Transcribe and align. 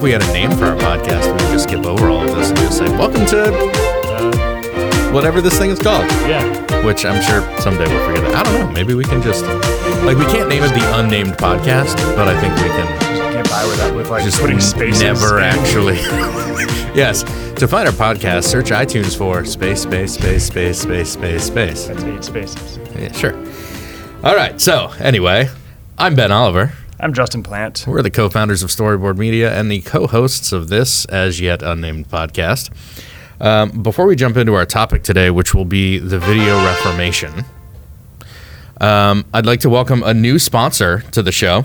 if 0.00 0.04
we 0.04 0.12
had 0.12 0.22
a 0.22 0.32
name 0.32 0.50
for 0.52 0.64
our 0.64 0.76
podcast, 0.76 1.28
and 1.30 1.38
we 1.38 1.44
would 1.46 1.52
just 1.52 1.64
skip 1.64 1.84
over 1.84 2.08
all 2.08 2.26
of 2.26 2.34
this 2.34 2.48
and 2.48 2.56
just 2.58 2.78
say, 2.78 2.88
"Welcome 2.96 3.26
to 3.26 3.52
Uh, 3.52 5.12
whatever 5.12 5.42
this 5.42 5.58
thing 5.58 5.68
is 5.68 5.78
called." 5.78 6.06
yeah. 6.26 6.42
Which 6.86 7.04
I'm 7.04 7.20
sure 7.20 7.42
someday 7.60 7.84
we'll 7.86 8.06
figure 8.08 8.22
that. 8.30 8.34
I 8.34 8.42
don't 8.50 8.60
know. 8.60 8.72
Maybe 8.72 8.94
we 8.94 9.04
can 9.04 9.20
just 9.20 9.44
like 10.04 10.16
we 10.16 10.24
can't 10.24 10.48
name 10.48 10.62
it 10.62 10.70
the 10.72 10.98
unnamed 10.98 11.32
podcast, 11.36 11.96
but 12.16 12.28
I 12.28 12.40
think 12.40 12.54
we 12.54 12.62
can 12.70 12.86
Just 13.14 13.32
get 13.34 13.50
by 13.50 13.66
with 13.66 13.76
that 13.76 13.94
with 13.94 14.08
like 14.08 14.24
just 14.24 14.40
putting 14.40 14.58
spaces. 14.58 15.02
never 15.02 15.38
actually. 15.38 15.96
yes. 16.96 17.22
To 17.56 17.68
find 17.68 17.86
our 17.86 17.92
podcast, 17.92 18.44
search 18.44 18.70
iTunes 18.70 19.14
for 19.18 19.44
space, 19.44 19.82
space, 19.82 20.14
space, 20.14 20.44
space, 20.44 20.78
space, 20.80 21.10
space, 21.10 21.44
space. 21.44 21.84
That's 21.88 22.04
eight 22.04 22.24
spaces. 22.24 22.78
Yeah, 22.98 23.12
sure. 23.12 23.34
All 24.24 24.34
right. 24.34 24.58
So 24.58 24.90
anyway, 24.98 25.50
I'm 25.98 26.14
Ben 26.14 26.32
Oliver. 26.32 26.72
I'm 27.02 27.14
Justin 27.14 27.42
Plant. 27.42 27.84
We're 27.86 28.02
the 28.02 28.10
co-founders 28.10 28.62
of 28.62 28.68
Storyboard 28.68 29.16
Media 29.16 29.58
and 29.58 29.70
the 29.70 29.80
co-hosts 29.80 30.52
of 30.52 30.68
this 30.68 31.06
as 31.06 31.40
yet 31.40 31.62
unnamed 31.62 32.10
podcast. 32.10 32.70
Um, 33.40 33.82
before 33.82 34.04
we 34.04 34.16
jump 34.16 34.36
into 34.36 34.52
our 34.52 34.66
topic 34.66 35.02
today, 35.02 35.30
which 35.30 35.54
will 35.54 35.64
be 35.64 35.98
the 35.98 36.18
video 36.18 36.62
reformation, 36.62 37.46
um, 38.82 39.24
I'd 39.32 39.46
like 39.46 39.60
to 39.60 39.70
welcome 39.70 40.02
a 40.02 40.12
new 40.12 40.38
sponsor 40.38 41.00
to 41.12 41.22
the 41.22 41.32
show. 41.32 41.64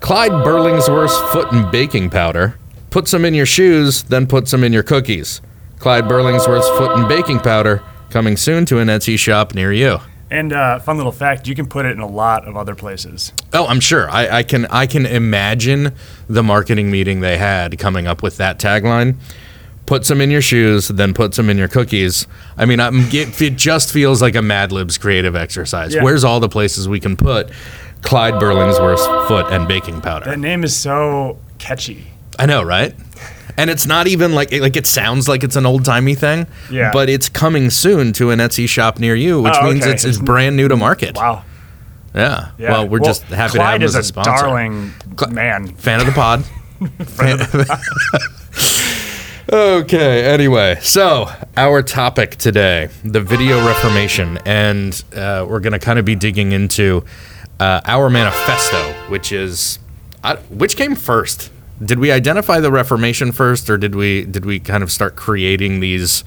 Clyde 0.00 0.32
Burlingsworth's 0.44 1.16
Foot 1.32 1.50
and 1.50 1.70
Baking 1.72 2.10
Powder. 2.10 2.58
Put 2.90 3.08
some 3.08 3.24
in 3.24 3.32
your 3.32 3.46
shoes, 3.46 4.02
then 4.02 4.26
put 4.26 4.46
some 4.46 4.62
in 4.62 4.74
your 4.74 4.82
cookies. 4.82 5.40
Clyde 5.78 6.04
Burlingsworth's 6.04 6.68
Foot 6.76 6.98
and 6.98 7.08
Baking 7.08 7.40
Powder 7.40 7.82
coming 8.10 8.36
soon 8.36 8.66
to 8.66 8.78
an 8.78 8.88
Etsy 8.88 9.18
shop 9.18 9.54
near 9.54 9.72
you. 9.72 10.00
And 10.34 10.52
uh, 10.52 10.80
fun 10.80 10.96
little 10.96 11.12
fact: 11.12 11.46
you 11.46 11.54
can 11.54 11.66
put 11.66 11.86
it 11.86 11.92
in 11.92 12.00
a 12.00 12.08
lot 12.08 12.48
of 12.48 12.56
other 12.56 12.74
places. 12.74 13.32
Oh, 13.52 13.66
I'm 13.66 13.78
sure. 13.78 14.10
I, 14.10 14.38
I 14.38 14.42
can 14.42 14.66
I 14.66 14.86
can 14.86 15.06
imagine 15.06 15.92
the 16.28 16.42
marketing 16.42 16.90
meeting 16.90 17.20
they 17.20 17.38
had 17.38 17.78
coming 17.78 18.08
up 18.08 18.20
with 18.20 18.36
that 18.38 18.58
tagline. 18.58 19.14
Put 19.86 20.04
some 20.04 20.20
in 20.20 20.32
your 20.32 20.42
shoes, 20.42 20.88
then 20.88 21.14
put 21.14 21.34
some 21.34 21.48
in 21.48 21.56
your 21.56 21.68
cookies. 21.68 22.26
I 22.56 22.64
mean, 22.64 22.80
I'm, 22.80 23.02
it, 23.12 23.40
it 23.40 23.56
just 23.56 23.92
feels 23.92 24.20
like 24.20 24.34
a 24.34 24.42
Mad 24.42 24.72
Libs 24.72 24.98
creative 24.98 25.36
exercise. 25.36 25.94
Yeah. 25.94 26.02
Where's 26.02 26.24
all 26.24 26.40
the 26.40 26.48
places 26.48 26.88
we 26.88 26.98
can 26.98 27.16
put 27.16 27.50
Clyde 28.02 28.34
Burlingsworth's 28.34 29.06
foot 29.28 29.52
and 29.52 29.68
baking 29.68 30.00
powder? 30.00 30.24
That 30.24 30.38
name 30.40 30.64
is 30.64 30.74
so 30.74 31.38
catchy. 31.58 32.06
I 32.38 32.46
know, 32.46 32.62
right? 32.62 32.94
And 33.56 33.70
it's 33.70 33.86
not 33.86 34.06
even 34.08 34.34
like 34.34 34.50
like 34.52 34.76
it 34.76 34.86
sounds 34.86 35.28
like 35.28 35.44
it's 35.44 35.56
an 35.56 35.64
old 35.66 35.84
timey 35.84 36.14
thing. 36.14 36.46
Yeah. 36.70 36.90
But 36.92 37.08
it's 37.08 37.28
coming 37.28 37.70
soon 37.70 38.12
to 38.14 38.30
an 38.30 38.38
Etsy 38.40 38.68
shop 38.68 38.98
near 38.98 39.14
you, 39.14 39.40
which 39.42 39.54
Oh, 39.56 39.70
means 39.70 39.82
okay. 39.84 39.92
it's, 39.92 40.04
it's 40.04 40.18
brand 40.18 40.56
new 40.56 40.66
to 40.68 40.76
market. 40.76 41.14
Wow. 41.16 41.44
Yeah. 42.14 42.50
Yeah. 42.58 42.70
Well, 42.72 42.88
we're 42.88 42.98
just 43.00 43.22
happy 43.24 43.52
to 43.52 43.58
Clyde 43.58 43.66
have 43.72 43.80
him 43.82 43.86
is 43.86 43.94
as 43.94 43.96
a 43.96 43.98
a 44.00 44.02
sponsor. 44.04 44.30
darling 44.46 44.92
Cl- 45.18 45.32
man. 45.32 45.68
Fan 45.76 46.00
of 46.00 46.06
the 46.06 46.12
pod. 46.12 46.44
okay, 49.52 50.24
anyway, 50.24 50.78
so 50.80 51.28
our 51.56 51.82
topic 51.82 52.36
today 52.36 52.88
the 53.04 53.20
video 53.20 53.64
reformation, 53.66 54.38
and 54.44 55.04
uh, 55.14 55.46
we're 55.48 55.60
going 55.60 55.72
to 55.72 55.78
kind 55.78 55.98
of 55.98 56.04
be 56.04 56.14
digging 56.14 56.52
into 56.52 57.04
uh, 57.60 57.80
our 57.84 58.10
manifesto, 58.10 58.92
which 59.10 59.32
is 59.32 59.78
I, 60.22 60.36
which 60.36 60.76
came 60.76 60.94
first. 60.94 61.50
Did 61.82 61.98
we 61.98 62.12
identify 62.12 62.60
the 62.60 62.70
Reformation 62.70 63.32
first, 63.32 63.68
or 63.70 63.76
did 63.76 63.94
we 63.94 64.24
did 64.24 64.44
we 64.44 64.60
kind 64.60 64.82
of 64.82 64.92
start 64.92 65.16
creating 65.16 65.80
these 65.80 66.24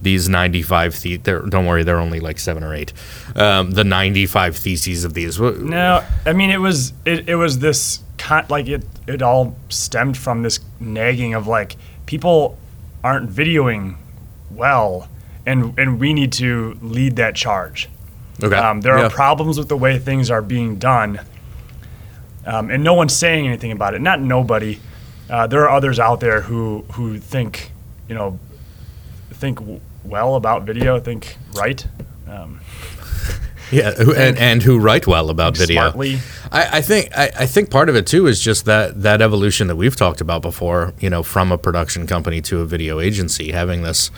these 0.00 0.28
ninety 0.28 0.62
five? 0.62 1.00
The- 1.00 1.18
don't 1.18 1.66
worry, 1.66 1.82
they're 1.84 1.98
only 2.00 2.20
like 2.20 2.38
seven 2.38 2.62
or 2.64 2.74
eight. 2.74 2.92
Um, 3.36 3.72
the 3.72 3.84
ninety 3.84 4.26
five 4.26 4.56
theses 4.56 5.04
of 5.04 5.14
these. 5.14 5.38
No, 5.38 6.02
I 6.24 6.32
mean 6.32 6.50
it 6.50 6.58
was 6.60 6.92
it, 7.04 7.28
it 7.28 7.36
was 7.36 7.58
this 7.58 8.00
con- 8.18 8.46
like 8.48 8.66
it 8.68 8.82
it 9.06 9.20
all 9.22 9.56
stemmed 9.68 10.16
from 10.16 10.42
this 10.42 10.58
nagging 10.80 11.34
of 11.34 11.46
like 11.46 11.76
people 12.06 12.58
aren't 13.04 13.30
videoing 13.30 13.96
well, 14.50 15.08
and 15.44 15.78
and 15.78 16.00
we 16.00 16.14
need 16.14 16.32
to 16.34 16.78
lead 16.80 17.16
that 17.16 17.34
charge. 17.34 17.88
Okay, 18.42 18.56
Um, 18.56 18.80
there 18.80 18.96
Yeah. 18.96 19.06
are 19.06 19.10
problems 19.10 19.58
with 19.58 19.68
the 19.68 19.76
way 19.76 19.98
things 19.98 20.30
are 20.30 20.40
being 20.42 20.76
done, 20.76 21.20
um, 22.46 22.70
and 22.70 22.82
no 22.82 22.94
one's 22.94 23.14
saying 23.14 23.46
anything 23.46 23.72
about 23.72 23.94
it. 23.94 24.00
Not 24.00 24.20
nobody. 24.20 24.80
Uh, 25.30 25.46
there 25.46 25.62
are 25.62 25.70
others 25.70 25.98
out 25.98 26.20
there 26.20 26.42
who 26.42 26.84
who 26.92 27.18
think 27.18 27.70
you 28.08 28.14
know 28.14 28.38
think 29.32 29.58
w- 29.58 29.80
well 30.04 30.34
about 30.36 30.64
video, 30.64 30.98
think 31.00 31.36
right. 31.54 31.86
Um, 32.28 32.60
Yeah, 33.70 33.92
who, 33.92 34.14
and, 34.14 34.36
and 34.36 34.62
who 34.62 34.78
write 34.78 35.06
well 35.06 35.30
about 35.30 35.56
video. 35.56 35.80
smartly. 35.80 36.18
I, 36.50 36.78
I 36.78 36.80
think 36.82 37.08
I, 37.16 37.30
I 37.38 37.46
think 37.46 37.70
part 37.70 37.88
of 37.88 37.96
it 37.96 38.06
too 38.06 38.26
is 38.26 38.38
just 38.38 38.66
that 38.66 39.00
that 39.00 39.22
evolution 39.22 39.66
that 39.68 39.76
we've 39.76 39.96
talked 39.96 40.20
about 40.20 40.42
before. 40.42 40.92
You 41.00 41.08
know, 41.08 41.22
from 41.22 41.50
a 41.50 41.56
production 41.56 42.06
company 42.06 42.42
to 42.42 42.60
a 42.60 42.66
video 42.66 43.00
agency, 43.00 43.52
having 43.52 43.82
this, 43.82 44.10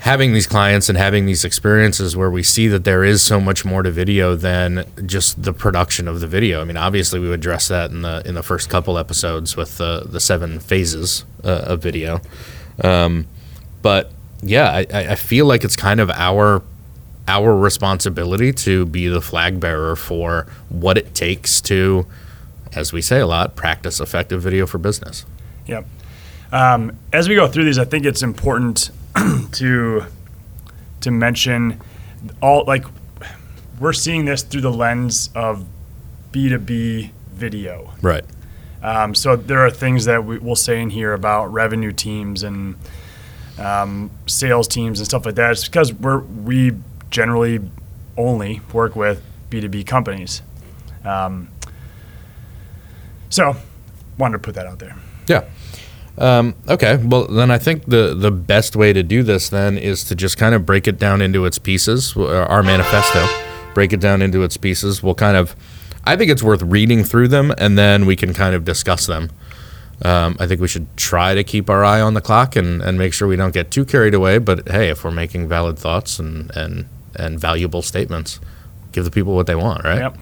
having 0.00 0.32
these 0.32 0.46
clients 0.46 0.88
and 0.88 0.96
having 0.96 1.26
these 1.26 1.44
experiences 1.44 2.16
where 2.16 2.30
we 2.30 2.42
see 2.42 2.68
that 2.68 2.84
there 2.84 3.04
is 3.04 3.22
so 3.22 3.38
much 3.38 3.66
more 3.66 3.82
to 3.82 3.90
video 3.90 4.34
than 4.34 4.82
just 5.04 5.42
the 5.42 5.52
production 5.52 6.08
of 6.08 6.20
the 6.20 6.26
video. 6.26 6.62
I 6.62 6.64
mean, 6.64 6.78
obviously 6.78 7.20
we 7.20 7.30
address 7.32 7.68
that 7.68 7.90
in 7.90 8.00
the 8.00 8.22
in 8.24 8.34
the 8.34 8.42
first 8.42 8.70
couple 8.70 8.96
episodes 8.96 9.56
with 9.56 9.76
the 9.76 10.06
the 10.06 10.18
seven 10.18 10.58
phases 10.58 11.24
uh, 11.44 11.64
of 11.66 11.82
video, 11.82 12.20
um, 12.82 13.26
but 13.82 14.10
yeah, 14.42 14.70
I, 14.70 14.86
I 14.90 15.14
feel 15.16 15.44
like 15.44 15.64
it's 15.64 15.76
kind 15.76 16.00
of 16.00 16.08
our 16.10 16.62
our 17.28 17.54
responsibility 17.54 18.52
to 18.52 18.86
be 18.86 19.06
the 19.06 19.20
flag 19.20 19.60
bearer 19.60 19.96
for 19.96 20.46
what 20.70 20.96
it 20.96 21.14
takes 21.14 21.60
to, 21.60 22.06
as 22.72 22.90
we 22.90 23.02
say 23.02 23.20
a 23.20 23.26
lot, 23.26 23.54
practice 23.54 24.00
effective 24.00 24.40
video 24.40 24.66
for 24.66 24.78
business. 24.78 25.26
Yep. 25.66 25.86
Um, 26.52 26.98
as 27.12 27.28
we 27.28 27.34
go 27.34 27.46
through 27.46 27.66
these, 27.66 27.78
I 27.78 27.84
think 27.84 28.06
it's 28.06 28.22
important 28.22 28.90
to 29.52 30.04
to 31.00 31.10
mention 31.10 31.80
all 32.42 32.64
like 32.66 32.84
we're 33.78 33.92
seeing 33.92 34.26
this 34.26 34.42
through 34.42 34.60
the 34.60 34.72
lens 34.72 35.30
of 35.34 35.66
B 36.32 36.48
two 36.48 36.58
B 36.58 37.12
video. 37.32 37.92
Right. 38.02 38.24
Um, 38.82 39.14
so 39.14 39.36
there 39.36 39.60
are 39.60 39.70
things 39.70 40.06
that 40.06 40.24
we, 40.24 40.38
we'll 40.38 40.56
say 40.56 40.80
in 40.80 40.90
here 40.90 41.12
about 41.12 41.46
revenue 41.52 41.92
teams 41.92 42.42
and 42.42 42.76
um, 43.58 44.10
sales 44.26 44.66
teams 44.68 45.00
and 45.00 45.06
stuff 45.06 45.26
like 45.26 45.34
that. 45.34 45.52
It's 45.52 45.66
because 45.66 45.92
we're 45.92 46.20
we 46.20 46.72
generally 47.10 47.60
only 48.16 48.60
work 48.72 48.96
with 48.96 49.22
B 49.48 49.60
two 49.60 49.68
B 49.68 49.84
companies. 49.84 50.42
Um, 51.04 51.50
so 53.28 53.56
wanted 54.18 54.34
to 54.34 54.38
put 54.38 54.54
that 54.54 54.66
out 54.66 54.78
there. 54.78 54.96
Yeah. 55.26 55.44
Um, 56.20 56.54
okay. 56.68 56.96
Well, 56.96 57.26
then 57.26 57.50
I 57.50 57.58
think 57.58 57.86
the 57.86 58.14
the 58.14 58.30
best 58.30 58.76
way 58.76 58.92
to 58.92 59.02
do 59.02 59.22
this 59.22 59.48
then 59.48 59.78
is 59.78 60.04
to 60.04 60.14
just 60.14 60.36
kind 60.36 60.54
of 60.54 60.66
break 60.66 60.86
it 60.86 60.98
down 60.98 61.22
into 61.22 61.46
its 61.46 61.58
pieces. 61.58 62.14
uh, 62.16 62.44
Our 62.44 62.62
manifesto, 62.62 63.26
break 63.74 63.92
it 63.92 64.00
down 64.00 64.20
into 64.22 64.42
its 64.42 64.56
pieces. 64.58 65.02
We'll 65.02 65.14
kind 65.14 65.36
of, 65.36 65.56
I 66.04 66.16
think 66.16 66.30
it's 66.30 66.42
worth 66.42 66.62
reading 66.62 67.04
through 67.04 67.28
them, 67.28 67.52
and 67.56 67.78
then 67.78 68.04
we 68.06 68.16
can 68.16 68.34
kind 68.34 68.54
of 68.54 68.64
discuss 68.64 69.06
them. 69.06 69.30
Um, 70.02 70.36
I 70.38 70.46
think 70.46 70.60
we 70.60 70.68
should 70.68 70.94
try 70.96 71.34
to 71.34 71.44
keep 71.44 71.68
our 71.70 71.84
eye 71.84 72.00
on 72.00 72.14
the 72.14 72.20
clock 72.22 72.56
and, 72.56 72.80
and 72.82 72.96
make 72.98 73.12
sure 73.12 73.28
we 73.28 73.36
don't 73.36 73.52
get 73.54 73.70
too 73.70 73.84
carried 73.84 74.14
away. 74.14 74.38
But 74.38 74.68
hey, 74.68 74.88
if 74.90 75.04
we're 75.04 75.10
making 75.10 75.48
valid 75.48 75.78
thoughts 75.78 76.18
and 76.18 76.50
and 76.56 76.86
and 77.16 77.40
valuable 77.40 77.82
statements, 77.82 78.40
give 78.92 79.04
the 79.04 79.10
people 79.10 79.34
what 79.34 79.46
they 79.46 79.54
want, 79.56 79.84
right? 79.84 79.98
Yep. 80.00 80.18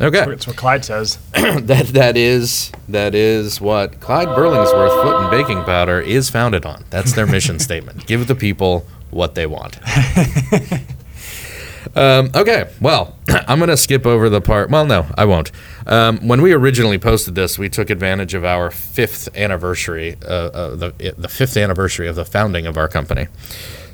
Okay. 0.00 0.24
That's 0.24 0.46
what 0.46 0.56
Clyde 0.56 0.84
says. 0.84 1.18
that 1.32 1.90
that 1.92 2.16
is 2.16 2.72
that 2.88 3.14
is 3.14 3.60
what 3.60 4.00
Clyde 4.00 4.28
Burlingsworth 4.28 5.02
Foot 5.02 5.22
and 5.22 5.30
Baking 5.30 5.62
Powder 5.64 6.00
is 6.00 6.30
founded 6.30 6.64
on. 6.64 6.84
That's 6.88 7.12
their 7.12 7.26
mission 7.26 7.58
statement. 7.58 8.06
Give 8.06 8.26
the 8.26 8.34
people 8.34 8.86
what 9.10 9.34
they 9.34 9.46
want. 9.46 9.78
um, 11.96 12.30
okay, 12.34 12.70
well, 12.80 13.16
I'm 13.28 13.58
gonna 13.58 13.76
skip 13.76 14.06
over 14.06 14.30
the 14.30 14.40
part. 14.40 14.70
Well, 14.70 14.86
no, 14.86 15.06
I 15.18 15.26
won't. 15.26 15.52
Um, 15.86 16.26
when 16.26 16.40
we 16.40 16.52
originally 16.52 16.98
posted 16.98 17.34
this, 17.34 17.58
we 17.58 17.68
took 17.68 17.90
advantage 17.90 18.32
of 18.32 18.42
our 18.42 18.70
fifth 18.70 19.28
anniversary, 19.36 20.16
uh, 20.22 20.26
uh, 20.26 20.76
the 20.76 21.14
the 21.18 21.28
fifth 21.28 21.58
anniversary 21.58 22.08
of 22.08 22.16
the 22.16 22.24
founding 22.24 22.66
of 22.66 22.78
our 22.78 22.88
company. 22.88 23.26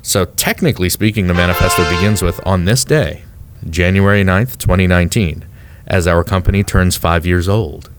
So 0.01 0.23
technically 0.23 0.87
speaking, 0.87 1.27
the 1.27 1.33
manifesto 1.33 1.83
begins 1.93 2.21
with 2.21 2.39
on 2.47 2.63
this 2.63 2.85
day, 2.85 3.23
January 3.69 4.23
9th, 4.23 4.57
2019, 4.57 5.43
as 5.87 6.05
our 6.05 6.23
company 6.23 6.63
turns 6.63 6.97
five 6.97 7.25
years 7.25 7.49
old. 7.49 7.89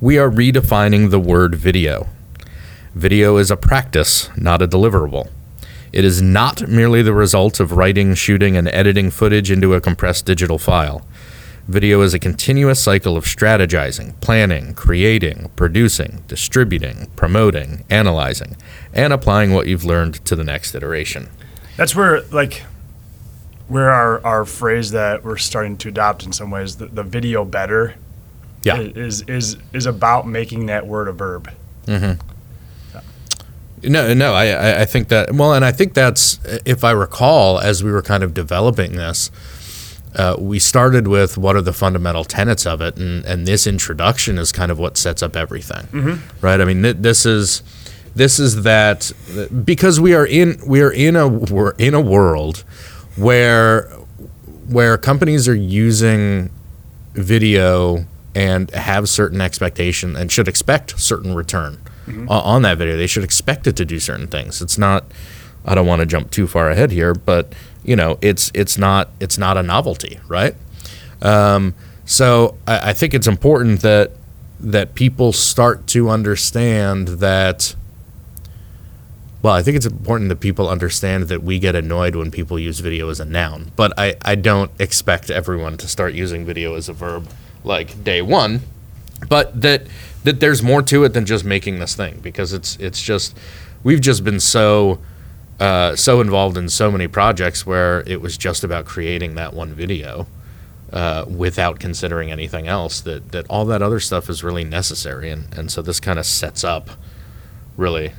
We 0.00 0.18
are 0.18 0.30
redefining 0.30 1.10
the 1.10 1.20
word 1.20 1.54
video. 1.54 2.08
Video 2.94 3.36
is 3.36 3.50
a 3.50 3.56
practice, 3.56 4.30
not 4.36 4.62
a 4.62 4.68
deliverable. 4.68 5.30
It 5.92 6.04
is 6.04 6.20
not 6.20 6.68
merely 6.68 7.02
the 7.02 7.14
result 7.14 7.60
of 7.60 7.72
writing, 7.72 8.14
shooting, 8.14 8.56
and 8.56 8.68
editing 8.68 9.10
footage 9.10 9.50
into 9.50 9.74
a 9.74 9.80
compressed 9.80 10.26
digital 10.26 10.58
file. 10.58 11.06
Video 11.66 12.00
is 12.00 12.14
a 12.14 12.18
continuous 12.18 12.80
cycle 12.80 13.16
of 13.16 13.24
strategizing, 13.24 14.18
planning, 14.20 14.74
creating, 14.74 15.50
producing, 15.54 16.22
distributing, 16.26 17.10
promoting, 17.14 17.84
analyzing, 17.90 18.56
and 18.94 19.12
applying 19.12 19.52
what 19.52 19.66
you've 19.66 19.84
learned 19.84 20.24
to 20.24 20.34
the 20.34 20.44
next 20.44 20.74
iteration. 20.74 21.28
That's 21.76 21.94
where 21.94 22.22
like 22.32 22.62
where 23.68 23.90
our, 23.90 24.24
our 24.24 24.44
phrase 24.44 24.90
that 24.92 25.24
we're 25.24 25.36
starting 25.36 25.76
to 25.78 25.88
adopt 25.88 26.24
in 26.24 26.32
some 26.32 26.50
ways, 26.50 26.76
the, 26.76 26.86
the 26.86 27.02
video 27.02 27.44
better, 27.44 27.94
Yeah. 28.62 28.80
is 28.80 29.22
is 29.28 29.56
is 29.72 29.86
about 29.86 30.26
making 30.26 30.66
that 30.66 30.86
word 30.86 31.08
a 31.08 31.12
verb. 31.12 31.50
Mm-hmm. 31.86 32.20
No, 33.84 34.12
no, 34.12 34.34
I- 34.34 34.80
I, 34.80 34.84
think 34.86 35.06
that, 35.08 35.32
well, 35.32 35.52
and 35.54 35.64
I 35.64 35.70
think 35.70 35.94
that's, 35.94 36.40
if 36.64 36.82
I 36.82 36.90
recall, 36.90 37.60
as 37.60 37.84
we 37.84 37.92
were 37.92 38.02
kind 38.02 38.24
of 38.24 38.34
developing 38.34 38.96
this, 38.96 39.30
uh, 40.16 40.34
we 40.36 40.58
started 40.58 41.06
with 41.06 41.38
what 41.38 41.54
are 41.54 41.60
the 41.62 41.72
fundamental 41.72 42.24
tenets 42.24 42.66
of 42.66 42.80
it, 42.80 42.96
and, 42.96 43.24
and 43.24 43.46
this 43.46 43.68
introduction 43.68 44.36
is 44.36 44.50
kind 44.50 44.72
of 44.72 44.80
what 44.80 44.96
sets 44.96 45.22
up 45.22 45.36
everything, 45.36 46.18
right? 46.40 46.60
I 46.60 46.64
mean, 46.64 46.82
th- 46.82 46.96
this 46.98 47.24
is 47.24 47.62
this 48.16 48.40
is 48.40 48.62
that 48.64 49.12
because 49.64 50.00
we 50.00 50.12
are 50.14 50.26
in 50.26 50.60
we 50.66 50.80
are 50.80 50.90
in 50.90 51.14
a 51.14 51.28
we're 51.28 51.72
in 51.72 51.94
a 51.94 52.00
world 52.00 52.64
where 53.18 53.88
where 54.68 54.98
companies 54.98 55.48
are 55.48 55.54
using 55.54 56.50
video 57.14 58.04
and 58.34 58.70
have 58.72 59.08
certain 59.08 59.40
expectation 59.40 60.14
and 60.16 60.30
should 60.30 60.46
expect 60.48 60.98
certain 61.00 61.34
return 61.34 61.78
o- 62.28 62.40
on 62.40 62.62
that 62.62 62.78
video. 62.78 62.96
They 62.96 63.06
should 63.06 63.24
expect 63.24 63.66
it 63.66 63.76
to 63.76 63.84
do 63.84 63.98
certain 63.98 64.26
things. 64.28 64.62
It's 64.62 64.78
not. 64.78 65.04
I 65.64 65.74
don't 65.74 65.86
want 65.86 66.00
to 66.00 66.06
jump 66.06 66.30
too 66.30 66.46
far 66.46 66.70
ahead 66.70 66.90
here, 66.92 67.14
but 67.14 67.52
you 67.84 67.96
know, 67.96 68.18
it's 68.22 68.50
it's 68.54 68.78
not 68.78 69.10
it's 69.20 69.36
not 69.38 69.56
a 69.56 69.62
novelty, 69.62 70.18
right? 70.28 70.54
Um, 71.20 71.74
so 72.04 72.56
I, 72.66 72.90
I 72.90 72.92
think 72.92 73.12
it's 73.14 73.26
important 73.26 73.80
that 73.82 74.12
that 74.60 74.94
people 74.94 75.32
start 75.32 75.86
to 75.88 76.08
understand 76.10 77.08
that. 77.08 77.74
Well, 79.40 79.54
I 79.54 79.62
think 79.62 79.76
it's 79.76 79.86
important 79.86 80.30
that 80.30 80.40
people 80.40 80.68
understand 80.68 81.24
that 81.24 81.44
we 81.44 81.60
get 81.60 81.76
annoyed 81.76 82.16
when 82.16 82.30
people 82.30 82.58
use 82.58 82.80
video 82.80 83.08
as 83.08 83.20
a 83.20 83.24
noun, 83.24 83.70
but 83.76 83.92
I, 83.96 84.16
I 84.24 84.34
don't 84.34 84.70
expect 84.80 85.30
everyone 85.30 85.76
to 85.78 85.86
start 85.86 86.14
using 86.14 86.44
video 86.44 86.74
as 86.74 86.88
a 86.88 86.92
verb 86.92 87.28
like 87.62 88.02
day 88.02 88.20
one, 88.20 88.62
but 89.28 89.60
that 89.60 89.82
that 90.24 90.40
there's 90.40 90.62
more 90.62 90.82
to 90.82 91.04
it 91.04 91.10
than 91.10 91.24
just 91.24 91.44
making 91.44 91.78
this 91.78 91.94
thing 91.94 92.18
because 92.20 92.52
it's 92.52 92.76
it's 92.76 93.00
just 93.00 93.38
we've 93.84 94.00
just 94.00 94.24
been 94.24 94.40
so 94.40 94.98
uh, 95.60 95.94
so 95.94 96.20
involved 96.20 96.56
in 96.56 96.68
so 96.68 96.90
many 96.90 97.06
projects 97.06 97.64
where 97.64 98.02
it 98.08 98.20
was 98.20 98.36
just 98.36 98.64
about 98.64 98.86
creating 98.86 99.36
that 99.36 99.54
one 99.54 99.72
video 99.72 100.26
uh, 100.92 101.24
without 101.28 101.78
considering 101.78 102.32
anything 102.32 102.66
else 102.66 103.00
that 103.02 103.30
that 103.30 103.46
all 103.48 103.64
that 103.64 103.82
other 103.82 104.00
stuff 104.00 104.28
is 104.28 104.42
really 104.42 104.64
necessary 104.64 105.30
and 105.30 105.56
and 105.56 105.70
so 105.70 105.80
this 105.80 106.00
kind 106.00 106.18
of 106.18 106.26
sets 106.26 106.64
up 106.64 106.90
really 107.76 108.12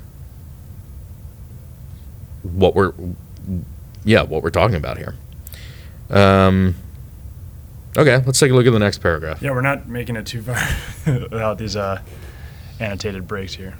what 2.43 2.75
we're 2.75 2.93
yeah 4.05 4.21
what 4.21 4.43
we're 4.43 4.49
talking 4.49 4.75
about 4.75 4.97
here 4.97 5.15
um 6.09 6.75
okay 7.97 8.17
let's 8.25 8.39
take 8.39 8.51
a 8.51 8.53
look 8.53 8.65
at 8.65 8.71
the 8.73 8.79
next 8.79 8.99
paragraph 8.99 9.41
Yeah, 9.41 9.51
we're 9.51 9.61
not 9.61 9.87
making 9.87 10.15
it 10.15 10.25
too 10.25 10.41
far 10.41 10.57
without 11.05 11.57
these 11.57 11.75
uh, 11.75 12.01
annotated 12.79 13.27
breaks 13.27 13.53
here. 13.55 13.77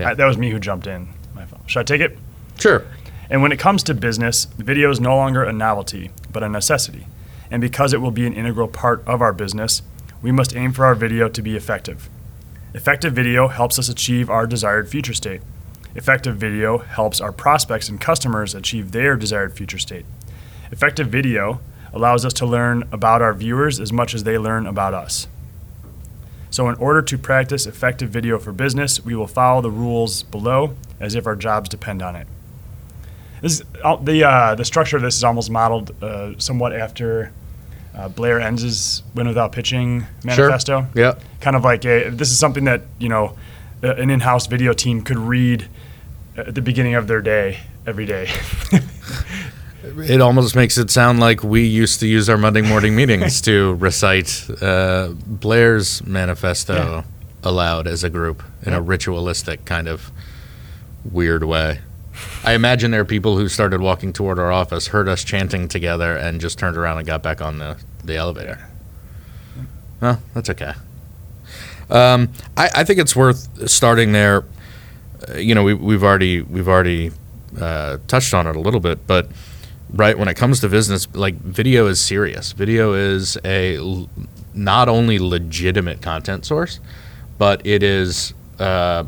Yeah. 0.00 0.14
That 0.14 0.24
was 0.24 0.38
me 0.38 0.50
who 0.50 0.58
jumped 0.58 0.86
in. 0.86 1.08
My 1.34 1.44
fault. 1.44 1.62
Should 1.66 1.80
I 1.80 1.82
take 1.84 2.00
it? 2.00 2.18
sure 2.58 2.84
And 3.28 3.42
when 3.42 3.52
it 3.52 3.58
comes 3.58 3.82
to 3.84 3.94
business, 3.94 4.44
video 4.44 4.90
is 4.90 5.00
no 5.00 5.16
longer 5.16 5.42
a 5.44 5.52
novelty, 5.52 6.10
but 6.32 6.42
a 6.42 6.48
necessity. 6.48 7.06
And 7.50 7.60
because 7.60 7.92
it 7.92 8.00
will 8.00 8.10
be 8.10 8.26
an 8.26 8.32
integral 8.32 8.68
part 8.68 9.02
of 9.06 9.20
our 9.20 9.32
business, 9.32 9.82
we 10.22 10.32
must 10.32 10.56
aim 10.56 10.72
for 10.72 10.84
our 10.86 10.94
video 10.94 11.28
to 11.28 11.42
be 11.42 11.56
effective. 11.56 12.08
Effective 12.74 13.12
video 13.12 13.48
helps 13.48 13.78
us 13.78 13.88
achieve 13.90 14.30
our 14.30 14.46
desired 14.46 14.88
future 14.88 15.12
state. 15.14 15.42
Effective 15.94 16.36
video 16.36 16.78
helps 16.78 17.20
our 17.20 17.32
prospects 17.32 17.88
and 17.88 18.00
customers 18.00 18.54
achieve 18.54 18.92
their 18.92 19.16
desired 19.16 19.52
future 19.52 19.78
state. 19.78 20.06
Effective 20.70 21.08
video 21.08 21.60
allows 21.92 22.24
us 22.24 22.32
to 22.32 22.46
learn 22.46 22.88
about 22.92 23.20
our 23.20 23.34
viewers 23.34 23.78
as 23.78 23.92
much 23.92 24.14
as 24.14 24.24
they 24.24 24.38
learn 24.38 24.66
about 24.66 24.94
us. 24.94 25.26
So, 26.50 26.68
in 26.68 26.76
order 26.76 27.02
to 27.02 27.18
practice 27.18 27.66
effective 27.66 28.10
video 28.10 28.38
for 28.38 28.52
business, 28.52 29.04
we 29.04 29.14
will 29.14 29.26
follow 29.26 29.60
the 29.60 29.70
rules 29.70 30.22
below 30.22 30.74
as 31.00 31.14
if 31.14 31.26
our 31.26 31.36
jobs 31.36 31.68
depend 31.68 32.02
on 32.02 32.16
it. 32.16 32.26
This 33.40 33.60
is, 33.60 33.66
uh, 33.82 33.96
the 33.96 34.24
uh, 34.24 34.54
the 34.54 34.64
structure 34.64 34.96
of 34.96 35.02
this 35.02 35.16
is 35.16 35.24
almost 35.24 35.50
modeled 35.50 36.02
uh, 36.02 36.38
somewhat 36.38 36.74
after 36.74 37.32
uh, 37.94 38.08
Blair 38.08 38.38
Enns's 38.38 39.02
"Win 39.14 39.26
Without 39.26 39.52
Pitching" 39.52 40.06
manifesto. 40.24 40.86
yeah 40.94 41.18
Kind 41.40 41.56
of 41.56 41.64
like 41.64 41.84
a, 41.84 42.10
this 42.10 42.30
is 42.30 42.38
something 42.38 42.64
that 42.64 42.82
you 42.98 43.08
know 43.08 43.36
an 43.82 44.10
in-house 44.10 44.46
video 44.46 44.72
team 44.72 45.02
could 45.02 45.18
read 45.18 45.68
at 46.36 46.54
the 46.54 46.62
beginning 46.62 46.94
of 46.94 47.06
their 47.08 47.20
day 47.20 47.58
every 47.86 48.06
day. 48.06 48.28
It 49.84 50.20
almost 50.20 50.54
makes 50.54 50.78
it 50.78 50.90
sound 50.90 51.18
like 51.20 51.42
we 51.42 51.64
used 51.64 51.98
to 52.00 52.06
use 52.06 52.28
our 52.28 52.38
Monday 52.38 52.62
morning 52.62 52.94
meetings 52.94 53.40
to 53.42 53.74
recite 53.80 54.48
uh, 54.62 55.08
Blair's 55.26 56.04
manifesto 56.06 56.74
Yeah. 56.74 57.02
aloud 57.42 57.86
as 57.88 58.04
a 58.04 58.08
group 58.10 58.42
in 58.62 58.72
Yeah. 58.72 58.78
a 58.78 58.80
ritualistic 58.80 59.64
kind 59.64 59.88
of 59.88 60.10
weird 61.04 61.42
way. 61.44 61.80
I 62.44 62.52
imagine 62.52 62.92
there 62.92 63.00
are 63.00 63.04
people 63.04 63.36
who 63.36 63.48
started 63.48 63.80
walking 63.80 64.12
toward 64.12 64.38
our 64.38 64.52
office, 64.52 64.88
heard 64.88 65.08
us 65.08 65.24
chanting 65.24 65.66
together, 65.66 66.16
and 66.16 66.40
just 66.40 66.58
turned 66.58 66.76
around 66.76 66.98
and 66.98 67.06
got 67.06 67.22
back 67.22 67.40
on 67.40 67.58
the, 67.58 67.76
the 68.04 68.14
elevator. 68.16 68.68
Well, 70.00 70.22
that's 70.32 70.48
okay. 70.50 70.74
Um, 71.90 72.28
I, 72.56 72.70
I 72.76 72.84
think 72.84 73.00
it's 73.00 73.16
worth 73.16 73.68
starting 73.68 74.12
there. 74.12 74.44
Uh, 75.28 75.38
you 75.38 75.54
know, 75.54 75.62
we, 75.62 75.74
we've 75.74 76.02
already 76.02 76.42
we've 76.42 76.68
already 76.68 77.10
uh, 77.60 77.98
touched 78.06 78.34
on 78.34 78.46
it 78.46 78.56
a 78.56 78.60
little 78.60 78.80
bit, 78.80 79.06
but 79.06 79.28
right 79.92 80.18
when 80.18 80.28
it 80.28 80.34
comes 80.34 80.60
to 80.60 80.68
business, 80.68 81.06
like 81.14 81.34
video 81.34 81.86
is 81.86 82.00
serious. 82.00 82.52
Video 82.52 82.94
is 82.94 83.36
a 83.44 83.78
not 84.54 84.88
only 84.88 85.18
legitimate 85.18 86.02
content 86.02 86.44
source, 86.44 86.80
but 87.38 87.64
it 87.66 87.82
is 87.82 88.34
uh, 88.58 89.04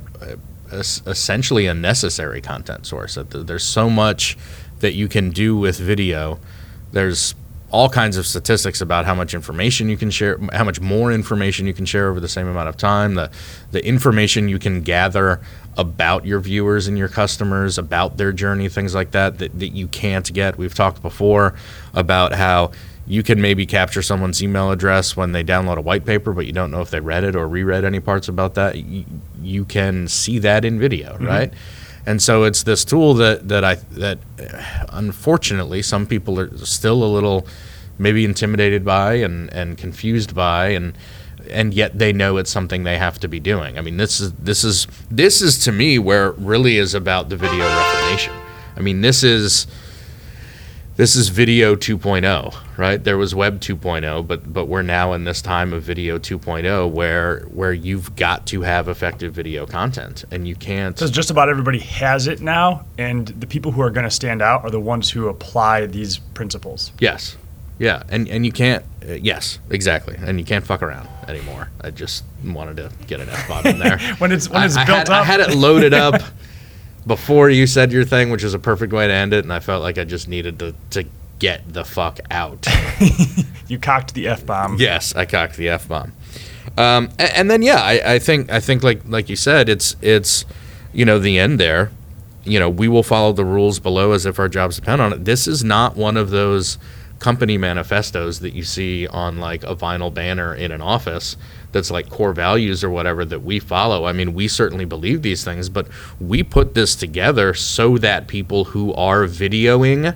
essentially 0.73 1.67
a 1.67 1.75
necessary 1.75 2.41
content 2.41 2.87
source. 2.87 3.17
There's 3.31 3.65
so 3.65 3.89
much 3.91 4.37
that 4.81 4.95
you 4.95 5.09
can 5.09 5.31
do 5.31 5.57
with 5.57 5.79
video. 5.79 6.39
There's 6.93 7.35
all 7.75 7.89
kinds 7.89 8.17
of 8.17 8.25
statistics 8.25 8.81
about 8.81 9.05
how 9.05 9.17
much 9.17 9.35
information 9.35 9.89
you 9.89 9.97
can 9.97 10.09
share, 10.09 10.39
how 10.53 10.63
much 10.63 10.81
more 10.81 11.11
information 11.11 11.67
you 11.67 11.75
can 11.75 11.85
share 11.85 12.09
over 12.09 12.21
the 12.21 12.29
same 12.29 12.47
amount 12.47 12.69
of 12.69 12.77
time, 12.77 13.15
the 13.17 13.29
the 13.73 13.85
information 13.85 14.49
you 14.49 14.61
can 14.61 14.81
gather 14.81 15.41
about 15.77 16.25
your 16.25 16.39
viewers 16.39 16.87
and 16.87 16.97
your 16.97 17.09
customers, 17.09 17.77
about 17.77 18.17
their 18.17 18.31
journey, 18.31 18.69
things 18.69 18.95
like 18.95 19.11
that, 19.11 19.39
that, 19.39 19.59
that 19.59 19.71
you 19.71 19.89
can't 19.89 20.33
get. 20.33 20.57
We've 20.57 20.73
talked 20.73 21.03
before 21.03 21.57
about 21.93 22.33
how 22.33 22.71
you 23.09 23.25
can 23.25 23.41
maybe 23.41 23.67
capture 23.67 24.03
someone's 24.03 24.41
email 24.41 24.71
address 24.71 25.17
when 25.17 25.33
they 25.33 25.43
download 25.43 25.77
a 25.77 25.81
white 25.81 26.05
paper, 26.05 26.33
but 26.33 26.47
you 26.47 26.53
don't 26.53 26.71
know 26.71 26.81
if 26.81 26.91
they 26.91 27.01
read 27.01 27.25
it 27.25 27.35
or 27.35 27.49
reread 27.49 27.85
any 27.85 27.99
parts 27.99 28.29
about 28.29 28.55
that. 28.55 28.77
You, 28.77 29.05
you 29.43 29.65
can 29.65 30.07
see 30.07 30.39
that 30.39 30.65
in 30.65 30.79
video, 30.79 31.19
right? 31.19 31.53
And 32.07 32.23
so 32.23 32.45
it's 32.45 32.63
this 32.63 32.85
tool 32.85 33.15
that, 33.15 33.49
that 33.49 33.65
I 33.65 33.77
that 33.93 34.19
uh, 34.39 34.87
unfortunately 34.91 35.83
some 35.83 36.07
people 36.07 36.39
are 36.39 36.57
still 36.59 37.03
a 37.03 37.11
little 37.11 37.47
maybe 37.99 38.25
intimidated 38.25 38.85
by 38.85 39.15
and, 39.15 39.53
and 39.53 39.79
confused 39.79 40.35
by 40.35 40.69
and 40.69 40.97
and 41.51 41.75
yet 41.75 41.99
they 41.99 42.13
know 42.13 42.37
it's 42.37 42.51
something 42.51 42.85
they 42.85 42.99
have 42.99 43.19
to 43.21 43.29
be 43.29 43.41
doing. 43.41 43.79
I 43.79 43.83
mean 43.83 43.97
this 43.97 44.21
is 44.21 44.33
this 44.33 44.65
is 44.65 44.87
this 45.11 45.43
is 45.43 45.59
to 45.65 45.73
me 45.73 45.99
where 45.99 46.29
it 46.29 46.37
really 46.39 46.79
is 46.79 46.95
about 46.95 47.29
the 47.29 47.37
video 47.37 47.65
reformation. 47.65 48.33
I 48.77 48.81
mean 48.81 49.01
this 49.01 49.23
is 49.23 49.67
this 50.97 51.17
is 51.17 51.29
video 51.29 51.75
2.0, 51.75 52.55
right? 52.79 53.03
There 53.03 53.19
was 53.19 53.35
web 53.35 53.61
2.0, 53.61 54.27
but 54.27 54.53
but 54.53 54.67
we're 54.67 54.83
now 54.83 55.13
in 55.13 55.25
this 55.25 55.43
time 55.43 55.73
of 55.73 55.83
video 55.83 56.19
2.0 56.19 56.91
where 56.91 57.41
where 57.47 57.73
you've 57.73 58.15
got 58.17 58.47
to 58.47 58.63
have 58.63 58.89
effective 58.89 59.35
video 59.35 59.67
content 59.67 60.25
and 60.31 60.47
you 60.47 60.55
can't 60.55 60.95
Because 60.95 61.11
just 61.11 61.31
about 61.31 61.49
everybody 61.49 61.81
has 61.81 62.27
it 62.27 62.41
now, 62.41 62.85
and 62.97 63.29
the 63.29 63.47
people 63.47 63.73
who 63.73 63.83
are 63.83 63.91
going 63.91 64.05
to 64.05 64.11
stand 64.11 64.41
out 64.41 64.65
are 64.65 64.71
the 64.71 64.81
ones 64.81 65.11
who 65.11 65.29
apply 65.29 65.87
these 65.87 66.19
principles. 66.19 66.93
Yes. 67.01 67.37
Yeah, 67.79 68.03
and 68.09 68.29
and 68.29 68.47
you 68.47 68.53
can't. 68.53 68.85
Uh, 69.07 69.13
yes, 69.15 69.59
exactly, 69.71 70.17
and 70.19 70.39
you 70.39 70.45
can't 70.45 70.65
fuck 70.65 70.83
around 70.83 71.09
anymore. 71.29 71.71
I 71.81 71.91
just 71.91 72.25
wanted 72.45 72.77
to 72.77 72.91
get 73.07 73.21
an 73.21 73.29
f 73.29 73.49
bomb 73.49 73.67
in 73.67 73.79
there. 73.79 73.99
When 74.19 74.31
it's 74.33 74.49
when 74.49 74.63
I, 74.63 74.67
it's 74.67 74.77
I 74.77 74.85
built 74.85 74.99
had, 74.99 75.11
up, 75.11 75.23
I 75.23 75.25
had 75.25 75.41
it 75.41 75.55
loaded 75.57 75.93
up 76.07 76.23
before 77.07 77.51
you 77.51 77.67
said 77.67 77.93
your 77.93 78.05
thing, 78.05 78.31
which 78.31 78.45
is 78.45 78.55
a 78.55 78.59
perfect 78.59 78.93
way 78.93 79.07
to 79.07 79.13
end 79.13 79.33
it, 79.33 79.45
and 79.45 79.53
I 79.53 79.61
felt 79.61 79.83
like 79.83 79.99
I 79.99 80.05
just 80.05 80.29
needed 80.29 80.59
to 80.61 80.75
to 80.91 81.05
get 81.39 81.73
the 81.73 81.85
fuck 81.85 82.21
out. 82.31 82.67
you 83.69 83.79
cocked 83.79 84.15
the 84.15 84.29
f 84.29 84.47
bomb. 84.47 84.77
yes, 84.79 85.15
I 85.15 85.27
cocked 85.27 85.57
the 85.57 85.69
f 85.69 85.89
bomb. 85.89 86.13
Um, 86.79 87.11
a- 87.19 87.37
and, 87.37 87.51
then 87.51 87.63
yeah, 87.63 87.81
I, 87.83 88.15
I 88.15 88.19
think 88.19 88.51
I 88.51 88.61
think 88.61 88.83
like 88.83 89.03
like 89.07 89.29
you 89.29 89.37
said, 89.37 89.69
it's 89.69 89.97
it's 90.01 90.45
you 90.93 91.05
know 91.05 91.19
the 91.19 91.39
end 91.39 91.59
there. 91.59 91.91
You 92.45 92.61
know, 92.61 92.69
we 92.69 92.89
will 92.89 93.03
follow 93.03 93.33
the 93.33 93.45
rules 93.45 93.81
below 93.81 94.13
as 94.13 94.27
if 94.27 94.39
our 94.39 94.49
jobs 94.49 94.77
depend 94.77 95.01
on 95.01 95.13
it. 95.13 95.25
This 95.25 95.49
is 95.49 95.65
not 95.65 95.97
one 95.97 96.17
of 96.17 96.31
those 96.31 96.79
company 97.25 97.57
manifestos 97.57 98.41
that 98.41 98.53
you 98.53 98.63
see 98.63 99.07
on 99.07 99.39
like 99.39 99.63
a 99.63 99.75
vinyl 99.75 100.13
banner 100.13 100.55
in 100.55 100.71
an 100.71 100.83
office 100.83 101.39
that's 101.73 101.91
like 101.91 102.11
core 102.11 102.35
values 102.35 102.85
or 102.85 102.91
whatever 102.91 103.25
that 103.25 103.41
we 103.41 103.59
follow. 103.59 104.05
I 104.05 104.13
mean, 104.13 104.35
we 104.35 104.47
certainly 104.47 104.85
believe 104.85 105.23
these 105.23 105.43
things, 105.43 105.71
but 105.71 105.89
we 106.21 106.43
put 106.43 106.75
this 106.75 106.95
together 106.95 107.55
so 107.55 107.97
that 107.97 108.29
people 108.29 108.65
who 108.65 108.93
are 108.93 109.23
videoing 109.23 110.15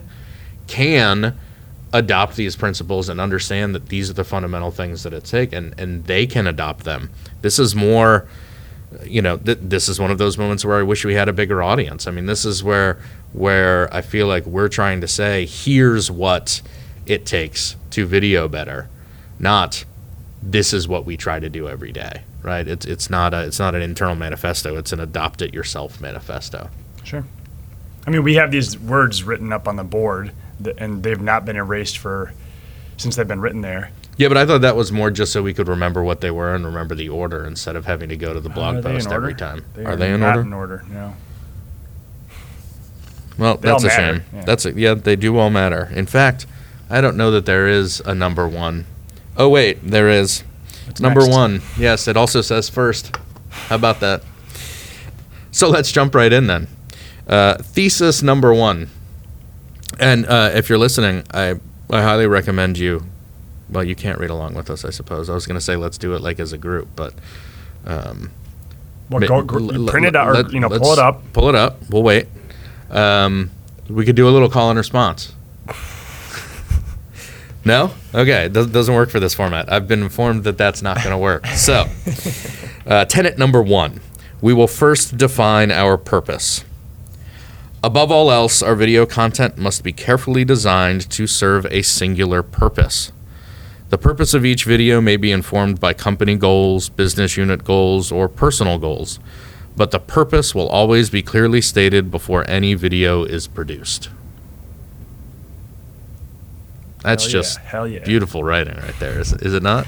can 0.67 1.35
adopt 1.95 2.37
these 2.37 2.57
principles 2.57 3.09
and 3.09 3.23
understand 3.23 3.75
that 3.75 3.89
these 3.89 4.11
are 4.11 4.13
the 4.13 4.23
fundamental 4.23 4.71
things 4.71 5.03
that 5.05 5.15
it 5.15 5.25
takes 5.25 5.55
and 5.55 5.75
and 5.81 6.05
they 6.05 6.27
can 6.27 6.47
adopt 6.47 6.85
them 6.85 7.09
this 7.41 7.59
is 7.59 7.75
more 7.75 8.29
you 9.05 9.23
know 9.23 9.39
th- 9.39 9.57
this 9.63 9.89
is 9.89 9.99
one 9.99 10.11
of 10.11 10.19
those 10.19 10.37
moments 10.37 10.67
where 10.67 10.77
i 10.77 10.83
wish 10.83 11.03
we 11.07 11.15
had 11.15 11.31
a 11.31 11.33
bigger 11.33 11.63
audience 11.63 12.07
i 12.07 12.11
mean 12.11 12.27
this 12.27 12.45
is 12.45 12.63
where 12.63 13.01
where 13.33 13.89
i 13.91 14.03
feel 14.03 14.27
like 14.27 14.45
we're 14.45 14.69
trying 14.69 15.01
to 15.01 15.09
say 15.09 15.47
here's 15.47 16.11
what 16.11 16.61
it 17.11 17.25
takes 17.27 17.77
to 17.91 18.05
video 18.07 18.49
better 18.49 18.89
not 19.39 19.85
this 20.43 20.73
is 20.73 20.87
what 20.89 21.05
we 21.05 21.17
try 21.17 21.39
to 21.41 21.49
do 21.49 21.69
every 21.69 21.93
day 21.93 22.23
right 22.43 22.69
it's 22.69 22.87
it's 22.87 23.09
not 23.11 23.33
a 23.35 23.45
it's 23.47 23.59
not 23.59 23.75
an 23.75 23.83
internal 23.83 24.15
manifesto 24.15 24.77
it's 24.77 24.93
an 24.93 25.01
adopt 25.01 25.43
it 25.43 25.53
yourself 25.55 26.01
manifesto 26.01 26.69
Sure. 27.05 27.25
I 28.07 28.11
mean, 28.11 28.23
we 28.23 28.35
have 28.35 28.51
these 28.51 28.79
words 28.79 29.23
written 29.23 29.51
up 29.51 29.67
on 29.67 29.77
the 29.77 29.85
board, 29.85 30.33
that, 30.61 30.77
and 30.79 31.03
they've 31.03 31.21
not 31.21 31.47
been 31.47 31.57
erased 31.57 31.97
for 31.97 32.33
since 32.99 33.17
they've 33.17 33.27
been 33.29 33.41
written 33.41 33.63
there. 33.63 33.91
Yeah, 34.19 34.29
but 34.29 34.37
I 34.37 34.45
thought 34.45 34.61
that 34.61 34.77
was 34.77 34.93
more 34.93 35.11
just 35.11 35.33
so 35.33 35.43
we 35.43 35.55
could 35.55 35.69
remember 35.69 36.03
what 36.03 36.21
they 36.21 36.31
were 36.31 36.55
and 36.55 36.67
remember 36.67 36.95
the 36.95 37.09
order 37.09 37.47
instead 37.47 37.77
of 37.77 37.87
having 37.87 38.11
to 38.11 38.17
go 38.17 38.35
to 38.35 38.41
the 38.41 38.51
blog 38.51 38.75
Are 38.77 38.79
in 38.79 38.83
post 38.97 39.11
every 39.11 39.35
time. 39.35 39.65
They 39.75 39.85
are, 39.87 39.97
they 39.97 40.13
in 40.13 40.21
not 40.21 40.37
order? 40.37 40.41
in 40.47 40.53
order? 40.53 40.85
No. 40.91 41.15
Well, 43.39 43.57
They 43.57 43.69
that's 43.69 43.85
a 43.85 43.87
matter, 43.87 44.15
shame. 44.17 44.25
yeah. 44.35 44.45
That's 44.45 44.65
a, 44.67 44.73
yeah, 44.73 44.95
they 44.95 45.17
do 45.17 45.39
all 45.39 45.51
matter. 45.51 45.91
In 45.95 46.07
fact, 46.07 46.47
I 46.91 47.01
don't 47.01 47.17
know 47.17 47.31
that 47.33 47.47
there 47.47 47.69
is 47.69 48.01
a 48.01 48.15
number 48.15 48.49
one. 48.49 48.87
Oh 49.37 49.49
wait, 49.49 49.79
there 49.83 50.09
is. 50.09 50.43
What's 50.87 51.01
number 51.01 51.21
next? 51.21 51.35
one. 51.35 51.63
Yes, 51.79 52.09
it 52.09 52.17
also 52.17 52.41
says 52.41 52.69
first. 52.69 53.15
How 53.51 53.77
about 53.77 54.01
that? 54.01 54.23
So 55.51 55.69
let's 55.69 55.93
jump 55.93 56.15
right 56.15 56.33
in 56.33 56.47
then. 56.47 56.69
Uh, 57.27 57.57
thesis 57.59 58.23
number 58.23 58.55
one. 58.55 58.89
And 60.01 60.27
uh, 60.27 60.51
if 60.55 60.69
you're 60.69 60.79
listening, 60.79 61.25
I 61.33 61.55
I 61.91 62.03
highly 62.03 62.27
recommend 62.27 62.79
you. 62.79 63.05
Well, 63.71 63.85
you 63.85 63.95
can't 63.95 64.19
read 64.19 64.31
along 64.31 64.55
with 64.55 64.71
us, 64.71 64.85
I 64.85 64.91
suppose. 64.91 65.29
I 65.29 65.35
was 65.35 65.47
going 65.47 65.57
to 65.59 65.61
say 65.65 65.77
let's 65.77 65.99
do 65.99 66.15
it 66.15 66.23
like 66.23 66.41
as 66.41 66.53
a 66.55 66.59
group, 66.59 66.89
but 66.97 67.13
um, 67.85 68.31
Well, 69.11 69.21
go, 69.21 69.37
l- 69.41 69.87
print 69.89 70.07
it 70.07 70.17
out, 70.17 70.29
or 70.29 70.35
let- 70.35 70.53
you 70.53 70.61
know, 70.61 70.71
pull 70.71 70.93
it 70.95 70.99
up. 70.99 71.23
Pull 71.35 71.49
it 71.51 71.55
up. 71.55 71.77
We'll 71.91 72.03
wait. 72.03 72.29
Um, 72.91 73.51
we 73.91 74.07
could 74.07 74.17
do 74.17 74.27
a 74.27 74.31
little 74.31 74.49
call 74.49 74.71
and 74.71 74.79
response. 74.79 75.35
No? 77.69 77.93
Okay. 78.13 78.47
It 78.47 78.53
does, 78.53 78.67
doesn't 78.67 78.95
work 78.95 79.11
for 79.11 79.21
this 79.21 79.35
format. 79.35 79.73
I've 79.73 79.87
been 79.87 80.03
informed 80.03 80.43
that 80.45 80.59
that's 80.59 80.83
not 80.83 80.97
going 80.97 81.11
to 81.11 81.19
work. 81.19 81.47
So, 81.57 81.87
uh, 82.87 83.05
tenet 83.05 83.39
number 83.39 83.63
one 83.63 84.01
we 84.41 84.55
will 84.55 84.69
first 84.69 85.17
define 85.17 85.71
our 85.71 85.99
purpose. 85.99 86.65
Above 87.83 88.11
all 88.11 88.31
else, 88.31 88.63
our 88.63 88.75
video 88.75 89.05
content 89.05 89.59
must 89.59 89.83
be 89.83 89.93
carefully 89.93 90.45
designed 90.45 91.09
to 91.11 91.27
serve 91.27 91.67
a 91.67 91.83
singular 91.83 92.43
purpose. 92.43 93.13
The 93.91 93.99
purpose 93.99 94.35
of 94.35 94.45
each 94.45 94.65
video 94.65 95.01
may 95.01 95.17
be 95.17 95.33
informed 95.33 95.81
by 95.81 95.93
company 95.93 96.37
goals, 96.37 96.89
business 96.89 97.37
unit 97.37 97.65
goals, 97.65 98.13
or 98.13 98.29
personal 98.29 98.79
goals, 98.79 99.19
but 99.77 99.91
the 99.91 99.99
purpose 99.99 100.55
will 100.55 100.69
always 100.69 101.11
be 101.11 101.23
clearly 101.23 101.61
stated 101.61 102.11
before 102.11 102.49
any 102.49 102.75
video 102.75 103.25
is 103.25 103.47
produced. 103.47 104.11
That's 107.03 107.25
Hell 107.25 107.31
yeah, 107.31 107.33
just 107.33 107.59
hell 107.59 107.89
yeah. 107.89 108.05
beautiful 108.05 108.43
writing 108.43 108.77
right 108.77 108.99
there, 108.99 109.19
is, 109.21 109.33
is 109.33 109.55
it 109.55 109.63
not? 109.63 109.87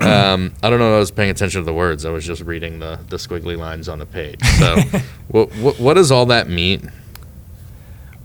Um, 0.00 0.52
I 0.62 0.68
don't 0.70 0.80
know 0.80 0.90
if 0.92 0.96
I 0.96 0.98
was 0.98 1.12
paying 1.12 1.30
attention 1.30 1.60
to 1.60 1.64
the 1.64 1.72
words. 1.72 2.04
I 2.04 2.10
was 2.10 2.26
just 2.26 2.42
reading 2.42 2.80
the, 2.80 2.98
the 3.08 3.16
squiggly 3.18 3.56
lines 3.56 3.88
on 3.88 4.00
the 4.00 4.06
page. 4.06 4.40
So, 4.58 4.76
what, 5.28 5.52
what, 5.56 5.78
what 5.78 5.94
does 5.94 6.10
all 6.10 6.26
that 6.26 6.48
mean? 6.48 6.90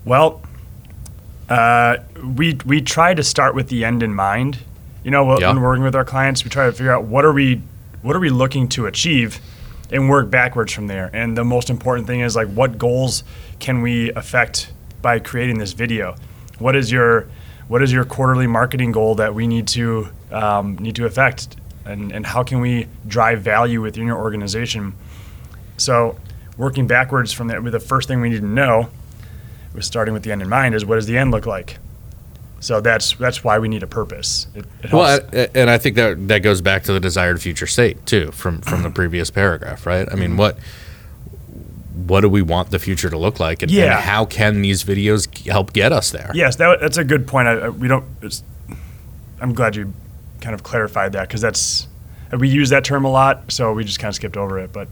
Well, 0.04 0.42
uh, 1.50 1.98
we 2.36 2.58
we 2.66 2.82
try 2.82 3.14
to 3.14 3.24
start 3.24 3.54
with 3.54 3.70
the 3.70 3.86
end 3.86 4.02
in 4.02 4.14
mind. 4.16 4.58
You 5.04 5.12
know, 5.12 5.36
wh- 5.36 5.40
Yeah. 5.40 5.50
when 5.50 5.62
we're 5.62 5.68
working 5.68 5.84
with 5.84 5.96
our 5.96 6.06
clients, 6.06 6.44
we 6.44 6.50
try 6.50 6.66
to 6.66 6.72
figure 6.72 6.92
out 6.92 7.04
what 7.04 7.24
are 7.26 7.34
we 7.34 7.62
what 8.02 8.16
are 8.16 8.20
we 8.20 8.30
looking 8.30 8.68
to 8.70 8.88
achieve, 8.88 9.40
and 9.92 10.10
work 10.10 10.32
backwards 10.32 10.74
from 10.74 10.88
there. 10.88 11.12
And 11.14 11.38
the 11.38 11.44
most 11.46 11.70
important 11.70 12.08
thing 12.08 12.22
is 12.22 12.36
like, 12.36 12.48
what 12.48 12.78
goals 12.80 13.24
can 13.60 13.82
we 13.82 14.12
affect 14.14 14.72
by 15.04 15.20
creating 15.20 15.60
this 15.60 15.74
video? 15.74 16.16
What 16.60 16.76
is 16.76 16.92
your 16.92 17.28
what 17.68 17.84
is 17.84 17.92
your 17.92 18.06
quarterly 18.06 18.48
marketing 18.48 18.92
goal 18.92 19.16
that 19.16 19.34
we 19.34 19.48
need 19.48 19.68
to 19.70 20.10
um, 20.32 20.78
need 20.78 20.96
to 20.96 21.06
affect, 21.06 21.58
and 21.86 22.12
and 22.12 22.26
how 22.26 22.44
can 22.44 22.60
we 22.60 22.88
drive 23.08 23.42
value 23.42 23.82
within 23.82 24.06
your 24.06 24.18
organization? 24.18 24.96
So, 25.78 26.18
working 26.58 26.88
backwards 26.88 27.34
from 27.34 27.48
that, 27.48 27.64
the 27.64 27.80
first 27.80 28.08
thing 28.08 28.22
we 28.22 28.30
need 28.30 28.42
to 28.42 28.46
know 28.46 28.90
with 29.74 29.86
starting 29.86 30.14
with 30.14 30.24
the 30.24 30.32
end 30.32 30.42
in 30.42 30.50
mind 30.50 30.76
is 30.76 30.86
what 30.86 30.96
does 30.96 31.06
the 31.06 31.18
end 31.18 31.32
look 31.32 31.46
like? 31.46 31.78
So 32.60 32.82
that's 32.82 33.14
that's 33.16 33.44
why 33.44 33.60
we 33.60 33.68
need 33.68 33.84
a 33.84 33.88
purpose. 33.88 34.48
It, 34.56 34.66
it 34.84 34.90
helps. 34.90 34.94
Well, 34.94 35.22
I, 35.32 35.50
and 35.54 35.70
I 35.70 35.78
think 35.78 35.96
that 35.96 36.28
that 36.28 36.40
goes 36.40 36.62
back 36.62 36.84
to 36.84 36.94
the 36.94 37.00
desired 37.00 37.42
future 37.42 37.68
state 37.68 38.04
too, 38.06 38.32
from 38.32 38.62
from 38.62 38.84
the 38.84 38.90
previous 38.90 39.30
paragraph, 39.30 39.86
right? 39.86 40.08
I 40.12 40.16
mean, 40.16 40.38
what 40.38 40.58
what 42.06 42.22
do 42.22 42.30
we 42.30 42.42
want 42.42 42.72
the 42.72 42.80
future 42.80 43.10
to 43.10 43.18
look 43.18 43.40
like, 43.40 43.64
and, 43.64 43.72
and 43.72 44.04
how 44.04 44.26
can 44.26 44.62
these 44.62 44.84
videos 44.84 45.46
help 45.48 45.74
get 45.74 45.92
us 45.92 46.12
there? 46.12 46.32
yes, 46.34 46.56
that, 46.58 46.80
that's 46.80 46.98
a 46.98 47.04
good 47.04 47.28
point. 47.28 47.48
I, 47.48 47.70
we 47.70 47.88
don't. 47.88 48.06
It's, 48.22 48.44
I'm 49.42 49.54
glad 49.54 49.76
you 49.76 49.94
kind 50.42 50.54
of 50.54 50.64
clarified 50.64 51.12
that 51.14 51.28
because 51.28 51.42
that's 51.42 51.88
we 52.38 52.50
use 52.50 52.70
that 52.70 52.84
term 52.84 53.06
a 53.06 53.10
lot, 53.10 53.52
so 53.52 53.72
we 53.74 53.84
just 53.84 54.00
kind 54.00 54.10
of 54.10 54.16
skipped 54.16 54.38
over 54.38 54.60
it. 54.60 54.74
But 54.74 54.88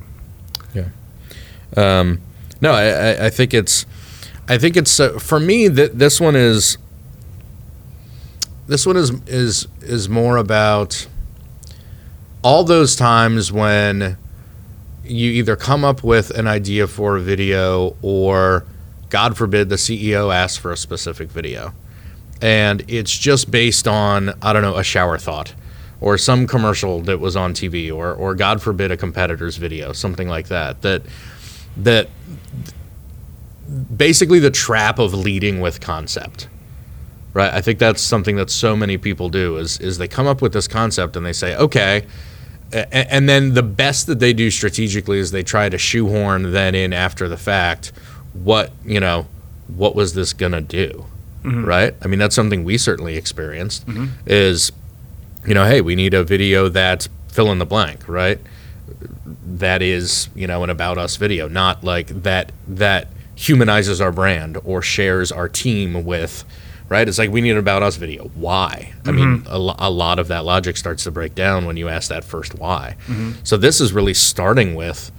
Um, 1.76 2.22
no, 2.62 2.72
I, 2.72 2.86
I, 2.86 3.26
I 3.26 3.30
think 3.30 3.54
it's, 3.54 3.86
I 4.48 4.58
think 4.58 4.78
it's 4.78 5.00
uh, 5.00 5.20
for 5.20 5.40
me 5.40 5.68
that 5.68 6.00
this 6.00 6.22
one 6.22 6.36
is, 6.36 6.78
this 8.68 8.86
one 8.86 8.96
is 8.96 9.12
is 9.28 9.68
is 9.82 10.08
more 10.08 10.38
about 10.38 11.08
all 12.44 12.64
those 12.64 12.96
times 12.96 13.52
when 13.52 14.18
you 15.06 15.32
either 15.32 15.56
come 15.56 15.84
up 15.84 16.04
with 16.04 16.32
an 16.32 16.48
idea 16.48 16.88
for 16.88 17.18
a 17.18 17.22
video 17.22 17.96
or, 18.02 18.66
God 19.10 19.38
forbid, 19.38 19.70
the 19.70 19.76
CEO 19.76 20.34
asks 20.34 20.58
for 20.58 20.72
a 20.72 20.78
specific 20.78 21.30
video, 21.30 21.74
and 22.42 22.84
it's 22.88 23.16
just 23.18 23.52
based 23.52 23.88
on 23.88 24.34
I 24.42 24.54
don't 24.54 24.62
know 24.62 24.76
a 24.76 24.84
shower 24.84 25.18
thought. 25.18 25.54
Or 26.02 26.18
some 26.18 26.46
commercial 26.46 27.00
that 27.04 27.20
was 27.20 27.38
on 27.38 27.54
TV, 27.54 27.92
or, 27.92 28.14
or 28.14 28.36
God 28.36 28.62
forbid, 28.62 28.92
a 28.92 28.98
competitor's 28.98 29.56
video, 29.56 29.94
something 29.94 30.28
like 30.28 30.50
that. 30.50 30.82
That 30.82 31.04
that 31.78 32.10
basically 33.96 34.40
the 34.40 34.52
trap 34.52 35.00
of 35.00 35.14
leading 35.14 35.60
with 35.60 35.82
concept 35.82 36.48
right 37.34 37.54
i 37.54 37.62
think 37.62 37.80
that's 37.80 38.02
something 38.02 38.36
that 38.36 38.50
so 38.50 38.76
many 38.76 38.98
people 38.98 39.30
do 39.30 39.58
is 39.58 39.80
is 39.80 39.98
they 39.98 40.08
come 40.08 40.28
up 40.28 40.42
with 40.42 40.54
this 40.54 40.68
concept 40.68 41.16
and 41.16 41.26
they 41.26 41.34
say 41.34 41.56
okay 41.56 42.06
and 42.74 43.30
then 43.30 43.54
the 43.54 43.64
best 43.64 44.08
that 44.08 44.20
they 44.20 44.34
do 44.34 44.52
strategically 44.52 45.20
is 45.20 45.32
they 45.32 45.44
try 45.44 45.70
to 45.70 45.78
shoehorn 45.78 46.52
then 46.52 46.76
in 46.76 46.94
after 46.94 47.28
the 47.28 47.38
fact 47.38 47.92
what 48.34 48.72
you 48.84 49.00
know 49.00 49.28
what 49.68 49.96
was 49.96 50.14
this 50.14 50.34
gonna 50.34 50.62
do 50.62 51.06
mm-hmm. 51.44 51.66
right? 51.66 51.94
I 52.02 52.08
mean 52.08 52.20
that's 52.20 52.36
something 52.36 52.64
we 52.64 52.78
certainly 52.78 53.16
experienced 53.16 53.86
mm-hmm. 53.86 54.08
is 54.26 54.72
you 55.46 55.54
know 55.54 55.66
hey 55.66 55.82
we 55.82 55.96
need 55.96 56.14
a 56.14 56.24
video 56.24 56.68
that 56.70 57.08
fill 57.28 57.52
in 57.52 57.60
the 57.60 57.66
blank 57.66 58.08
right? 58.08 58.40
That 59.46 59.82
is 59.82 60.30
you 60.36 60.48
know 60.48 60.64
an 60.64 60.70
about 60.70 60.98
us 60.98 61.16
video 61.16 61.48
not 61.48 61.84
like 61.84 62.08
that 62.08 62.52
that 62.68 63.08
humanizes 63.36 64.00
our 64.00 64.12
brand 64.12 64.58
or 64.64 64.82
shares 64.82 65.32
our 65.32 65.50
team 65.50 66.06
with 66.06 66.46
right 66.90 67.08
it's 67.08 67.18
like 67.18 67.32
we 67.32 67.42
need 67.42 67.52
an 67.52 67.58
about 67.58 67.82
us 67.84 67.96
video 67.96 68.26
why 68.36 68.94
i 69.06 69.12
mean 69.12 69.44
a, 69.48 69.58
lo- 69.58 69.76
a 69.80 69.90
lot 69.90 70.20
of 70.20 70.28
that 70.28 70.46
logic 70.46 70.78
starts 70.78 71.04
to 71.04 71.12
break 71.12 71.34
down 71.36 71.66
when 71.66 71.78
you 71.78 71.90
ask 71.90 72.10
that 72.10 72.24
first 72.24 72.56
why 72.56 72.96
so 73.44 73.58
this 73.58 73.82
is 73.82 73.92
really 73.94 74.14
starting 74.14 74.76
with 74.76 75.12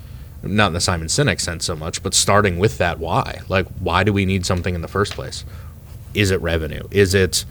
not 0.42 0.68
in 0.68 0.72
the 0.74 0.80
simon 0.80 1.08
sinek 1.08 1.40
sense 1.40 1.64
so 1.64 1.74
much 1.74 2.02
but 2.02 2.14
starting 2.14 2.58
with 2.58 2.78
that 2.78 2.98
why 2.98 3.40
like 3.48 3.66
why 3.80 4.04
do 4.04 4.12
we 4.12 4.24
need 4.24 4.46
something 4.46 4.74
in 4.74 4.80
the 4.80 4.88
first 4.88 5.12
place 5.14 5.44
is 6.14 6.30
it 6.30 6.40
revenue 6.40 6.82
is 6.90 7.14
it 7.14 7.44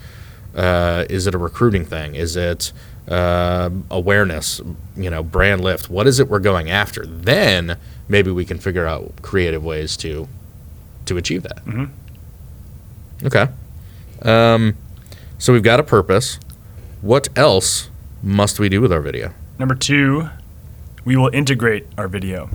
uh, 0.55 1.03
is 1.09 1.27
it 1.27 1.35
a 1.35 1.37
recruiting 1.37 1.83
thing? 1.83 2.15
Is 2.15 2.37
it 2.37 2.71
uh, 3.09 3.69
awareness? 3.91 4.61
You 4.95 5.09
know, 5.09 5.21
brand 5.21 5.59
lift. 5.59 5.89
What 5.89 6.07
is 6.07 6.17
it 6.21 6.29
we're 6.29 6.39
going 6.39 6.71
after? 6.71 7.05
Then 7.05 7.77
maybe 8.07 8.31
we 8.31 8.45
can 8.45 8.57
figure 8.59 8.85
out 8.85 9.11
creative 9.21 9.65
ways 9.65 9.97
to 9.97 10.29
to 11.07 11.17
achieve 11.17 11.43
that. 11.43 11.59
Okay. 13.25 13.49
Um, 14.21 14.75
so 15.37 15.53
we've 15.53 15.63
got 15.63 15.79
a 15.79 15.83
purpose. 15.83 16.39
What 17.01 17.27
else 17.37 17.89
must 18.23 18.59
we 18.59 18.69
do 18.69 18.81
with 18.81 18.91
our 18.91 19.01
video? 19.01 19.33
number 19.57 19.75
two, 19.75 20.29
we 21.05 21.15
will 21.15 21.29
integrate 21.31 21.85
our 21.97 22.07
video. 22.09 22.49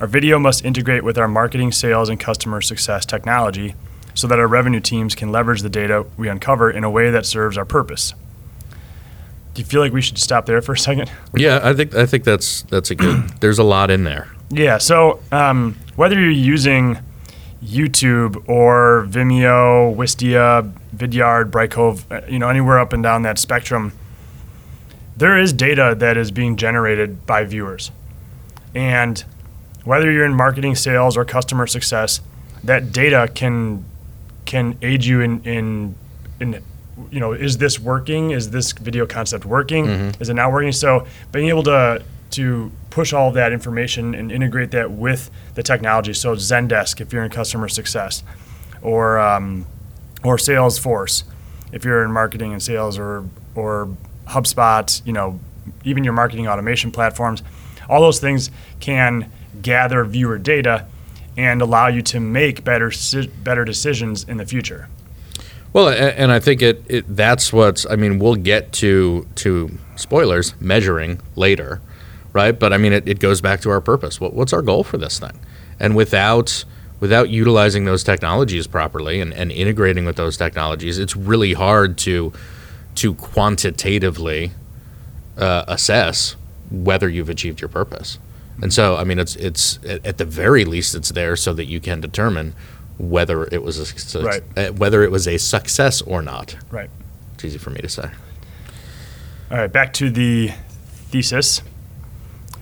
Our 0.00 0.06
video 0.06 0.38
must 0.38 0.64
integrate 0.64 1.02
with 1.02 1.16
our 1.16 1.28
marketing, 1.28 1.72
sales, 1.72 2.10
and 2.10 2.20
customer 2.20 2.60
success 2.60 3.06
technology 3.06 3.74
so 4.12 4.26
that 4.26 4.38
our 4.38 4.46
revenue 4.46 4.80
teams 4.80 5.14
can 5.14 5.32
leverage 5.32 5.62
the 5.62 5.70
data 5.70 6.04
we 6.18 6.28
uncover 6.28 6.70
in 6.70 6.84
a 6.84 6.90
way 6.90 7.10
that 7.10 7.24
serves 7.24 7.56
our 7.56 7.64
purpose. 7.64 8.12
Do 9.54 9.62
you 9.62 9.64
feel 9.64 9.80
like 9.80 9.92
we 9.94 10.02
should 10.02 10.18
stop 10.18 10.44
there 10.44 10.60
for 10.60 10.72
a 10.72 10.78
second? 10.78 11.10
Yeah, 11.34 11.60
I 11.62 11.72
think 11.72 11.94
I 11.94 12.04
think 12.06 12.24
that's 12.24 12.62
that's 12.64 12.90
a 12.90 12.94
good. 12.94 13.28
There's 13.40 13.58
a 13.58 13.62
lot 13.62 13.90
in 13.90 14.04
there. 14.04 14.28
Yeah. 14.50 14.76
So 14.78 15.20
um, 15.32 15.76
whether 15.96 16.18
you're 16.20 16.30
using, 16.30 16.98
YouTube 17.62 18.48
or 18.48 19.06
Vimeo, 19.08 19.94
Wistia, 19.94 20.72
Vidyard, 20.94 21.50
Brightcove, 21.50 22.04
uh, 22.10 22.26
you 22.26 22.38
know, 22.38 22.48
anywhere 22.48 22.78
up 22.78 22.92
and 22.92 23.02
down 23.02 23.22
that 23.22 23.38
spectrum, 23.38 23.92
there 25.16 25.38
is 25.38 25.52
data 25.52 25.94
that 25.98 26.16
is 26.16 26.30
being 26.30 26.56
generated 26.56 27.24
by 27.26 27.44
viewers. 27.44 27.90
And 28.74 29.24
whether 29.84 30.10
you're 30.10 30.26
in 30.26 30.34
marketing, 30.34 30.74
sales, 30.74 31.16
or 31.16 31.24
customer 31.24 31.66
success, 31.66 32.20
that 32.64 32.92
data 32.92 33.30
can 33.34 33.84
can 34.44 34.76
aid 34.82 35.04
you 35.04 35.20
in 35.20 35.42
in, 35.44 35.94
in 36.40 36.62
you 37.10 37.20
know, 37.20 37.32
is 37.32 37.58
this 37.58 37.78
working? 37.78 38.30
Is 38.32 38.50
this 38.50 38.72
video 38.72 39.06
concept 39.06 39.44
working? 39.44 39.86
Is 40.20 40.28
it 40.28 40.34
not 40.34 40.52
working? 40.52 40.72
So 40.72 41.06
being 41.32 41.48
able 41.48 41.62
to 41.64 42.02
to 42.30 42.72
push 42.90 43.12
all 43.12 43.30
that 43.32 43.52
information 43.52 44.14
and 44.14 44.32
integrate 44.32 44.70
that 44.72 44.90
with 44.90 45.30
the 45.54 45.62
technology. 45.62 46.12
So 46.12 46.34
Zendesk, 46.34 47.00
if 47.00 47.12
you're 47.12 47.24
in 47.24 47.30
customer 47.30 47.68
success, 47.68 48.22
or 48.82 49.18
um, 49.18 49.66
or 50.24 50.36
Salesforce, 50.36 51.24
if 51.72 51.84
you're 51.84 52.04
in 52.04 52.12
marketing 52.12 52.52
and 52.52 52.62
sales, 52.62 52.98
or 52.98 53.24
or 53.54 53.88
HubSpot, 54.26 55.04
you 55.06 55.12
know, 55.12 55.40
even 55.84 56.04
your 56.04 56.12
marketing 56.12 56.48
automation 56.48 56.90
platforms, 56.90 57.42
all 57.88 58.00
those 58.00 58.20
things 58.20 58.50
can 58.80 59.30
gather 59.62 60.04
viewer 60.04 60.38
data 60.38 60.86
and 61.36 61.60
allow 61.60 61.86
you 61.86 62.02
to 62.02 62.20
make 62.20 62.64
better 62.64 62.90
better 63.42 63.64
decisions 63.64 64.24
in 64.24 64.36
the 64.36 64.46
future. 64.46 64.88
Well, 65.72 65.88
and 65.90 66.32
I 66.32 66.40
think 66.40 66.62
it, 66.62 66.82
it 66.88 67.04
that's 67.16 67.52
what's. 67.52 67.84
I 67.90 67.96
mean, 67.96 68.18
we'll 68.18 68.36
get 68.36 68.72
to 68.74 69.26
to 69.36 69.70
spoilers 69.96 70.58
measuring 70.60 71.20
later, 71.34 71.82
right? 72.36 72.56
But 72.58 72.74
I 72.74 72.76
mean, 72.76 72.92
it, 72.92 73.08
it 73.08 73.18
goes 73.18 73.40
back 73.40 73.60
to 73.62 73.70
our 73.70 73.80
purpose. 73.80 74.20
What, 74.20 74.34
what's 74.34 74.52
our 74.52 74.60
goal 74.62 74.84
for 74.84 74.98
this 74.98 75.18
thing? 75.18 75.40
And 75.80 75.96
without 75.96 76.64
without 77.00 77.30
utilizing 77.30 77.86
those 77.86 78.04
technologies 78.04 78.66
properly 78.66 79.20
and, 79.22 79.32
and 79.34 79.50
integrating 79.50 80.04
with 80.04 80.16
those 80.16 80.36
technologies, 80.36 80.98
it's 80.98 81.16
really 81.16 81.54
hard 81.54 81.96
to 81.98 82.32
to 82.96 83.14
quantitatively 83.14 84.52
uh, 85.38 85.64
assess 85.66 86.36
whether 86.70 87.08
you've 87.08 87.30
achieved 87.30 87.60
your 87.60 87.68
purpose. 87.68 88.18
And 88.62 88.72
so, 88.72 88.96
I 88.96 89.04
mean, 89.04 89.18
it's 89.18 89.36
it's 89.36 89.78
at 89.84 90.18
the 90.18 90.24
very 90.24 90.64
least, 90.64 90.94
it's 90.94 91.10
there 91.12 91.36
so 91.36 91.52
that 91.54 91.66
you 91.66 91.80
can 91.80 92.00
determine 92.00 92.54
whether 92.98 93.44
it 93.44 93.62
was 93.62 93.78
a 93.78 93.86
suc- 93.86 94.24
Right. 94.24 94.42
uh, 94.56 94.72
whether 94.72 95.02
it 95.02 95.10
was 95.10 95.26
a 95.28 95.38
success 95.38 96.02
or 96.02 96.22
not. 96.22 96.56
Right. 96.70 96.90
It's 97.34 97.44
easy 97.44 97.58
for 97.58 97.70
me 97.70 97.80
to 97.80 97.88
say. 97.88 98.08
All 99.50 99.58
right, 99.58 99.72
back 99.72 99.92
to 99.94 100.10
the 100.10 100.52
thesis. 101.12 101.62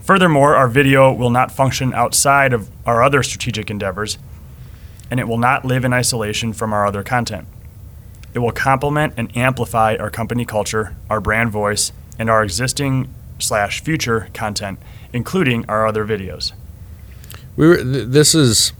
Furthermore, 0.04 0.54
our 0.54 0.68
video 0.68 1.10
will 1.10 1.30
not 1.30 1.50
function 1.50 1.94
outside 1.94 2.52
of 2.52 2.68
our 2.84 3.02
other 3.02 3.22
strategic 3.22 3.70
endeavors, 3.70 4.18
and 5.10 5.18
it 5.18 5.26
will 5.26 5.38
not 5.38 5.64
live 5.64 5.82
in 5.82 5.94
isolation 5.94 6.52
from 6.52 6.74
our 6.74 6.86
other 6.86 7.02
content. 7.02 7.48
It 8.34 8.40
will 8.40 8.52
complement 8.52 9.14
and 9.16 9.34
amplify 9.34 9.96
our 9.96 10.10
company 10.10 10.44
culture, 10.44 10.94
our 11.08 11.22
brand 11.22 11.52
voice, 11.52 11.90
and 12.18 12.28
our 12.28 12.44
existing 12.44 13.12
slash 13.38 13.82
future 13.82 14.28
content, 14.34 14.78
including 15.14 15.64
our 15.70 15.86
other 15.86 16.04
videos. 16.04 16.52
We 17.56 17.66
were. 17.66 17.76
Th- 17.76 18.06
this 18.06 18.34
is 18.34 18.74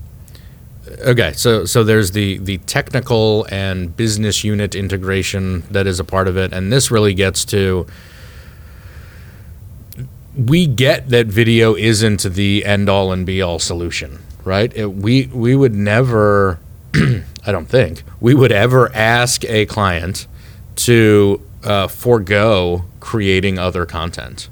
okay. 1.07 1.33
So 1.33 1.64
so 1.64 1.85
there's 1.85 2.11
the 2.11 2.37
the 2.37 2.59
technical 2.59 3.47
and 3.50 3.97
business 3.97 4.45
unit 4.45 4.75
integration 4.75 5.62
that 5.71 5.87
is 5.87 5.99
a 5.99 6.04
part 6.04 6.28
of 6.28 6.37
it, 6.37 6.52
and 6.52 6.71
this 6.71 6.90
really 6.90 7.14
gets 7.14 7.47
to. 7.47 7.87
We 10.37 10.67
get 10.67 11.11
that 11.11 11.26
video 11.26 11.76
isn't 11.76 12.23
the 12.23 12.64
end 12.64 12.88
all 12.88 13.12
and 13.12 13.25
be 13.25 13.41
all 13.41 13.59
solution, 13.59 14.19
right? 14.45 14.75
It, 14.76 14.87
we 14.87 15.26
we 15.33 15.55
would 15.55 15.75
never, 15.75 16.59
I 17.47 17.53
don't 17.53 17.67
think 17.69 18.03
we 18.21 18.35
would 18.35 18.50
ever 18.53 18.93
ask 18.95 19.45
a 19.45 19.67
client 19.67 20.26
to 20.77 21.40
uh, 21.62 21.87
forego 21.88 22.85
creating 23.01 23.59
other 23.59 23.87
content 23.87 24.49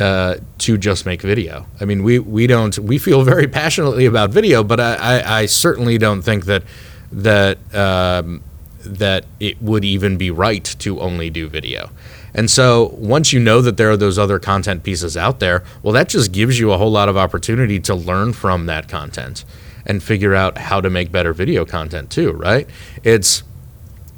uh, 0.00 0.36
to 0.58 0.76
just 0.78 1.06
make 1.06 1.22
video. 1.22 1.66
I 1.80 1.84
mean, 1.84 2.02
we 2.02 2.18
we 2.18 2.46
don't 2.46 2.76
we 2.78 2.98
feel 2.98 3.22
very 3.22 3.46
passionately 3.46 4.06
about 4.06 4.30
video, 4.30 4.64
but 4.64 4.80
I, 4.80 4.94
I, 4.96 5.40
I 5.40 5.46
certainly 5.46 5.96
don't 5.98 6.22
think 6.22 6.46
that 6.46 6.64
that 7.12 7.58
um, 7.74 8.42
that 8.84 9.24
it 9.38 9.62
would 9.62 9.84
even 9.84 10.16
be 10.16 10.30
right 10.30 10.64
to 10.80 11.00
only 11.00 11.30
do 11.30 11.48
video. 11.48 11.90
And 12.34 12.50
so 12.50 12.94
once 12.96 13.32
you 13.32 13.40
know 13.40 13.60
that 13.60 13.76
there 13.76 13.90
are 13.90 13.96
those 13.96 14.18
other 14.18 14.38
content 14.38 14.82
pieces 14.82 15.16
out 15.16 15.40
there, 15.40 15.64
well, 15.82 15.92
that 15.92 16.08
just 16.08 16.32
gives 16.32 16.58
you 16.58 16.72
a 16.72 16.78
whole 16.78 16.90
lot 16.90 17.08
of 17.08 17.16
opportunity 17.16 17.78
to 17.80 17.94
learn 17.94 18.32
from 18.32 18.66
that 18.66 18.88
content 18.88 19.44
and 19.84 20.02
figure 20.02 20.34
out 20.34 20.56
how 20.56 20.80
to 20.80 20.88
make 20.88 21.12
better 21.12 21.32
video 21.32 21.64
content 21.64 22.10
too, 22.10 22.32
right? 22.32 22.68
It's 23.04 23.42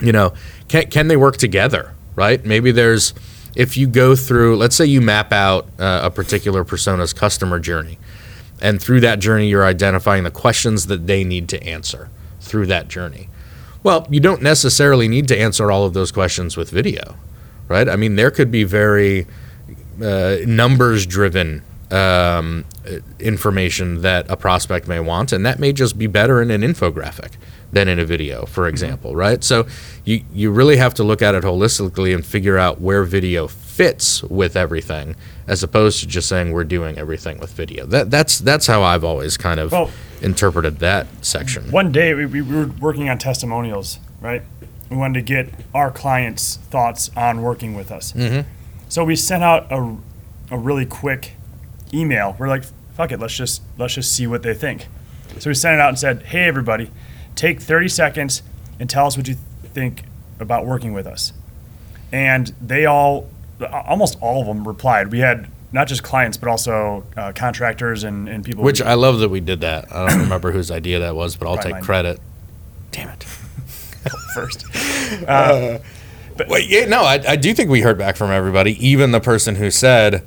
you 0.00 0.12
know, 0.12 0.34
can, 0.68 0.88
can 0.90 1.08
they 1.08 1.16
work 1.16 1.36
together, 1.36 1.94
right? 2.14 2.44
Maybe 2.44 2.72
there's, 2.72 3.14
if 3.54 3.76
you 3.76 3.86
go 3.86 4.16
through, 4.16 4.56
let's 4.56 4.76
say 4.76 4.86
you 4.86 5.00
map 5.00 5.32
out 5.32 5.66
uh, 5.78 6.00
a 6.04 6.10
particular 6.10 6.64
persona's 6.64 7.12
customer 7.12 7.58
journey, 7.58 7.98
and 8.60 8.80
through 8.80 9.00
that 9.00 9.18
journey, 9.18 9.48
you're 9.48 9.64
identifying 9.64 10.24
the 10.24 10.30
questions 10.30 10.86
that 10.86 11.06
they 11.06 11.24
need 11.24 11.48
to 11.50 11.62
answer 11.62 12.08
through 12.40 12.66
that 12.66 12.88
journey. 12.88 13.28
Well, 13.82 14.06
you 14.10 14.20
don't 14.20 14.42
necessarily 14.42 15.08
need 15.08 15.28
to 15.28 15.38
answer 15.38 15.70
all 15.70 15.84
of 15.84 15.92
those 15.92 16.10
questions 16.10 16.56
with 16.56 16.70
video, 16.70 17.16
right? 17.68 17.88
I 17.88 17.96
mean, 17.96 18.16
there 18.16 18.30
could 18.30 18.50
be 18.50 18.64
very 18.64 19.26
uh, 20.02 20.36
numbers 20.46 21.06
driven 21.06 21.62
um, 21.90 22.64
information 23.20 24.02
that 24.02 24.26
a 24.30 24.36
prospect 24.36 24.88
may 24.88 25.00
want, 25.00 25.32
and 25.32 25.44
that 25.46 25.58
may 25.58 25.72
just 25.72 25.98
be 25.98 26.06
better 26.06 26.42
in 26.42 26.50
an 26.50 26.62
infographic 26.62 27.32
than 27.72 27.88
in 27.88 27.98
a 27.98 28.04
video, 28.04 28.46
for 28.46 28.68
example, 28.68 29.14
right? 29.16 29.42
So 29.42 29.66
you, 30.04 30.22
you 30.32 30.50
really 30.50 30.76
have 30.76 30.94
to 30.94 31.04
look 31.04 31.22
at 31.22 31.34
it 31.34 31.42
holistically 31.44 32.14
and 32.14 32.24
figure 32.24 32.56
out 32.58 32.80
where 32.80 33.04
video 33.04 33.48
fits 33.48 34.22
with 34.24 34.56
everything, 34.56 35.16
as 35.48 35.62
opposed 35.62 36.00
to 36.00 36.06
just 36.06 36.28
saying 36.28 36.52
we're 36.52 36.64
doing 36.64 36.96
everything 36.98 37.38
with 37.38 37.50
video. 37.52 37.84
That 37.86 38.10
that's 38.10 38.38
that's 38.38 38.66
how 38.68 38.82
I've 38.82 39.02
always 39.04 39.36
kind 39.36 39.58
of 39.58 39.72
Well- 39.72 39.90
interpreted 40.22 40.78
that 40.78 41.06
section. 41.22 41.70
One 41.70 41.90
day 41.92 42.14
we, 42.14 42.26
we 42.26 42.40
were 42.42 42.66
working 42.80 43.08
on 43.08 43.18
testimonials, 43.18 43.98
right? 44.20 44.42
We 44.90 44.96
wanted 44.96 45.14
to 45.14 45.22
get 45.22 45.48
our 45.74 45.90
clients' 45.90 46.56
thoughts 46.56 47.10
on 47.16 47.42
working 47.42 47.74
with 47.74 47.90
us. 47.90 48.12
Mm-hmm. 48.12 48.48
So 48.88 49.04
we 49.04 49.16
sent 49.16 49.42
out 49.42 49.70
a, 49.72 49.96
a 50.50 50.58
really 50.58 50.86
quick 50.86 51.32
email. 51.92 52.36
We're 52.38 52.48
like, 52.48 52.64
fuck 52.94 53.12
it, 53.12 53.18
let's 53.18 53.34
just 53.34 53.62
let's 53.78 53.94
just 53.94 54.12
see 54.12 54.26
what 54.26 54.42
they 54.42 54.54
think. 54.54 54.86
So 55.38 55.50
we 55.50 55.54
sent 55.54 55.74
it 55.74 55.80
out 55.80 55.88
and 55.88 55.98
said, 55.98 56.22
hey 56.24 56.44
everybody, 56.44 56.90
take 57.34 57.60
30 57.60 57.88
seconds 57.88 58.42
and 58.78 58.88
tell 58.88 59.06
us 59.06 59.16
what 59.16 59.26
you 59.26 59.36
think 59.62 60.04
about 60.38 60.66
working 60.66 60.92
with 60.92 61.06
us. 61.06 61.32
And 62.12 62.54
they 62.60 62.86
all, 62.86 63.28
almost 63.70 64.16
all 64.20 64.40
of 64.40 64.46
them 64.46 64.66
replied. 64.66 65.10
We 65.10 65.20
had 65.20 65.48
not 65.72 65.88
just 65.88 66.04
clients, 66.04 66.36
but 66.36 66.48
also 66.48 67.04
uh, 67.16 67.32
contractors 67.34 68.04
and, 68.04 68.28
and 68.28 68.44
people. 68.44 68.62
Which 68.62 68.80
I 68.80 68.94
love 68.94 69.18
that 69.18 69.28
we 69.28 69.40
did 69.40 69.60
that. 69.62 69.92
I 69.92 70.08
don't 70.08 70.20
remember 70.20 70.52
whose 70.52 70.70
idea 70.70 71.00
that 71.00 71.16
was, 71.16 71.36
but 71.36 71.48
I'll 71.48 71.54
Probably 71.54 71.70
take 71.72 71.74
mine. 71.78 71.84
credit. 71.84 72.20
Damn 72.92 73.08
it. 73.08 73.26
first. 74.34 74.64
Wait, 76.48 76.68
yeah, 76.68 76.86
no, 76.86 77.02
I, 77.02 77.22
I 77.28 77.36
do 77.36 77.54
think 77.54 77.70
we 77.70 77.80
heard 77.82 77.96
back 77.96 78.16
from 78.16 78.30
everybody, 78.30 78.72
even 78.84 79.12
the 79.12 79.20
person 79.20 79.54
who 79.54 79.70
said, 79.70 80.24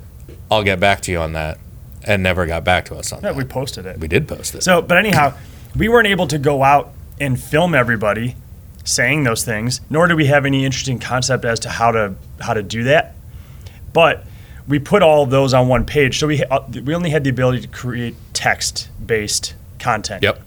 "I'll 0.50 0.62
get 0.64 0.80
back 0.80 1.02
to 1.02 1.12
you 1.12 1.18
on 1.18 1.34
that," 1.34 1.58
and 2.04 2.22
never 2.22 2.46
got 2.46 2.64
back 2.64 2.86
to 2.86 2.94
us 2.96 3.12
on 3.12 3.18
Yeah, 3.18 3.32
that. 3.32 3.36
we 3.36 3.44
posted 3.44 3.84
it. 3.84 3.98
we 3.98 4.08
did 4.08 4.26
post 4.26 4.54
it. 4.54 4.62
So, 4.62 4.80
but 4.80 4.96
anyhow, 4.96 5.34
we 5.76 5.88
weren't 5.88 6.06
able 6.08 6.26
to 6.28 6.38
go 6.38 6.62
out 6.62 6.92
and 7.20 7.38
film 7.38 7.74
everybody 7.74 8.36
saying 8.84 9.24
those 9.24 9.44
things, 9.44 9.82
nor 9.90 10.06
do 10.08 10.16
we 10.16 10.26
have 10.26 10.46
any 10.46 10.64
interesting 10.64 10.98
concept 10.98 11.44
as 11.44 11.60
to 11.60 11.68
how 11.68 11.90
to 11.92 12.14
how 12.40 12.54
to 12.54 12.62
do 12.62 12.84
that. 12.84 13.14
But 13.92 14.24
we 14.66 14.78
put 14.78 15.02
all 15.02 15.24
of 15.24 15.30
those 15.30 15.52
on 15.52 15.68
one 15.68 15.84
page, 15.84 16.18
so 16.18 16.26
we 16.26 16.42
uh, 16.42 16.60
we 16.84 16.94
only 16.94 17.10
had 17.10 17.22
the 17.22 17.30
ability 17.30 17.60
to 17.60 17.68
create 17.68 18.14
text 18.32 18.88
based 19.04 19.54
content. 19.78 20.22
yep. 20.22 20.40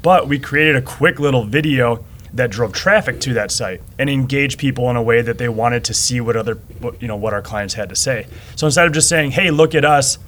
But 0.00 0.26
we 0.26 0.38
created 0.38 0.76
a 0.76 0.82
quick 0.82 1.20
little 1.20 1.44
video 1.44 2.02
that 2.34 2.50
drove 2.50 2.72
traffic 2.72 3.20
to 3.20 3.34
that 3.34 3.50
site 3.50 3.80
and 3.98 4.08
engaged 4.08 4.58
people 4.58 4.88
in 4.90 4.96
a 4.96 5.02
way 5.02 5.20
that 5.22 5.38
they 5.38 5.48
wanted 5.48 5.84
to 5.84 5.94
see 5.94 6.20
what 6.20 6.36
other 6.36 6.54
what, 6.78 7.00
you 7.02 7.08
know 7.08 7.16
what 7.16 7.32
our 7.32 7.42
clients 7.42 7.74
had 7.74 7.88
to 7.88 7.96
say. 7.96 8.26
So 8.56 8.66
instead 8.66 8.86
of 8.86 8.92
just 8.92 9.08
saying, 9.08 9.32
"Hey, 9.32 9.50
look 9.50 9.74
at 9.74 9.84
us," 9.84 10.18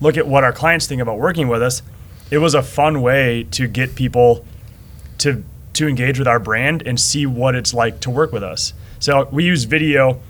look 0.00 0.16
at 0.16 0.26
what 0.26 0.44
our 0.44 0.52
clients 0.52 0.86
think 0.86 1.02
about 1.02 1.18
working 1.18 1.48
with 1.48 1.62
us, 1.62 1.82
it 2.30 2.38
was 2.38 2.54
a 2.54 2.62
fun 2.62 3.02
way 3.02 3.46
to 3.50 3.66
get 3.66 3.94
people 3.94 4.44
to 5.18 5.42
to 5.74 5.86
engage 5.88 6.18
with 6.18 6.26
our 6.28 6.38
brand 6.38 6.82
and 6.86 6.98
see 6.98 7.26
what 7.26 7.54
it's 7.54 7.72
like 7.72 8.00
to 8.00 8.10
work 8.10 8.32
with 8.32 8.42
us. 8.42 8.72
So 8.98 9.28
we 9.30 9.44
use 9.44 9.64
video 9.64 10.20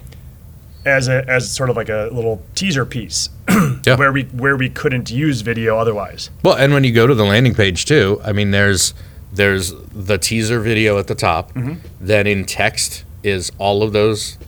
as 0.84 1.08
a 1.08 1.28
as 1.28 1.50
sort 1.50 1.70
of 1.70 1.76
like 1.76 1.88
a 1.88 2.08
little 2.12 2.42
teaser 2.54 2.86
piece 2.86 3.28
Yeah. 3.86 3.96
where 3.96 4.12
we 4.12 4.22
where 4.24 4.56
we 4.56 4.68
couldn't 4.70 5.10
use 5.10 5.42
video 5.42 5.78
otherwise. 5.78 6.30
Well, 6.42 6.54
and 6.56 6.72
when 6.72 6.84
you 6.84 6.92
go 6.92 7.06
to 7.06 7.14
the 7.14 7.24
landing 7.24 7.54
page 7.54 7.84
too, 7.84 8.20
I 8.24 8.32
mean, 8.32 8.50
there's 8.50 8.94
there's 9.32 9.72
the 9.92 10.18
teaser 10.18 10.60
video 10.60 10.98
at 10.98 11.06
the 11.06 11.14
top. 11.14 11.52
Mm-hmm. 11.54 11.74
Then 12.00 12.26
in 12.26 12.44
text 12.44 13.04
is 13.22 13.52
all 13.58 13.82
of 13.82 13.92
those 13.92 14.38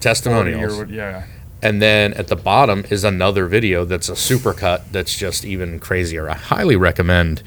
testimonials, 0.00 0.78
Or- 0.78 0.86
yeah. 0.86 1.24
and 1.62 1.80
then 1.80 2.12
at 2.14 2.28
the 2.28 2.36
bottom 2.36 2.84
is 2.90 3.02
another 3.04 3.46
video 3.46 3.84
that's 3.84 4.08
a 4.08 4.12
supercut 4.12 4.82
that's 4.92 5.16
just 5.16 5.44
even 5.44 5.78
crazier. 5.78 6.28
I 6.28 6.34
highly 6.34 6.76
recommend 6.76 7.42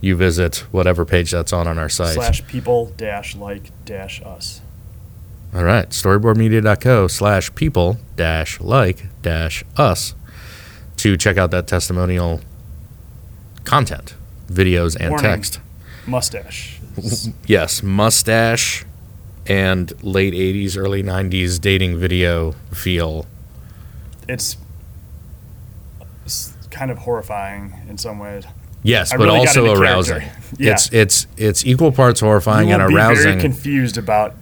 you 0.00 0.16
visit 0.16 0.64
whatever 0.72 1.04
page 1.04 1.30
that's 1.30 1.52
on 1.52 1.68
on 1.68 1.78
our 1.78 1.88
site. 1.88 2.14
Slash 2.14 2.44
people 2.48 2.86
dash 2.96 3.36
like 3.36 3.70
dash 3.84 4.20
us. 4.22 4.60
All 5.54 5.62
right, 5.64 5.88
storyboardmedia.co 5.90 7.06
slash 7.08 7.54
people 7.54 7.98
dash 8.16 8.58
like 8.60 9.06
dash 9.22 9.62
us 9.76 10.14
to 10.96 11.16
check 11.16 11.36
out 11.36 11.50
that 11.52 11.66
testimonial 11.68 12.40
content, 13.64 14.14
videos, 14.48 14.96
and 14.98 15.10
Warning. 15.10 15.24
text. 15.30 15.60
Mustache. 16.06 16.80
Yes, 17.46 17.82
mustache 17.82 18.84
and 19.46 19.92
late 20.04 20.34
80s, 20.34 20.76
early 20.76 21.02
90s 21.02 21.60
dating 21.60 21.98
video 21.98 22.52
feel. 22.72 23.26
It's, 24.28 24.56
it's 26.24 26.54
kind 26.70 26.90
of 26.90 26.98
horrifying 26.98 27.74
in 27.88 27.98
some 27.98 28.18
ways. 28.18 28.44
Yes, 28.82 29.12
I 29.12 29.16
but 29.16 29.24
really 29.24 29.38
also 29.38 29.72
arousing. 29.74 30.22
Yeah. 30.58 30.72
It's 30.72 30.92
it's 30.92 31.26
it's 31.36 31.64
equal 31.64 31.92
parts 31.92 32.20
horrifying 32.20 32.68
you 32.68 32.74
and 32.74 32.82
will 32.82 32.90
be 32.90 32.96
arousing. 32.96 33.24
very 33.24 33.40
confused 33.40 33.96
about 33.96 34.34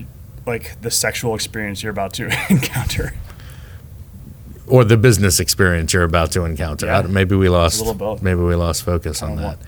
like 0.47 0.81
the 0.81 0.91
sexual 0.91 1.35
experience 1.35 1.83
you're 1.83 1.93
about 1.93 2.15
to 2.15 2.25
encounter. 2.51 3.13
or 4.67 4.85
the 4.85 4.97
business 4.97 5.41
experience 5.41 5.93
you're 5.93 6.05
about 6.05 6.33
to 6.33 6.45
encounter. 6.47 6.87
Yeah. 6.87 7.03
Maybe 7.03 7.37
we 7.37 7.51
lost 7.51 7.81
little 7.81 7.93
both. 7.95 8.23
maybe 8.23 8.41
we 8.41 8.55
lost 8.55 8.83
focus 8.83 9.23
on 9.23 9.37
that. 9.37 9.59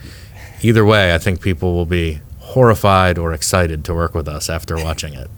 Either 0.62 0.84
way, 0.84 1.14
I 1.14 1.18
think 1.18 1.40
people 1.40 1.74
will 1.74 1.86
be 1.86 2.20
horrified 2.38 3.18
or 3.18 3.32
excited 3.32 3.84
to 3.84 3.94
work 3.94 4.14
with 4.14 4.28
us 4.28 4.48
after 4.48 4.76
watching 4.84 5.14
it. 5.14 5.30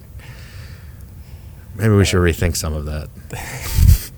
Maybe 1.74 1.94
we 1.94 2.04
should 2.04 2.20
rethink 2.20 2.56
some 2.56 2.74
of 2.74 2.84
that. 2.84 3.08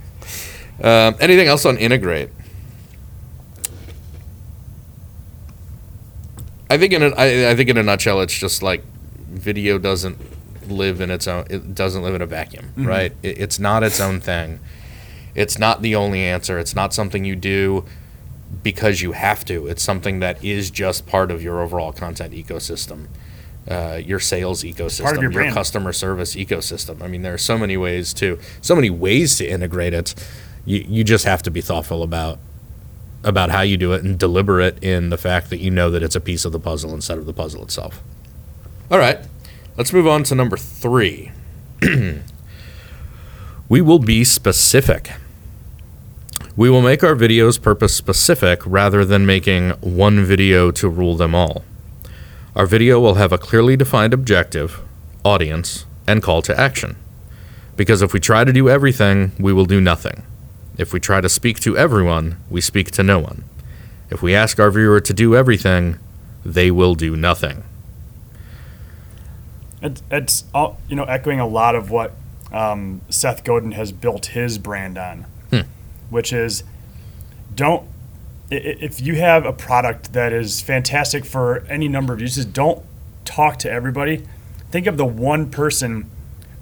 um, 0.82 1.16
anything 1.20 1.46
else 1.46 1.64
on 1.64 1.78
integrate? 1.78 2.30
I 6.68 6.76
think 6.76 6.92
in 6.92 7.02
a, 7.02 7.08
I, 7.10 7.50
I 7.50 7.56
think 7.56 7.70
in 7.70 7.78
a 7.78 7.82
nutshell, 7.82 8.20
it's 8.20 8.36
just 8.36 8.62
like 8.62 8.82
video 9.28 9.78
doesn't 9.78 10.18
live 10.68 11.00
in 11.00 11.10
its 11.10 11.28
own. 11.28 11.46
It 11.48 11.74
doesn't 11.74 12.02
live 12.02 12.16
in 12.16 12.22
a 12.22 12.26
vacuum, 12.26 12.72
right? 12.76 13.12
It, 13.22 13.38
it's 13.38 13.58
not 13.58 13.84
its 13.84 14.00
own 14.00 14.20
thing. 14.20 14.58
It's 15.34 15.58
not 15.58 15.82
the 15.82 15.94
only 15.94 16.22
answer. 16.22 16.58
It's 16.58 16.74
not 16.74 16.92
something 16.92 17.24
you 17.24 17.36
do 17.36 17.84
because 18.62 19.02
you 19.02 19.12
have 19.12 19.44
to. 19.46 19.66
It's 19.66 19.82
something 19.82 20.20
that 20.20 20.42
is 20.44 20.70
just 20.70 21.06
part 21.06 21.30
of 21.30 21.42
your 21.42 21.60
overall 21.60 21.92
content 21.92 22.32
ecosystem, 22.32 23.06
uh, 23.68 24.00
your 24.04 24.20
sales 24.20 24.62
ecosystem, 24.62 25.20
your 25.20 25.30
brand. 25.30 25.54
customer 25.54 25.92
service 25.92 26.34
ecosystem. 26.36 27.02
I 27.02 27.08
mean, 27.08 27.22
there 27.22 27.34
are 27.34 27.38
so 27.38 27.58
many 27.58 27.76
ways 27.76 28.14
to 28.14 28.38
so 28.60 28.74
many 28.74 28.90
ways 28.90 29.36
to 29.38 29.46
integrate 29.46 29.94
it. 29.94 30.14
You 30.64 30.84
you 30.88 31.04
just 31.04 31.24
have 31.24 31.42
to 31.44 31.50
be 31.50 31.60
thoughtful 31.60 32.02
about 32.02 32.38
about 33.24 33.50
how 33.50 33.62
you 33.62 33.76
do 33.76 33.92
it 33.92 34.04
and 34.04 34.18
deliberate 34.18 34.82
in 34.82 35.10
the 35.10 35.18
fact 35.18 35.50
that 35.50 35.58
you 35.58 35.70
know 35.70 35.90
that 35.90 36.02
it's 36.02 36.14
a 36.14 36.20
piece 36.20 36.44
of 36.44 36.52
the 36.52 36.60
puzzle 36.60 36.94
instead 36.94 37.18
of 37.18 37.26
the 37.26 37.32
puzzle 37.32 37.62
itself. 37.62 38.02
All 38.90 38.98
right, 38.98 39.18
let's 39.76 39.92
move 39.92 40.06
on 40.06 40.22
to 40.24 40.34
number 40.36 40.56
three. 40.56 41.32
we 43.68 43.80
will 43.80 43.98
be 43.98 44.22
specific. 44.22 45.10
We 46.56 46.70
will 46.70 46.80
make 46.80 47.04
our 47.04 47.14
videos 47.14 47.60
purpose 47.60 47.94
specific 47.94 48.62
rather 48.64 49.04
than 49.04 49.26
making 49.26 49.72
one 49.82 50.24
video 50.24 50.70
to 50.70 50.88
rule 50.88 51.14
them 51.14 51.34
all. 51.34 51.64
Our 52.54 52.64
video 52.64 52.98
will 52.98 53.16
have 53.16 53.30
a 53.30 53.36
clearly 53.36 53.76
defined 53.76 54.14
objective, 54.14 54.80
audience, 55.22 55.84
and 56.06 56.22
call 56.22 56.40
to 56.40 56.58
action. 56.58 56.96
Because 57.76 58.00
if 58.00 58.14
we 58.14 58.20
try 58.20 58.44
to 58.44 58.54
do 58.54 58.70
everything, 58.70 59.32
we 59.38 59.52
will 59.52 59.66
do 59.66 59.82
nothing. 59.82 60.22
If 60.78 60.94
we 60.94 61.00
try 61.00 61.20
to 61.20 61.28
speak 61.28 61.60
to 61.60 61.76
everyone, 61.76 62.38
we 62.48 62.62
speak 62.62 62.90
to 62.92 63.02
no 63.02 63.18
one. 63.18 63.44
If 64.08 64.22
we 64.22 64.34
ask 64.34 64.58
our 64.58 64.70
viewer 64.70 65.00
to 65.00 65.12
do 65.12 65.36
everything, 65.36 65.98
they 66.42 66.70
will 66.70 66.94
do 66.94 67.16
nothing. 67.16 67.64
It, 69.82 70.00
it's 70.10 70.44
all, 70.54 70.78
you 70.88 70.96
know 70.96 71.04
echoing 71.04 71.38
a 71.38 71.46
lot 71.46 71.74
of 71.74 71.90
what 71.90 72.12
um, 72.50 73.02
Seth 73.10 73.44
Godin 73.44 73.72
has 73.72 73.92
built 73.92 74.26
his 74.26 74.56
brand 74.56 74.96
on. 74.96 75.26
Which 76.10 76.32
is 76.32 76.64
don't 77.54 77.88
if 78.50 79.00
you 79.00 79.16
have 79.16 79.44
a 79.44 79.52
product 79.52 80.12
that 80.12 80.32
is 80.32 80.60
fantastic 80.60 81.24
for 81.24 81.64
any 81.68 81.88
number 81.88 82.12
of 82.12 82.20
uses, 82.20 82.44
don't 82.44 82.84
talk 83.24 83.58
to 83.58 83.70
everybody. 83.70 84.24
Think 84.70 84.86
of 84.86 84.96
the 84.96 85.04
one 85.04 85.50
person 85.50 86.08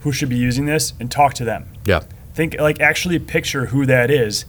who 0.00 0.10
should 0.10 0.30
be 0.30 0.36
using 0.36 0.64
this 0.64 0.94
and 0.98 1.10
talk 1.10 1.34
to 1.34 1.44
them. 1.44 1.68
Yeah. 1.84 2.04
Think 2.32 2.58
like 2.58 2.80
actually 2.80 3.18
picture 3.18 3.66
who 3.66 3.84
that 3.86 4.10
is. 4.10 4.46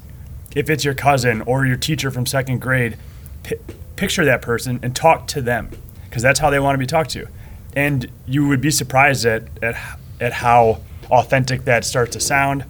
If 0.56 0.70
it's 0.70 0.86
your 0.86 0.94
cousin 0.94 1.42
or 1.42 1.66
your 1.66 1.76
teacher 1.76 2.10
from 2.10 2.26
second 2.26 2.62
grade, 2.62 2.98
pi- 3.44 3.58
picture 3.98 4.24
that 4.24 4.42
person 4.42 4.80
and 4.82 4.96
talk 4.96 5.28
to 5.28 5.42
them 5.42 5.70
because 6.06 6.24
that's 6.24 6.40
how 6.40 6.50
they 6.50 6.60
want 6.60 6.76
to 6.76 6.80
be 6.80 6.86
talked 6.86 7.10
to. 7.12 7.28
And 7.76 8.10
you 8.26 8.48
would 8.48 8.62
be 8.62 8.72
surprised 8.72 9.26
at, 9.26 9.44
at 9.62 9.76
at 10.20 10.34
how 10.34 10.80
authentic 11.12 11.66
that 11.66 11.86
starts 11.86 12.14
to 12.14 12.20
sound, 12.20 12.66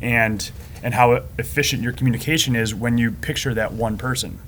and 0.00 0.50
and 0.86 0.94
how 0.94 1.20
efficient 1.36 1.82
your 1.82 1.90
communication 1.90 2.54
is 2.54 2.72
when 2.72 2.96
you 2.96 3.10
picture 3.10 3.52
that 3.52 3.72
one 3.72 3.98
person. 3.98 4.38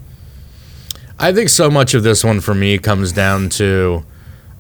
I 1.19 1.33
think 1.33 1.49
so 1.49 1.69
much 1.69 1.95
of 1.95 2.05
this 2.05 2.23
one 2.23 2.39
for 2.41 2.55
me 2.55 2.79
comes 2.79 3.11
down 3.11 3.49
to, 3.49 4.05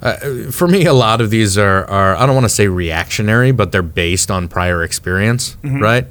uh, 0.02 0.16
for 0.50 0.66
me, 0.66 0.86
a 0.86 0.92
lot 0.92 1.20
of 1.20 1.30
these 1.30 1.56
are, 1.56 1.84
are 1.84 2.16
I 2.16 2.26
don't 2.26 2.34
want 2.34 2.46
to 2.46 2.48
say 2.50 2.66
reactionary, 2.66 3.52
but 3.52 3.70
they're 3.70 3.82
based 3.82 4.28
on 4.28 4.48
prior 4.48 4.82
experience, 4.82 5.56
right? 5.62 6.04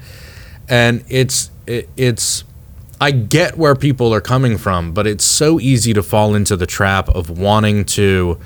And 0.69 1.03
it's 1.10 1.51
it, 1.65 1.89
it's 1.97 2.45
I 3.01 3.12
get 3.12 3.58
where 3.58 3.75
people 3.75 4.13
are 4.13 4.21
coming 4.21 4.58
from, 4.58 4.93
but 4.93 5.06
it's 5.06 5.25
so 5.25 5.60
easy 5.60 5.91
to 5.93 6.01
fall 6.01 6.34
into 6.34 6.56
the 6.56 6.65
trap 6.65 7.10
of 7.10 7.30
wanting 7.30 7.84
to 7.97 8.39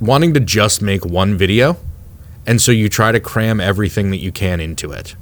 wanting 0.00 0.34
to 0.34 0.40
just 0.40 0.82
make 0.82 1.04
one 1.06 1.36
video, 1.36 1.76
and 2.48 2.60
so 2.60 2.72
you 2.72 2.88
try 2.88 3.12
to 3.12 3.20
cram 3.20 3.60
everything 3.60 4.10
that 4.10 4.18
you 4.18 4.32
can 4.32 4.58
into 4.58 4.90
it. 4.90 5.14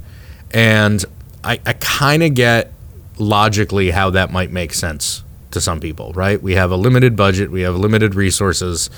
And 0.51 1.03
I, 1.43 1.59
I 1.65 1.73
kind 1.73 2.23
of 2.23 2.33
get 2.33 2.71
logically 3.17 3.91
how 3.91 4.11
that 4.11 4.31
might 4.31 4.51
make 4.51 4.73
sense 4.73 5.23
to 5.51 5.61
some 5.61 5.79
people, 5.79 6.11
right? 6.13 6.41
We 6.41 6.55
have 6.55 6.71
a 6.71 6.75
limited 6.75 7.15
budget, 7.15 7.51
we 7.51 7.61
have 7.61 7.75
limited 7.75 8.15
resources. 8.15 8.89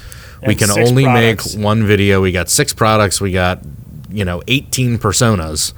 we 0.46 0.56
can 0.56 0.72
only 0.72 1.04
products. 1.04 1.56
make 1.56 1.64
one 1.64 1.86
video. 1.86 2.22
We 2.22 2.32
got 2.32 2.50
six 2.50 2.74
products, 2.74 3.22
we 3.22 3.32
got, 3.32 3.60
you 4.10 4.26
know, 4.26 4.42
18 4.48 4.98
personas. 4.98 5.74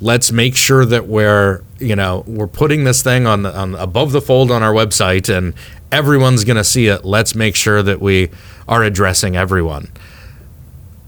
Let's 0.00 0.30
make 0.30 0.54
sure 0.54 0.84
that 0.84 1.06
we're, 1.06 1.62
you 1.78 1.96
know, 1.96 2.22
we're 2.26 2.46
putting 2.46 2.84
this 2.84 3.02
thing 3.02 3.26
on 3.26 3.42
the, 3.42 3.56
on 3.56 3.74
above 3.74 4.12
the 4.12 4.20
fold 4.20 4.50
on 4.50 4.62
our 4.62 4.72
website 4.72 5.34
and 5.34 5.54
everyone's 5.90 6.44
going 6.44 6.58
to 6.58 6.64
see 6.64 6.88
it. 6.88 7.04
Let's 7.04 7.34
make 7.34 7.56
sure 7.56 7.82
that 7.82 8.00
we 8.00 8.30
are 8.68 8.82
addressing 8.82 9.36
everyone. 9.36 9.90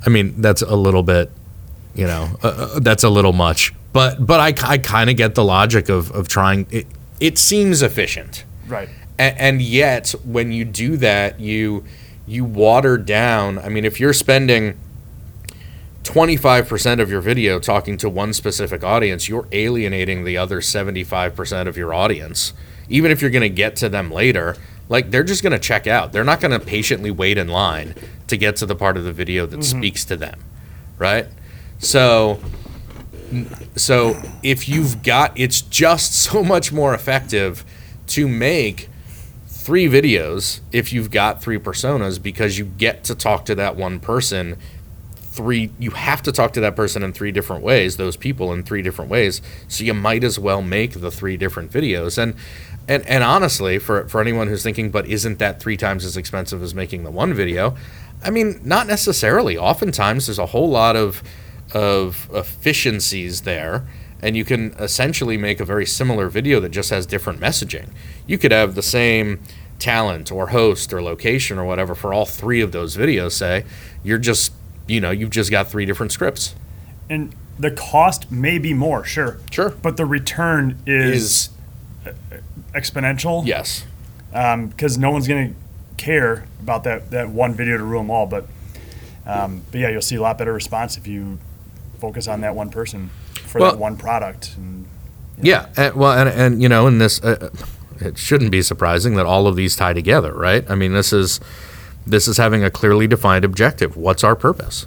I 0.06 0.10
mean, 0.10 0.40
that's 0.40 0.62
a 0.62 0.76
little 0.76 1.02
bit, 1.02 1.30
you 1.94 2.06
know, 2.06 2.36
uh, 2.42 2.46
uh, 2.76 2.80
that's 2.80 3.02
a 3.04 3.08
little 3.10 3.32
much. 3.32 3.72
But 3.92 4.24
but 4.24 4.40
I, 4.40 4.68
I 4.74 4.78
kind 4.78 5.10
of 5.10 5.16
get 5.16 5.34
the 5.34 5.44
logic 5.44 5.88
of 5.88 6.10
of 6.12 6.28
trying. 6.28 6.66
It, 6.70 6.86
it 7.20 7.36
seems 7.38 7.82
efficient, 7.82 8.44
Right. 8.68 8.88
and, 9.18 9.38
and 9.38 9.62
yet 9.62 10.10
when 10.24 10.52
you 10.52 10.64
do 10.64 10.96
that, 10.98 11.40
you 11.40 11.84
you 12.26 12.44
water 12.44 12.96
down. 12.98 13.58
I 13.58 13.68
mean, 13.70 13.84
if 13.84 13.98
you're 13.98 14.12
spending 14.12 14.78
25% 16.04 17.00
of 17.00 17.10
your 17.10 17.20
video 17.20 17.58
talking 17.58 17.96
to 17.98 18.08
one 18.08 18.32
specific 18.32 18.82
audience, 18.82 19.28
you're 19.28 19.46
alienating 19.52 20.24
the 20.24 20.36
other 20.38 20.60
75% 20.60 21.66
of 21.68 21.76
your 21.76 21.92
audience. 21.92 22.52
Even 22.88 23.10
if 23.10 23.20
you're 23.20 23.30
going 23.30 23.42
to 23.42 23.48
get 23.50 23.76
to 23.76 23.88
them 23.88 24.10
later, 24.10 24.56
like 24.88 25.10
they're 25.10 25.24
just 25.24 25.42
going 25.42 25.52
to 25.52 25.58
check 25.58 25.86
out. 25.86 26.12
They're 26.12 26.24
not 26.24 26.40
going 26.40 26.58
to 26.58 26.64
patiently 26.64 27.10
wait 27.10 27.36
in 27.36 27.48
line 27.48 27.94
to 28.28 28.36
get 28.36 28.56
to 28.56 28.66
the 28.66 28.74
part 28.74 28.96
of 28.96 29.04
the 29.04 29.12
video 29.12 29.44
that 29.46 29.62
speaks 29.64 30.04
to 30.06 30.16
them, 30.16 30.40
right? 30.98 31.26
So 31.78 32.40
so 33.76 34.20
if 34.42 34.68
you've 34.68 35.02
got 35.02 35.38
it's 35.38 35.60
just 35.60 36.14
so 36.22 36.42
much 36.42 36.72
more 36.72 36.94
effective 36.94 37.64
to 38.08 38.28
make 38.28 38.88
three 39.46 39.86
videos 39.86 40.60
if 40.72 40.92
you've 40.92 41.10
got 41.10 41.42
three 41.42 41.58
personas 41.58 42.22
because 42.22 42.58
you 42.58 42.64
get 42.64 43.04
to 43.04 43.14
talk 43.14 43.44
to 43.44 43.54
that 43.54 43.76
one 43.76 44.00
person 44.00 44.56
three 45.16 45.70
you 45.78 45.90
have 45.90 46.22
to 46.22 46.32
talk 46.32 46.52
to 46.54 46.60
that 46.60 46.74
person 46.74 47.02
in 47.02 47.12
three 47.12 47.30
different 47.30 47.62
ways 47.62 47.96
those 47.96 48.16
people 48.16 48.52
in 48.52 48.62
three 48.62 48.82
different 48.82 49.10
ways. 49.10 49.40
So 49.68 49.84
you 49.84 49.94
might 49.94 50.24
as 50.24 50.38
well 50.38 50.62
make 50.62 51.00
the 51.00 51.10
three 51.10 51.36
different 51.36 51.70
videos. 51.70 52.18
And 52.18 52.34
and 52.88 53.06
and 53.06 53.22
honestly 53.22 53.78
for 53.78 54.08
for 54.08 54.20
anyone 54.20 54.48
who's 54.48 54.62
thinking 54.62 54.90
but 54.90 55.06
isn't 55.06 55.38
that 55.38 55.60
three 55.60 55.76
times 55.76 56.04
as 56.04 56.16
expensive 56.16 56.62
as 56.62 56.74
making 56.74 57.04
the 57.04 57.10
one 57.10 57.34
video? 57.34 57.76
I 58.24 58.30
mean 58.30 58.60
not 58.64 58.86
necessarily. 58.86 59.56
Oftentimes 59.56 60.26
there's 60.26 60.38
a 60.38 60.46
whole 60.46 60.68
lot 60.68 60.96
of 60.96 61.22
of 61.72 62.28
efficiencies 62.32 63.42
there 63.42 63.86
and 64.20 64.36
you 64.36 64.44
can 64.44 64.72
essentially 64.78 65.36
make 65.36 65.60
a 65.60 65.64
very 65.64 65.86
similar 65.86 66.28
video 66.28 66.58
that 66.60 66.70
just 66.70 66.90
has 66.90 67.06
different 67.06 67.40
messaging 67.40 67.88
you 68.26 68.38
could 68.38 68.52
have 68.52 68.74
the 68.74 68.82
same 68.82 69.40
talent 69.78 70.32
or 70.32 70.48
host 70.48 70.92
or 70.92 71.00
location 71.02 71.58
or 71.58 71.64
whatever 71.64 71.94
for 71.94 72.12
all 72.12 72.26
three 72.26 72.60
of 72.60 72.72
those 72.72 72.96
videos 72.96 73.32
say 73.32 73.64
you're 74.02 74.18
just 74.18 74.52
you 74.86 75.00
know 75.00 75.10
you've 75.10 75.30
just 75.30 75.50
got 75.50 75.68
three 75.68 75.84
different 75.86 76.10
scripts 76.12 76.54
And 77.08 77.34
the 77.58 77.70
cost 77.72 78.30
may 78.30 78.58
be 78.58 78.72
more, 78.72 79.04
sure. 79.04 79.38
Sure. 79.50 79.70
But 79.70 79.96
the 79.96 80.06
return 80.06 80.78
is, 80.86 81.50
is 82.04 82.14
exponential. 82.74 83.44
yes 83.46 83.84
because 84.30 84.96
no 84.98 85.10
one's 85.10 85.26
going 85.26 85.54
to 85.54 85.60
care 85.96 86.44
about 86.60 86.84
that, 86.84 87.10
that 87.10 87.30
one 87.30 87.54
video 87.54 87.76
to 87.76 87.82
rule 87.82 88.02
them 88.02 88.10
all. 88.10 88.26
But, 88.26 88.46
um, 89.26 89.62
but 89.70 89.80
yeah, 89.80 89.88
you'll 89.88 90.02
see 90.02 90.16
a 90.16 90.20
lot 90.22 90.38
better 90.38 90.52
response 90.52 90.96
if 90.96 91.06
you 91.06 91.38
focus 92.00 92.28
on 92.28 92.40
that 92.42 92.54
one 92.54 92.70
person 92.70 93.10
for 93.46 93.60
Well- 93.60 93.72
that 93.72 93.78
one 93.78 93.96
product. 93.96 94.52
And 94.56 94.86
Yeah, 95.40 95.66
and, 95.76 95.94
well, 95.94 96.12
and 96.18 96.28
and 96.28 96.62
you 96.62 96.68
know, 96.68 96.86
in 96.86 96.98
this, 96.98 97.22
uh, 97.22 97.50
it 98.00 98.18
shouldn't 98.18 98.50
be 98.50 98.62
surprising 98.62 99.14
that 99.16 99.26
all 99.26 99.46
of 99.46 99.56
these 99.56 99.76
tie 99.76 99.92
together, 99.92 100.32
right? 100.32 100.64
I 100.70 100.74
mean, 100.74 100.92
this 100.92 101.12
is 101.12 101.40
this 102.06 102.26
is 102.26 102.38
having 102.38 102.64
a 102.64 102.70
clearly 102.70 103.06
defined 103.06 103.44
objective. 103.44 103.96
What's 103.96 104.24
our 104.24 104.34
purpose, 104.34 104.86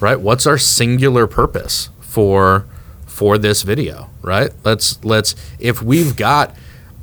right? 0.00 0.20
What's 0.20 0.46
our 0.46 0.58
singular 0.58 1.26
purpose 1.26 1.90
for 2.00 2.64
for 3.06 3.36
this 3.38 3.62
video, 3.62 4.08
right? 4.22 4.50
Let's 4.64 5.02
let's 5.04 5.34
if 5.58 5.82
we've 5.82 6.16
got, 6.16 6.54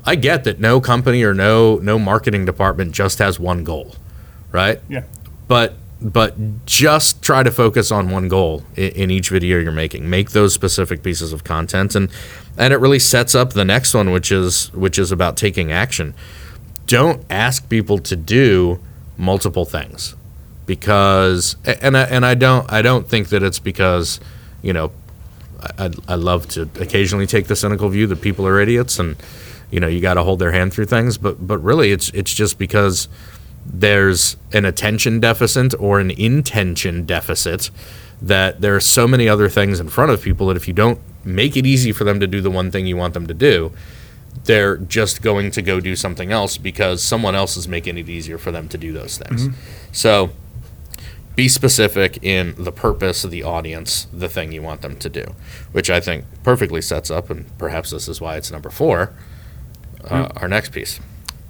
I 0.04 0.16
get 0.16 0.44
that 0.44 0.58
no 0.60 0.80
company 0.80 1.22
or 1.22 1.34
no 1.34 1.76
no 1.76 1.98
marketing 1.98 2.44
department 2.44 2.92
just 2.92 3.18
has 3.18 3.38
one 3.38 3.62
goal, 3.64 3.94
right? 4.50 4.80
yeah, 4.88 5.02
but 5.46 5.74
but 6.02 6.66
just 6.66 7.22
try 7.22 7.42
to 7.42 7.50
focus 7.50 7.92
on 7.92 8.10
one 8.10 8.28
goal 8.28 8.62
in, 8.76 8.90
in 8.92 9.10
each 9.10 9.28
video 9.28 9.58
you're 9.58 9.72
making. 9.72 10.08
Make 10.08 10.30
those 10.30 10.54
specific 10.54 11.02
pieces 11.02 11.32
of 11.32 11.44
content 11.44 11.94
and 11.94 12.10
and 12.56 12.72
it 12.72 12.78
really 12.78 12.98
sets 12.98 13.34
up 13.34 13.52
the 13.52 13.64
next 13.64 13.94
one 13.94 14.10
which 14.10 14.32
is 14.32 14.72
which 14.72 14.98
is 14.98 15.12
about 15.12 15.36
taking 15.36 15.70
action. 15.70 16.14
Don't 16.86 17.24
ask 17.30 17.68
people 17.68 17.98
to 17.98 18.16
do 18.16 18.80
multiple 19.16 19.64
things 19.64 20.14
because 20.66 21.56
and 21.66 21.96
I, 21.96 22.02
and 22.04 22.24
I 22.24 22.34
don't 22.34 22.70
I 22.72 22.80
don't 22.80 23.08
think 23.08 23.28
that 23.28 23.42
it's 23.42 23.58
because 23.58 24.20
you 24.62 24.72
know 24.72 24.92
I, 25.78 25.90
I 26.08 26.14
love 26.14 26.48
to 26.50 26.68
occasionally 26.80 27.26
take 27.26 27.46
the 27.48 27.56
cynical 27.56 27.88
view 27.88 28.06
that 28.06 28.22
people 28.22 28.46
are 28.46 28.60
idiots 28.60 28.98
and 28.98 29.16
you 29.70 29.80
know 29.80 29.88
you 29.88 30.00
got 30.00 30.14
to 30.14 30.22
hold 30.22 30.38
their 30.38 30.52
hand 30.52 30.72
through 30.72 30.86
things 30.86 31.18
but 31.18 31.46
but 31.46 31.58
really 31.58 31.92
it's 31.92 32.10
it's 32.10 32.32
just 32.32 32.58
because 32.58 33.08
there's 33.72 34.36
an 34.52 34.64
attention 34.64 35.20
deficit 35.20 35.74
or 35.78 36.00
an 36.00 36.10
intention 36.10 37.06
deficit 37.06 37.70
that 38.20 38.60
there 38.60 38.74
are 38.74 38.80
so 38.80 39.06
many 39.08 39.28
other 39.28 39.48
things 39.48 39.80
in 39.80 39.88
front 39.88 40.10
of 40.10 40.20
people 40.22 40.48
that 40.48 40.56
if 40.56 40.66
you 40.68 40.74
don't 40.74 40.98
make 41.24 41.56
it 41.56 41.64
easy 41.64 41.92
for 41.92 42.04
them 42.04 42.20
to 42.20 42.26
do 42.26 42.40
the 42.40 42.50
one 42.50 42.70
thing 42.70 42.86
you 42.86 42.96
want 42.96 43.14
them 43.14 43.26
to 43.26 43.34
do 43.34 43.72
they're 44.44 44.76
just 44.76 45.22
going 45.22 45.50
to 45.50 45.62
go 45.62 45.80
do 45.80 45.94
something 45.96 46.32
else 46.32 46.56
because 46.56 47.02
someone 47.02 47.34
else 47.34 47.56
is 47.56 47.68
making 47.68 47.98
it 47.98 48.08
easier 48.08 48.38
for 48.38 48.50
them 48.52 48.68
to 48.68 48.78
do 48.78 48.92
those 48.92 49.18
things. 49.18 49.48
So 49.92 50.30
be 51.36 51.48
specific 51.48 52.22
in 52.22 52.54
the 52.56 52.72
purpose 52.72 53.24
of 53.24 53.30
the 53.30 53.42
audience, 53.42 54.06
the 54.12 54.28
thing 54.28 54.52
you 54.52 54.62
want 54.62 54.82
them 54.82 54.96
to 54.96 55.08
do, 55.08 55.34
which 55.72 55.90
I 55.90 56.00
think 56.00 56.24
perfectly 56.42 56.80
sets 56.80 57.10
up, 57.10 57.30
and 57.30 57.46
perhaps 57.58 57.90
this 57.90 58.08
is 58.08 58.20
why 58.20 58.36
it's 58.36 58.50
number 58.50 58.70
four, 58.70 59.12
uh, 60.04 60.28
our 60.36 60.48
next 60.48 60.70
piece. 60.70 61.00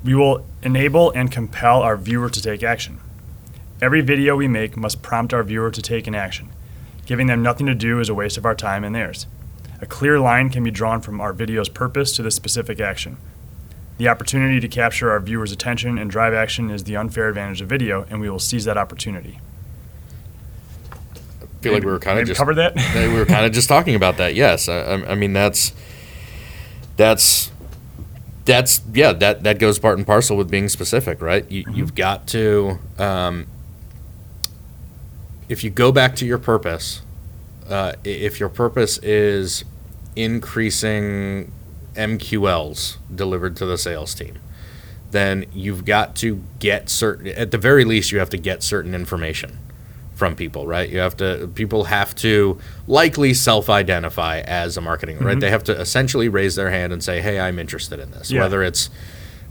We 0.03 0.15
will 0.15 0.47
enable 0.63 1.11
and 1.13 1.31
compel 1.31 1.83
our 1.83 1.97
viewer 1.97 2.31
to 2.31 2.43
take 2.43 2.63
action. 2.63 3.01
Every 3.83 4.01
video 4.01 4.37
we 4.37 4.49
make 4.49 4.77
must 4.77 5.03
prompt 5.03 5.33
our 5.35 5.43
viewer 5.43 5.71
to 5.71 5.83
take 5.83 6.07
an 6.07 6.15
action. 6.15 6.51
Giving 7.07 7.27
them 7.27 7.43
nothing 7.43 7.67
to 7.67 7.75
do 7.75 7.99
is 8.01 8.09
a 8.09 8.15
waste 8.15 8.37
of 8.39 8.45
our 8.47 8.55
time 8.55 8.85
and 8.85 8.95
theirs. 8.95 9.27
A 9.81 9.87
clear 9.87 10.19
line 10.21 10.51
can 10.51 10.63
be 10.63 10.71
drawn 10.71 11.01
from 11.01 11.21
our 11.21 11.33
video's 11.33 11.69
purpose 11.69 12.13
to 12.13 12.23
the 12.23 12.31
specific 12.31 12.81
action. 12.81 13.17
The 13.99 14.09
opportunity 14.09 14.61
to 14.61 14.69
capture 14.69 15.11
our 15.11 15.21
viewers' 15.21 15.53
attention 15.53 15.99
and 15.99 16.11
drive 16.11 16.33
action 16.35 16.71
is 16.71 16.85
the 16.85 16.97
unfair 16.97 17.29
advantage 17.29 17.61
of 17.61 17.69
video, 17.69 18.07
and 18.11 18.21
we 18.21 18.31
will 18.31 18.39
seize 18.39 18.65
that 18.67 18.79
opportunity. 18.79 19.41
I 20.93 21.47
feel 21.63 21.73
like 21.75 21.85
we 21.85 21.91
were 21.91 21.99
kind 21.99 22.19
of 22.19 22.27
just 22.27 22.39
covered 22.39 22.55
that. 22.55 22.75
we 22.95 23.19
were 23.19 23.27
kind 23.27 23.45
of 23.45 23.53
just 23.53 23.69
talking 23.69 23.95
about 23.95 24.17
that. 24.17 24.35
Yes, 24.35 24.69
I, 24.69 24.79
I- 24.81 25.11
I 25.13 25.15
mean 25.15 25.33
that's 25.35 25.73
that's 26.97 27.51
that's 28.51 28.83
yeah 28.93 29.13
that 29.13 29.45
that 29.45 29.61
goes 29.61 29.79
part 29.79 29.97
and 29.97 30.07
parcel 30.07 30.37
with 30.37 30.51
being 30.51 30.69
specific, 30.69 31.23
right? 31.23 31.49
You, 31.51 31.65
You've 31.73 31.95
got 31.95 32.27
to 32.29 32.79
um, 32.99 33.47
if 35.49 35.63
you 35.63 35.71
go 35.71 35.93
back 35.93 36.17
to 36.17 36.27
your 36.27 36.39
purpose, 36.39 37.03
uh, 37.69 37.93
if 38.05 38.41
your 38.41 38.49
purpose 38.49 38.99
is 38.99 39.65
increasing 40.17 41.53
MQLs 41.95 42.97
delivered 43.15 43.57
to 43.57 43.67
the 43.67 43.79
sales 43.79 44.15
team, 44.15 44.39
then 45.13 45.47
you've 45.53 45.85
got 45.85 46.17
to 46.17 46.43
get 46.59 46.89
certain. 46.89 47.29
At 47.29 47.53
the 47.53 47.59
very 47.59 47.85
least, 47.85 48.11
you 48.11 48.19
have 48.19 48.31
to 48.31 48.39
get 48.39 48.65
certain 48.65 48.95
information 48.95 49.59
from 50.21 50.37
people, 50.37 50.67
right? 50.67 50.91
You 50.91 50.99
have 50.99 51.17
to 51.17 51.51
people 51.55 51.85
have 51.85 52.15
to 52.17 52.59
likely 52.87 53.33
self-identify 53.33 54.41
as 54.41 54.77
a 54.77 54.83
marketing, 54.83 55.19
right? 55.19 55.41
They 55.41 55.51
have 55.51 55.65
to 55.65 55.81
essentially 55.81 56.29
raise 56.29 56.57
their 56.57 56.71
hand 56.71 56.93
and 56.93 57.03
say, 57.03 57.23
"Hey, 57.23 57.41
I'm 57.41 57.59
interested 57.59 57.99
in 57.99 58.11
this." 58.11 58.31
Yeah. 58.31 58.43
Whether 58.43 58.63
it's 58.63 58.91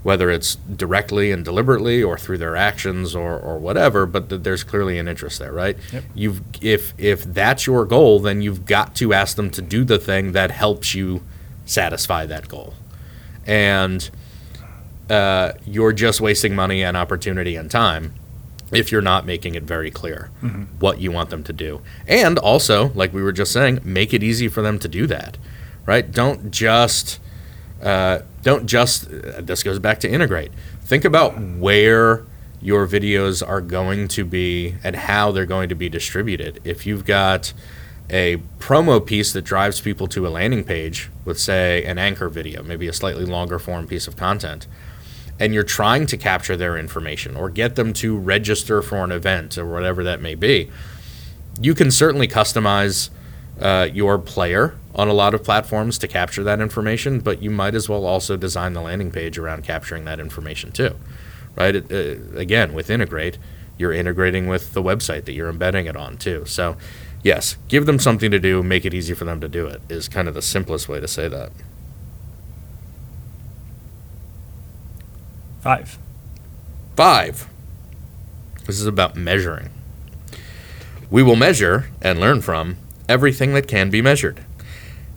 whether 0.04 0.30
it's 0.30 0.54
directly 0.54 1.32
and 1.32 1.44
deliberately 1.44 2.04
or 2.04 2.16
through 2.16 2.38
their 2.38 2.54
actions 2.54 3.16
or, 3.16 3.36
or 3.36 3.58
whatever, 3.58 4.06
but 4.06 4.30
th- 4.30 4.42
there's 4.42 4.62
clearly 4.62 4.96
an 4.96 5.08
interest 5.08 5.40
there, 5.40 5.52
right? 5.52 5.76
Yep. 5.92 6.04
You've 6.14 6.40
if 6.62 6.94
if 6.96 7.24
that's 7.24 7.66
your 7.66 7.84
goal, 7.84 8.20
then 8.20 8.40
you've 8.40 8.64
got 8.64 8.94
to 8.96 9.12
ask 9.12 9.36
them 9.36 9.50
to 9.50 9.60
do 9.60 9.82
the 9.82 9.98
thing 9.98 10.30
that 10.32 10.52
helps 10.52 10.94
you 10.94 11.20
satisfy 11.66 12.26
that 12.26 12.46
goal. 12.48 12.74
And 13.44 14.08
uh, 15.10 15.54
you're 15.66 15.92
just 15.92 16.20
wasting 16.20 16.54
money 16.54 16.84
and 16.84 16.96
opportunity 16.96 17.56
and 17.56 17.68
time 17.68 18.14
if 18.72 18.92
you're 18.92 19.02
not 19.02 19.26
making 19.26 19.54
it 19.54 19.62
very 19.64 19.90
clear 19.90 20.30
what 20.78 21.00
you 21.00 21.10
want 21.10 21.30
them 21.30 21.42
to 21.44 21.52
do. 21.52 21.80
And 22.06 22.38
also, 22.38 22.90
like 22.94 23.12
we 23.12 23.22
were 23.22 23.32
just 23.32 23.52
saying, 23.52 23.80
make 23.84 24.14
it 24.14 24.22
easy 24.22 24.48
for 24.48 24.62
them 24.62 24.78
to 24.78 24.88
do 24.88 25.06
that, 25.06 25.38
right? 25.86 26.10
Don't 26.10 26.50
just 26.50 27.18
uh, 27.82 28.20
don't 28.42 28.66
just 28.66 29.06
uh, 29.06 29.40
this 29.40 29.62
goes 29.62 29.78
back 29.78 30.00
to 30.00 30.08
integrate. 30.08 30.52
Think 30.82 31.04
about 31.04 31.38
where 31.40 32.24
your 32.60 32.86
videos 32.86 33.46
are 33.46 33.60
going 33.60 34.06
to 34.08 34.24
be 34.24 34.74
and 34.84 34.94
how 34.94 35.32
they're 35.32 35.46
going 35.46 35.68
to 35.70 35.74
be 35.74 35.88
distributed. 35.88 36.60
If 36.64 36.86
you've 36.86 37.04
got 37.04 37.52
a 38.10 38.36
promo 38.58 39.04
piece 39.04 39.32
that 39.32 39.42
drives 39.42 39.80
people 39.80 40.06
to 40.08 40.26
a 40.26 40.30
landing 40.30 40.64
page 40.64 41.10
with 41.24 41.38
say 41.38 41.84
an 41.84 41.96
anchor 41.98 42.28
video, 42.28 42.62
maybe 42.62 42.88
a 42.88 42.92
slightly 42.92 43.24
longer 43.24 43.58
form 43.58 43.86
piece 43.86 44.06
of 44.06 44.16
content, 44.16 44.66
and 45.40 45.54
you're 45.54 45.64
trying 45.64 46.06
to 46.06 46.16
capture 46.18 46.56
their 46.56 46.76
information 46.76 47.34
or 47.34 47.48
get 47.48 47.74
them 47.74 47.94
to 47.94 48.16
register 48.16 48.82
for 48.82 49.02
an 49.02 49.10
event 49.10 49.56
or 49.56 49.64
whatever 49.64 50.04
that 50.04 50.20
may 50.20 50.34
be, 50.34 50.70
you 51.60 51.74
can 51.74 51.90
certainly 51.90 52.28
customize 52.28 53.08
uh, 53.58 53.88
your 53.92 54.18
player 54.18 54.76
on 54.94 55.08
a 55.08 55.12
lot 55.14 55.32
of 55.32 55.42
platforms 55.42 55.96
to 55.98 56.06
capture 56.06 56.44
that 56.44 56.60
information, 56.60 57.20
but 57.20 57.42
you 57.42 57.50
might 57.50 57.74
as 57.74 57.88
well 57.88 58.04
also 58.04 58.36
design 58.36 58.74
the 58.74 58.82
landing 58.82 59.10
page 59.10 59.38
around 59.38 59.64
capturing 59.64 60.04
that 60.04 60.20
information 60.20 60.70
too, 60.72 60.94
right? 61.56 61.74
It, 61.74 61.90
uh, 61.90 62.38
again, 62.38 62.74
with 62.74 62.90
Integrate, 62.90 63.38
you're 63.78 63.92
integrating 63.92 64.46
with 64.46 64.74
the 64.74 64.82
website 64.82 65.24
that 65.24 65.32
you're 65.32 65.48
embedding 65.48 65.86
it 65.86 65.96
on 65.96 66.18
too. 66.18 66.44
So, 66.44 66.76
yes, 67.22 67.56
give 67.68 67.86
them 67.86 67.98
something 67.98 68.30
to 68.30 68.38
do, 68.38 68.62
make 68.62 68.84
it 68.84 68.92
easy 68.92 69.14
for 69.14 69.24
them 69.24 69.40
to 69.40 69.48
do 69.48 69.66
it, 69.66 69.80
is 69.88 70.06
kind 70.06 70.28
of 70.28 70.34
the 70.34 70.42
simplest 70.42 70.86
way 70.86 71.00
to 71.00 71.08
say 71.08 71.28
that. 71.28 71.50
Five. 75.60 75.98
Five. 76.96 77.46
This 78.66 78.80
is 78.80 78.86
about 78.86 79.16
measuring. 79.16 79.68
We 81.10 81.22
will 81.22 81.36
measure 81.36 81.90
and 82.00 82.18
learn 82.18 82.40
from 82.40 82.76
everything 83.08 83.52
that 83.54 83.68
can 83.68 83.90
be 83.90 84.00
measured. 84.00 84.44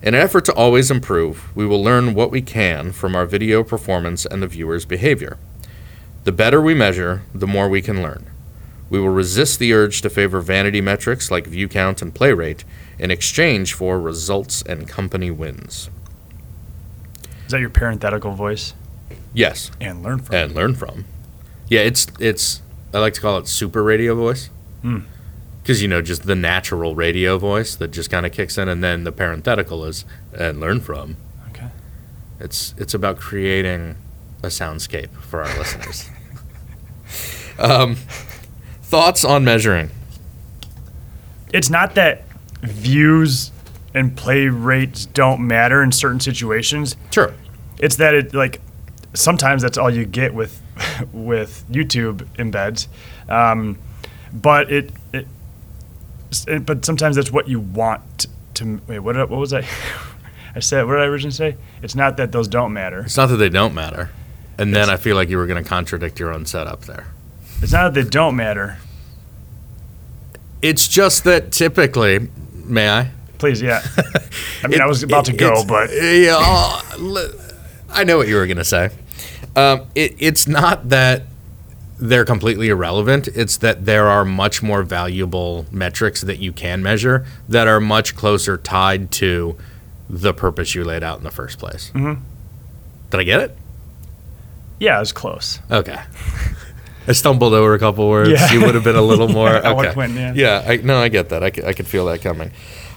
In 0.02 0.14
an 0.14 0.20
effort 0.20 0.44
to 0.44 0.54
always 0.54 0.90
improve, 0.90 1.54
we 1.56 1.64
will 1.64 1.82
learn 1.82 2.12
what 2.12 2.30
we 2.30 2.42
can 2.42 2.92
from 2.92 3.16
our 3.16 3.24
video 3.24 3.64
performance 3.64 4.26
and 4.26 4.42
the 4.42 4.46
viewer's 4.46 4.84
behavior. 4.84 5.38
The 6.24 6.32
better 6.32 6.60
we 6.60 6.74
measure, 6.74 7.22
the 7.34 7.46
more 7.46 7.68
we 7.68 7.80
can 7.80 8.02
learn. 8.02 8.26
We 8.90 9.00
will 9.00 9.08
resist 9.08 9.58
the 9.58 9.72
urge 9.72 10.02
to 10.02 10.10
favor 10.10 10.40
vanity 10.40 10.82
metrics 10.82 11.30
like 11.30 11.46
view 11.46 11.68
count 11.68 12.02
and 12.02 12.14
play 12.14 12.34
rate 12.34 12.64
in 12.98 13.10
exchange 13.10 13.72
for 13.72 13.98
results 13.98 14.60
and 14.62 14.86
company 14.86 15.30
wins. 15.30 15.88
Is 17.46 17.52
that 17.52 17.60
your 17.60 17.70
parenthetical 17.70 18.32
voice? 18.32 18.74
Yes, 19.34 19.70
And 19.80 20.02
learn 20.02 20.20
from. 20.20 20.34
and 20.36 20.54
learn 20.54 20.74
from. 20.74 21.04
Yeah, 21.68 21.80
it's 21.80 22.06
it's 22.20 22.62
I 22.94 22.98
like 23.00 23.14
to 23.14 23.20
call 23.20 23.36
it 23.38 23.48
super 23.48 23.82
radio 23.82 24.14
voice. 24.14 24.48
Hmm. 24.82 25.00
Because 25.62 25.82
you 25.82 25.88
know, 25.88 26.00
just 26.02 26.22
the 26.24 26.34
natural 26.36 26.94
radio 26.94 27.36
voice 27.38 27.74
that 27.76 27.88
just 27.90 28.10
kind 28.10 28.24
of 28.26 28.32
kicks 28.32 28.56
in, 28.58 28.68
and 28.68 28.82
then 28.84 29.04
the 29.04 29.12
parenthetical 29.12 29.84
is 29.84 30.04
and 30.38 30.60
learn 30.60 30.80
from. 30.80 31.16
Okay. 31.50 31.68
It's 32.38 32.74
it's 32.78 32.94
about 32.94 33.18
creating 33.18 33.96
a 34.42 34.48
soundscape 34.48 35.10
for 35.22 35.42
our 35.42 35.58
listeners. 35.58 36.08
Um, 37.58 37.94
thoughts 38.82 39.24
on 39.24 39.44
measuring? 39.44 39.90
it's 41.52 41.70
not 41.70 41.94
that 41.94 42.24
views 42.62 43.52
and 43.94 44.16
play 44.16 44.48
rates 44.48 45.06
don't 45.06 45.46
matter 45.46 45.80
in 45.84 45.92
certain 45.92 46.18
situations. 46.18 46.96
Sure. 47.12 47.32
It's 47.78 47.94
that 47.96 48.12
it 48.12 48.34
like 48.34 48.60
sometimes 49.14 49.62
that's 49.62 49.78
all 49.78 49.90
you 49.90 50.04
get 50.04 50.34
with 50.34 50.60
with 51.12 51.64
YouTube 51.70 52.24
embeds, 52.36 52.88
um, 53.28 53.78
but 54.32 54.70
it, 54.70 54.90
it 55.12 55.26
it 56.46 56.66
but 56.66 56.84
sometimes 56.84 57.16
that's 57.16 57.30
what 57.30 57.48
you 57.48 57.60
want 57.60 58.26
to. 58.54 58.80
Wait, 58.86 58.98
what 58.98 59.16
what 59.16 59.30
was 59.38 59.52
I? 59.52 59.66
I 60.56 60.60
said 60.60 60.86
what 60.86 60.92
did 60.92 61.02
I 61.02 61.06
originally 61.06 61.32
say? 61.32 61.56
It's 61.82 61.94
not 61.96 62.16
that 62.18 62.30
those 62.32 62.46
don't 62.48 62.72
matter. 62.72 63.00
It's 63.00 63.16
not 63.16 63.26
that 63.26 63.36
they 63.38 63.48
don't 63.48 63.74
matter. 63.74 64.10
And 64.56 64.72
then 64.72 64.88
I 64.88 64.96
feel 64.96 65.16
like 65.16 65.28
you 65.28 65.36
were 65.36 65.46
going 65.46 65.60
to 65.62 65.68
contradict 65.68 66.20
your 66.20 66.32
own 66.32 66.46
setup 66.46 66.82
there. 66.82 67.08
It's 67.60 67.72
not 67.72 67.92
that 67.92 68.00
they 68.04 68.08
don't 68.08 68.36
matter. 68.36 68.76
It's 70.62 70.86
just 70.86 71.24
that 71.24 71.50
typically, 71.50 72.28
may 72.64 72.88
I? 72.88 73.10
Please, 73.38 73.60
yeah. 73.60 73.82
I 74.62 74.68
mean, 74.68 74.74
It- 74.74 74.80
I 74.80 74.86
was 74.86 75.02
about 75.02 75.24
to 75.24 75.32
go, 75.32 75.64
but 75.64 75.90
yeah, 75.92 76.36
uh, 76.38 77.28
I 77.90 78.04
know 78.04 78.16
what 78.16 78.28
you 78.28 78.36
were 78.36 78.46
going 78.46 78.58
to 78.58 78.64
say. 78.64 78.90
Um, 79.56 79.86
it, 79.94 80.14
it's 80.18 80.46
not 80.48 80.88
that 80.88 81.22
they're 81.98 82.24
completely 82.24 82.68
irrelevant. 82.68 83.28
It's 83.28 83.56
that 83.58 83.86
there 83.86 84.08
are 84.08 84.24
much 84.24 84.62
more 84.62 84.82
valuable 84.82 85.66
metrics 85.70 86.22
that 86.22 86.38
you 86.38 86.52
can 86.52 86.82
measure 86.82 87.24
that 87.48 87.68
are 87.68 87.80
much 87.80 88.16
closer 88.16 88.56
tied 88.56 89.10
to 89.12 89.56
the 90.10 90.34
purpose 90.34 90.74
you 90.74 90.84
laid 90.84 91.02
out 91.02 91.18
in 91.18 91.24
the 91.24 91.30
first 91.30 91.58
place. 91.58 91.90
Mhm. 91.94 92.18
Did 93.10 93.20
I 93.20 93.22
get 93.24 93.40
it? 93.40 93.56
yeah, 94.80 94.96
it 94.96 95.00
was 95.00 95.12
close. 95.12 95.60
Okay. 95.70 95.98
I 97.06 97.12
stumbled 97.12 97.54
over 97.54 97.74
a 97.74 97.78
couple 97.78 98.08
words. 98.08 98.30
Yeah. 98.30 98.52
You 98.52 98.60
would 98.62 98.74
have 98.74 98.82
been 98.84 98.96
a 98.96 99.02
little 99.02 99.28
more 99.40 99.48
okay. 99.64 99.94
Yeah. 100.14 100.32
Yeah, 100.34 100.64
I, 100.66 100.76
no, 100.78 100.98
I 100.98 101.08
get 101.08 101.28
that. 101.28 101.42
I, 101.44 101.46
I 101.68 101.72
could 101.72 101.86
feel 101.86 102.06
that 102.06 102.22
coming. 102.22 102.50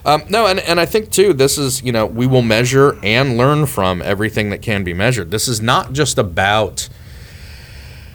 Um, 0.08 0.24
no, 0.30 0.48
and, 0.48 0.60
and 0.62 0.80
I 0.80 0.86
think 0.86 1.12
too, 1.12 1.34
this 1.34 1.58
is, 1.58 1.84
you 1.84 1.92
know, 1.92 2.06
we 2.06 2.26
will 2.26 2.42
measure 2.42 2.98
and 3.04 3.38
learn 3.38 3.66
from 3.66 4.02
everything 4.02 4.50
that 4.52 4.62
can 4.62 4.86
be 4.86 4.94
measured. 4.94 5.32
This 5.32 5.50
is 5.50 5.62
not 5.62 5.92
just 5.92 6.18
about, 6.18 6.88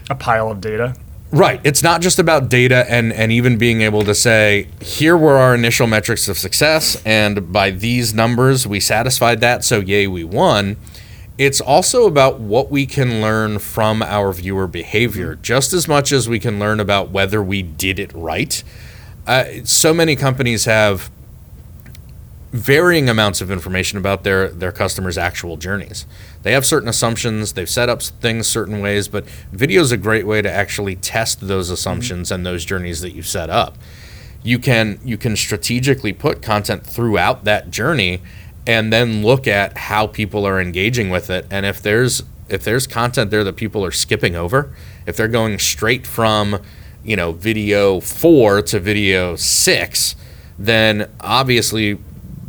A 0.09 0.15
pile 0.15 0.51
of 0.51 0.63
data. 0.63 0.97
right, 1.31 1.61
it's 1.65 1.83
not 1.83 2.01
just 2.01 2.19
about 2.19 2.49
data 2.49 2.87
and, 2.91 3.13
and 3.13 3.31
even 3.31 3.59
being 3.59 3.83
able 3.83 4.03
to 4.05 4.15
say, 4.15 4.69
here 4.81 5.19
were 5.19 5.37
our 5.37 5.55
initial 5.55 5.87
metrics 5.87 6.29
of 6.29 6.39
success, 6.39 7.01
and 7.05 7.53
by 7.53 7.71
these 7.71 8.15
numbers, 8.15 8.67
we 8.67 8.81
satisfied 8.81 9.41
that, 9.43 9.63
so 9.63 9.79
yay, 9.79 10.07
we 10.07 10.25
won. 10.25 10.79
It's 11.37 11.61
also 11.61 12.07
about 12.07 12.41
what 12.41 12.71
we 12.71 12.87
can 12.87 13.21
learn 13.21 13.59
from 13.59 14.03
our 14.03 14.33
viewer 14.33 14.67
behavior, 14.67 15.35
just 15.35 15.75
as 15.75 15.87
much 15.87 16.11
as 16.11 16.27
we 16.27 16.39
can 16.39 16.59
learn 16.59 16.81
about 16.81 17.11
whether 17.11 17.43
we 17.43 17.61
did 17.61 17.99
it 17.99 18.13
right. 18.15 18.63
Uh, 19.27 19.45
so 19.65 19.93
many 19.93 20.17
companies 20.17 20.65
have 20.65 21.11
varying 22.53 23.09
amounts 23.09 23.41
of 23.41 23.51
information 23.51 23.99
about 23.99 24.25
their 24.25 24.49
their 24.49 24.73
customers' 24.73 25.17
actual 25.17 25.57
journeys. 25.57 26.07
They 26.43 26.53
have 26.53 26.67
certain 26.67 26.89
assumptions, 26.89 27.55
they've 27.55 27.69
set 27.69 27.89
up 27.89 28.03
things 28.03 28.47
certain 28.47 28.81
ways, 28.81 29.09
but 29.09 29.25
video 29.51 29.81
is 29.81 29.91
a 29.91 29.97
great 29.97 30.27
way 30.27 30.43
to 30.43 30.51
actually 30.51 30.97
test 30.97 31.47
those 31.49 31.71
assumptions 31.71 32.31
and 32.31 32.45
those 32.45 32.65
journeys 32.65 33.01
that 33.01 33.13
you've 33.13 33.27
set 33.27 33.49
up. 33.49 33.79
You 34.43 34.59
can 34.59 35.01
you 35.03 35.17
can 35.17 35.35
strategically 35.35 36.13
put 36.13 36.43
content 36.43 36.85
throughout 36.85 37.45
that 37.45 37.71
journey 37.71 38.21
and 38.67 38.93
then 38.93 39.23
look 39.25 39.49
at 39.49 39.77
how 39.77 40.07
people 40.07 40.47
are 40.47 40.61
engaging 40.61 41.11
with 41.11 41.31
it 41.31 41.47
and 41.51 41.65
if 41.65 41.81
there's 41.81 42.23
if 42.49 42.65
there's 42.65 42.87
content 42.87 43.31
there 43.31 43.45
that 43.45 43.57
people 43.57 43.83
are 43.85 43.91
skipping 43.91 44.37
over, 44.37 44.75
if 45.07 45.17
they're 45.17 45.27
going 45.27 45.59
straight 45.59 46.07
from, 46.07 46.61
you 47.03 47.17
know, 47.17 47.33
video 47.33 47.99
4 47.99 48.61
to 48.63 48.79
video 48.79 49.37
6, 49.37 50.17
then 50.59 51.09
obviously 51.21 51.99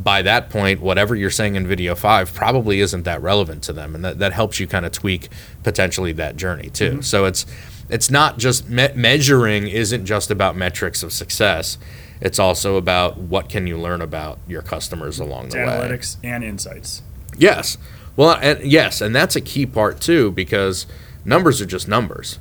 by 0.04 0.22
that 0.22 0.50
point, 0.50 0.82
whatever 0.82 1.16
you're 1.16 1.30
saying 1.30 1.56
in 1.56 1.66
video 1.66 1.96
five 1.96 2.34
probably 2.34 2.82
isn't 2.82 3.04
that 3.04 3.22
relevant 3.22 3.64
to 3.64 3.74
them, 3.74 3.96
and 3.96 4.04
that, 4.04 4.20
that 4.20 4.34
helps 4.34 4.60
you 4.60 4.68
kind 4.68 4.86
of 4.86 4.92
tweak 4.92 5.30
potentially 5.64 6.12
that 6.14 6.36
journey 6.36 6.70
too. 6.70 6.92
Mm-hmm. 6.92 7.02
So 7.02 7.26
it's 7.26 7.46
it's 7.90 8.10
not 8.10 8.38
just 8.38 8.70
me- 8.70 8.94
measuring 8.96 9.68
isn't 9.68 10.06
just 10.06 10.30
about 10.32 10.56
metrics 10.56 11.04
of 11.04 11.14
success. 11.14 11.78
It's 12.22 12.40
also 12.40 12.78
about 12.78 13.18
what 13.18 13.50
can 13.50 13.68
you 13.68 13.78
learn 13.78 14.02
about 14.02 14.40
your 14.48 14.62
customers 14.62 15.20
along 15.20 15.50
the 15.50 15.58
way. 15.58 15.64
analytics 15.64 16.18
and 16.24 16.44
insights. 16.44 17.02
Yes. 17.38 17.78
Well, 18.16 18.38
and 18.42 18.62
yes, 18.64 19.02
and 19.02 19.16
that's 19.16 19.36
a 19.36 19.42
key 19.42 19.66
part 19.66 20.00
too 20.00 20.32
because 20.32 20.86
numbers 21.26 21.62
are 21.62 21.66
just 21.66 21.88
numbers. 21.88 22.40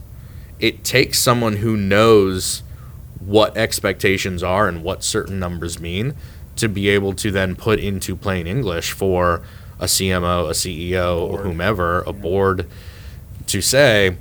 It 0.58 0.84
takes 0.84 1.18
someone 1.18 1.56
who 1.56 1.76
knows 1.76 2.62
what 3.18 3.56
expectations 3.56 4.42
are 4.42 4.68
and 4.68 4.82
what 4.82 5.02
certain 5.04 5.38
numbers 5.38 5.80
mean 5.80 6.14
to 6.62 6.68
be 6.68 6.88
able 6.88 7.12
to 7.12 7.30
then 7.30 7.54
put 7.54 7.78
into 7.78 8.16
plain 8.16 8.46
English 8.46 8.92
for 8.92 9.42
a 9.78 9.84
CMO, 9.84 10.46
a 10.46 10.52
CEO, 10.52 11.20
or 11.20 11.42
whomever, 11.42 12.02
a 12.02 12.12
board 12.12 12.68
to 13.48 13.60
say 13.60 14.16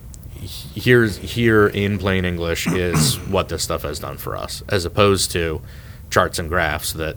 here's 0.73 1.17
here 1.17 1.67
in 1.67 1.99
plain 1.99 2.25
English 2.25 2.65
is 2.71 3.17
what 3.27 3.49
this 3.49 3.63
stuff 3.63 3.83
has 3.83 3.99
done 3.99 4.17
for 4.17 4.35
us 4.35 4.63
as 4.69 4.85
opposed 4.85 5.31
to 5.31 5.61
charts 6.09 6.39
and 6.39 6.49
graphs 6.49 6.93
that 6.93 7.15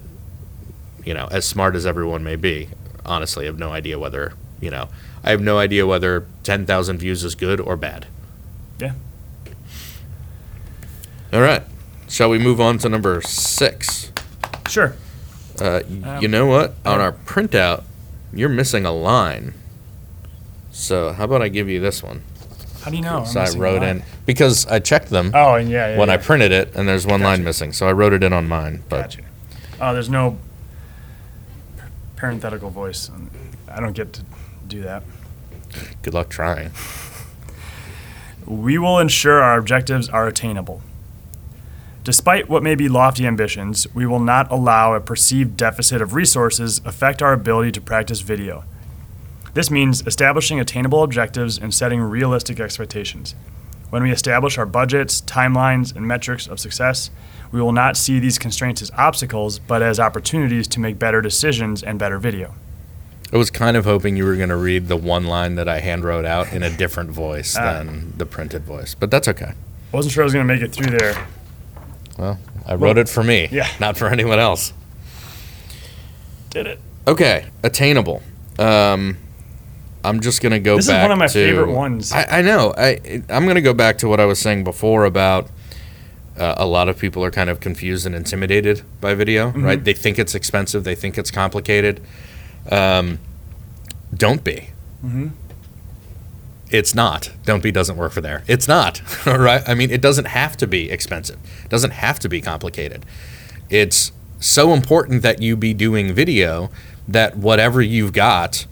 you 1.05 1.15
know, 1.15 1.29
as 1.31 1.47
smart 1.47 1.75
as 1.75 1.87
everyone 1.87 2.25
may 2.25 2.37
be, 2.37 2.69
honestly, 3.05 3.45
I 3.45 3.47
have 3.47 3.59
no 3.59 3.73
idea 3.73 3.99
whether, 3.99 4.33
you 4.61 4.71
know, 4.71 4.89
I 5.23 5.31
have 5.31 5.41
no 5.41 5.59
idea 5.59 5.87
whether 5.87 6.27
10,000 6.43 6.99
views 6.99 7.25
is 7.25 7.35
good 7.35 7.61
or 7.61 7.77
bad. 7.77 8.07
Yeah. 8.79 8.93
All 11.33 11.41
right. 11.41 11.63
Shall 12.09 12.31
we 12.31 12.39
move 12.39 12.61
on 12.61 12.79
to 12.79 12.89
number 12.89 13.21
six? 13.23 14.13
Sure. 14.69 14.97
Uh, 15.61 15.81
Um, 16.05 16.21
you 16.23 16.29
know 16.29 16.47
what? 16.47 16.75
On 16.85 17.01
our 17.01 17.13
printout, 17.13 17.85
you're 18.33 18.49
missing 18.49 18.85
a 18.87 18.93
line. 18.93 19.55
So 20.73 21.13
how 21.13 21.25
about 21.25 21.43
I 21.43 21.49
give 21.49 21.69
you 21.69 21.81
this 21.81 22.03
one? 22.03 22.23
How 22.83 22.91
do 22.91 22.97
you 22.97 23.03
know? 23.03 23.25
So 23.25 23.41
I 23.41 23.51
wrote 23.57 23.83
in 23.83 24.03
because 24.27 24.67
I 24.67 24.79
checked 24.79 25.09
them 25.11 25.31
Oh, 25.35 25.55
and 25.55 25.71
yeah, 25.71 25.91
yeah. 25.93 25.99
when 25.99 26.11
I 26.11 26.17
printed 26.19 26.53
it, 26.53 26.75
and 26.75 26.87
there's 26.89 27.07
one 27.07 27.23
line 27.23 27.43
missing. 27.45 27.73
So 27.73 27.87
I 27.89 27.93
wrote 27.93 28.13
it 28.13 28.23
in 28.23 28.33
on 28.33 28.47
mine. 28.49 28.83
But 28.89 29.03
Gotcha. 29.03 29.21
Oh, 29.81 29.93
there's 29.95 30.11
no 30.11 30.39
parenthetical 32.17 32.71
voice. 32.71 33.11
I 33.69 33.81
don't 33.81 33.93
get 33.95 34.13
to 34.15 34.23
do 34.69 34.83
that. 34.83 35.03
good 36.03 36.15
luck 36.15 36.29
trying. 36.29 36.71
We 38.47 38.77
will 38.77 38.99
ensure 38.99 39.43
our 39.43 39.57
objectives 39.59 40.11
are 40.11 40.27
attainable. 40.27 40.83
Despite 42.05 42.51
what 42.51 42.63
may 42.63 42.75
be 42.75 42.87
lofty 42.87 43.27
ambitions, 43.27 43.87
we 43.95 44.05
will 44.05 44.21
not 44.21 44.51
allow 44.53 44.95
a 44.95 45.01
perceived 45.01 45.57
deficit 45.57 46.03
of 46.03 46.13
resources 46.13 46.83
affect 46.85 47.23
our 47.23 47.33
ability 47.33 47.73
to 47.73 47.81
practice 47.81 48.21
video. 48.21 48.65
This 49.55 49.71
means 49.71 50.07
establishing 50.07 50.61
attainable 50.61 51.03
objectives 51.03 51.57
and 51.57 51.73
setting 51.73 52.03
realistic 52.03 52.61
expectations. 52.61 53.35
When 53.89 54.03
we 54.03 54.11
establish 54.11 54.59
our 54.59 54.67
budgets, 54.67 55.23
timelines, 55.23 55.97
and 55.97 56.07
metrics 56.07 56.47
of 56.47 56.61
success, 56.61 57.11
we 57.51 57.63
will 57.63 57.73
not 57.73 57.97
see 57.97 58.19
these 58.19 58.39
constraints 58.39 58.83
as 58.83 58.91
obstacles, 58.99 59.59
but 59.59 59.81
as 59.81 59.99
opportunities 59.99 60.69
to 60.69 60.81
make 60.81 60.99
better 60.99 61.23
decisions 61.23 61.83
and 61.83 61.99
better 61.99 62.19
video. 62.19 62.53
I 63.33 63.39
was 63.39 63.51
kind 63.51 63.77
of 63.79 63.85
hoping 63.87 64.17
you 64.17 64.25
were 64.27 64.37
going 64.37 64.49
to 64.51 64.57
read 64.57 64.89
the 64.89 64.97
one 64.97 65.25
line 65.25 65.55
that 65.55 65.69
I 65.69 65.79
hand 65.79 66.05
wrote 66.05 66.27
out 66.27 66.53
in 66.53 66.63
a 66.63 66.71
different 66.77 67.11
voice 67.11 67.57
Ah. 67.57 67.63
than 67.73 68.13
the 68.19 68.27
printed 68.27 68.65
voice, 68.65 68.95
but 68.95 69.11
that's 69.11 69.29
okay. 69.29 69.53
I 69.93 69.97
Wasn't 69.97 70.13
sure 70.13 70.23
I 70.23 70.27
was 70.27 70.35
going 70.35 70.47
to 70.47 70.53
make 70.53 70.63
it 70.63 70.73
through 70.73 70.91
there. 70.99 71.15
Well, 72.19 72.39
I 72.67 72.75
wrote 72.75 72.99
it 72.99 73.09
for 73.09 73.23
me, 73.25 73.49
Yeah. 73.51 73.69
not 73.81 73.97
for 73.97 74.09
anyone 74.09 74.39
else. 74.39 74.73
Did 76.51 76.67
it. 76.67 76.81
Okay, 77.07 77.47
attainable. 77.63 78.23
Um, 78.59 79.17
I'm 80.05 80.21
just 80.21 80.41
gonna 80.43 80.61
go 80.61 80.77
This 80.77 80.87
is 80.89 80.93
one 80.93 81.11
of 81.11 81.19
my 81.19 81.27
to- 81.27 81.33
favorite 81.33 81.71
ones. 81.71 82.13
I, 82.13 82.39
I 82.39 82.43
know. 82.43 82.73
I 82.77 83.23
I'm 83.29 83.47
gonna 83.47 83.61
go 83.61 83.75
back 83.75 83.99
to 83.99 84.09
what 84.09 84.21
I 84.21 84.27
was 84.27 84.39
saying 84.39 84.63
before 84.65 85.05
about 85.05 85.49
uh, 86.39 86.55
a 86.57 86.67
lot 86.67 86.89
of 86.89 86.99
people 86.99 87.25
are 87.25 87.31
kind 87.31 87.49
of 87.51 87.61
confused 87.61 88.07
and 88.07 88.15
intimidated 88.15 88.83
by 89.01 89.15
video. 89.15 89.49
Mm-hmm. 89.51 89.65
Right? 89.65 89.83
They 89.85 89.95
think 89.95 90.19
it's 90.19 90.35
expensive. 90.35 90.85
They 90.85 90.95
think 90.95 91.17
it's 91.19 91.31
complicated. 91.31 92.01
Um, 92.71 93.19
don't 94.15 94.45
be. 94.45 94.71
Mhm. 95.05 95.31
It's 96.71 96.95
not. 96.95 97.31
Don't 97.45 97.63
be 97.63 97.71
doesn't 97.71 97.97
work 97.97 98.13
for 98.13 98.21
there. 98.21 98.43
It's 98.47 98.67
not. 98.67 99.03
right? 99.27 99.63
I 99.67 99.75
mean, 99.75 99.91
it 99.91 100.01
doesn't 100.01 100.27
have 100.27 100.57
to 100.59 100.67
be 100.67 100.91
expensive. 100.91 101.39
It 101.65 101.71
doesn't 101.71 101.93
have 101.93 102.19
to 102.21 102.29
be 102.29 102.41
complicated. 102.41 103.05
It's 103.71 104.13
so 104.41 104.73
important 104.73 105.23
that 105.23 105.41
you 105.41 105.57
be 105.57 105.75
doing 105.75 106.13
video 106.13 106.71
that 107.07 107.37
whatever 107.37 107.83
you've 107.83 108.13
got, 108.13 108.67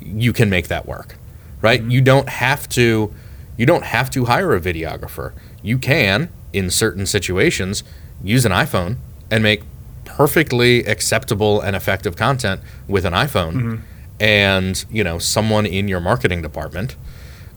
you 0.00 0.32
can 0.32 0.48
make 0.48 0.68
that 0.68 0.86
work. 0.86 1.16
Right? 1.60 1.80
Mm-hmm. 1.80 1.90
You 1.90 2.00
don't 2.00 2.28
have 2.28 2.68
to 2.70 3.12
you 3.56 3.66
don't 3.66 3.84
have 3.84 4.10
to 4.10 4.26
hire 4.26 4.54
a 4.54 4.60
videographer. 4.60 5.32
You 5.62 5.78
can, 5.78 6.28
in 6.52 6.70
certain 6.70 7.06
situations, 7.06 7.82
use 8.22 8.44
an 8.44 8.52
iPhone 8.52 8.96
and 9.30 9.42
make 9.42 9.62
perfectly 10.04 10.84
acceptable 10.84 11.60
and 11.60 11.74
effective 11.74 12.16
content 12.16 12.60
with 12.86 13.04
an 13.04 13.12
iPhone 13.12 13.54
mm-hmm. 13.54 13.76
and, 14.20 14.84
you 14.90 15.02
know, 15.02 15.18
someone 15.18 15.66
in 15.66 15.88
your 15.88 16.00
marketing 16.00 16.42
department. 16.42 16.96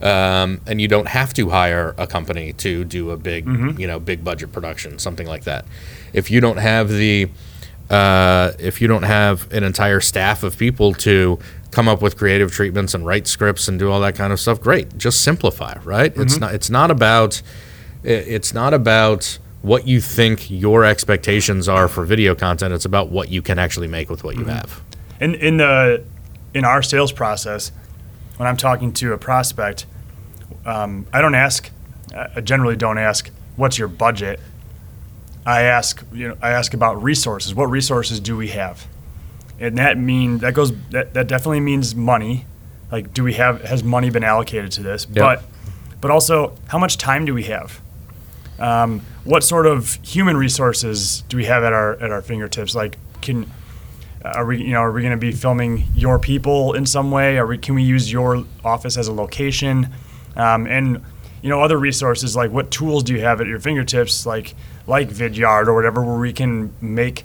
Um, 0.01 0.61
and 0.65 0.79
you 0.79 0.87
don't 0.87 1.07
have 1.09 1.33
to 1.33 1.49
hire 1.49 1.93
a 1.97 2.07
company 2.07 2.53
to 2.53 2.85
do 2.85 3.11
a 3.11 3.17
big, 3.17 3.45
you 3.79 3.85
know, 3.87 3.99
big 3.99 4.23
budget 4.23 4.51
production, 4.53 4.97
something 4.99 5.27
like 5.27 5.43
that. 5.43 5.65
If 6.13 6.31
you 6.31 6.39
don't 6.39 6.57
have 6.57 6.89
the, 6.89 7.29
uh, 7.89 8.51
if 8.59 8.81
you 8.81 8.87
don't 8.87 9.03
have 9.03 9.51
an 9.51 9.63
entire 9.63 9.99
staff 9.99 10.43
of 10.43 10.57
people 10.57 10.93
to 10.93 11.37
come 11.71 11.87
up 11.87 12.01
with 12.01 12.17
creative 12.17 12.51
treatments 12.51 12.93
and 12.93 13.05
write 13.05 13.27
scripts 13.27 13.67
and 13.67 13.77
do 13.77 13.91
all 13.91 13.99
that 13.99 14.15
kind 14.15 14.31
of 14.31 14.39
stuff, 14.39 14.61
great. 14.61 14.97
Just 14.97 15.21
simplify, 15.21 15.77
right? 15.83 16.15
It's 16.15 16.39
not. 16.39 16.53
It's 16.53 16.69
not 16.69 16.91
about. 16.91 17.41
It's 18.03 18.53
not 18.53 18.73
about 18.73 19.37
what 19.61 19.85
you 19.85 19.99
think 19.99 20.49
your 20.49 20.85
expectations 20.85 21.67
are 21.67 21.89
for 21.89 22.05
video 22.05 22.33
content. 22.33 22.73
It's 22.73 22.85
about 22.85 23.09
what 23.09 23.29
you 23.29 23.41
can 23.41 23.59
actually 23.59 23.87
make 23.87 24.09
with 24.09 24.23
what 24.23 24.37
you 24.37 24.45
have. 24.45 24.81
in 25.19 25.35
in 25.35 25.57
the 25.57 26.03
in 26.53 26.63
our 26.63 26.81
sales 26.81 27.11
process 27.11 27.71
when 28.39 28.47
i'm 28.47 28.57
talking 28.57 28.93
to 28.93 29.13
a 29.13 29.17
prospect 29.17 29.85
um, 30.65 31.07
I 31.13 31.21
don't 31.21 31.35
ask. 31.35 31.69
I 32.13 32.41
generally 32.41 32.75
don't 32.75 32.97
ask 32.97 33.29
what's 33.55 33.77
your 33.77 33.87
budget. 33.87 34.39
I 35.45 35.63
ask, 35.63 36.03
you 36.11 36.27
know, 36.29 36.37
I 36.41 36.51
ask 36.51 36.73
about 36.73 37.01
resources. 37.01 37.55
What 37.55 37.69
resources 37.69 38.19
do 38.19 38.35
we 38.35 38.49
have? 38.49 38.85
And 39.59 39.77
that 39.77 39.97
mean 39.97 40.39
that 40.39 40.53
goes 40.53 40.71
that, 40.89 41.13
that 41.13 41.27
definitely 41.27 41.59
means 41.59 41.95
money. 41.95 42.45
Like, 42.91 43.13
do 43.13 43.23
we 43.23 43.33
have 43.33 43.61
has 43.63 43.83
money 43.83 44.09
been 44.09 44.23
allocated 44.23 44.71
to 44.73 44.83
this? 44.83 45.05
But 45.05 45.43
but 46.01 46.11
also, 46.11 46.55
how 46.67 46.79
much 46.79 46.97
time 46.97 47.25
do 47.25 47.33
we 47.33 47.43
have? 47.43 47.81
Um, 48.57 49.01
what 49.23 49.43
sort 49.43 49.67
of 49.67 49.99
human 50.01 50.35
resources 50.35 51.21
do 51.29 51.37
we 51.37 51.45
have 51.45 51.63
at 51.63 51.73
our 51.73 51.93
at 52.01 52.11
our 52.11 52.21
fingertips? 52.21 52.75
Like, 52.75 52.97
can 53.21 53.49
are 54.23 54.45
we 54.45 54.61
you 54.61 54.71
know 54.71 54.79
are 54.79 54.91
we 54.91 55.01
going 55.01 55.11
to 55.11 55.17
be 55.17 55.31
filming 55.31 55.85
your 55.95 56.19
people 56.19 56.73
in 56.73 56.85
some 56.85 57.11
way? 57.11 57.37
Are 57.37 57.47
we 57.47 57.57
can 57.57 57.75
we 57.75 57.83
use 57.83 58.11
your 58.11 58.45
office 58.63 58.97
as 58.97 59.07
a 59.07 59.13
location? 59.13 59.89
Um, 60.35 60.67
and 60.67 61.03
you 61.41 61.49
know 61.49 61.61
other 61.61 61.77
resources 61.77 62.35
like 62.35 62.51
what 62.51 62.69
tools 62.71 63.03
do 63.03 63.13
you 63.13 63.21
have 63.21 63.39
at 63.39 63.47
your 63.47 63.59
fingertips 63.59 64.25
like 64.25 64.55
like 64.87 65.09
Vidyard 65.09 65.67
or 65.67 65.73
whatever 65.73 66.03
where 66.03 66.17
we 66.17 66.33
can 66.33 66.73
make 66.81 67.23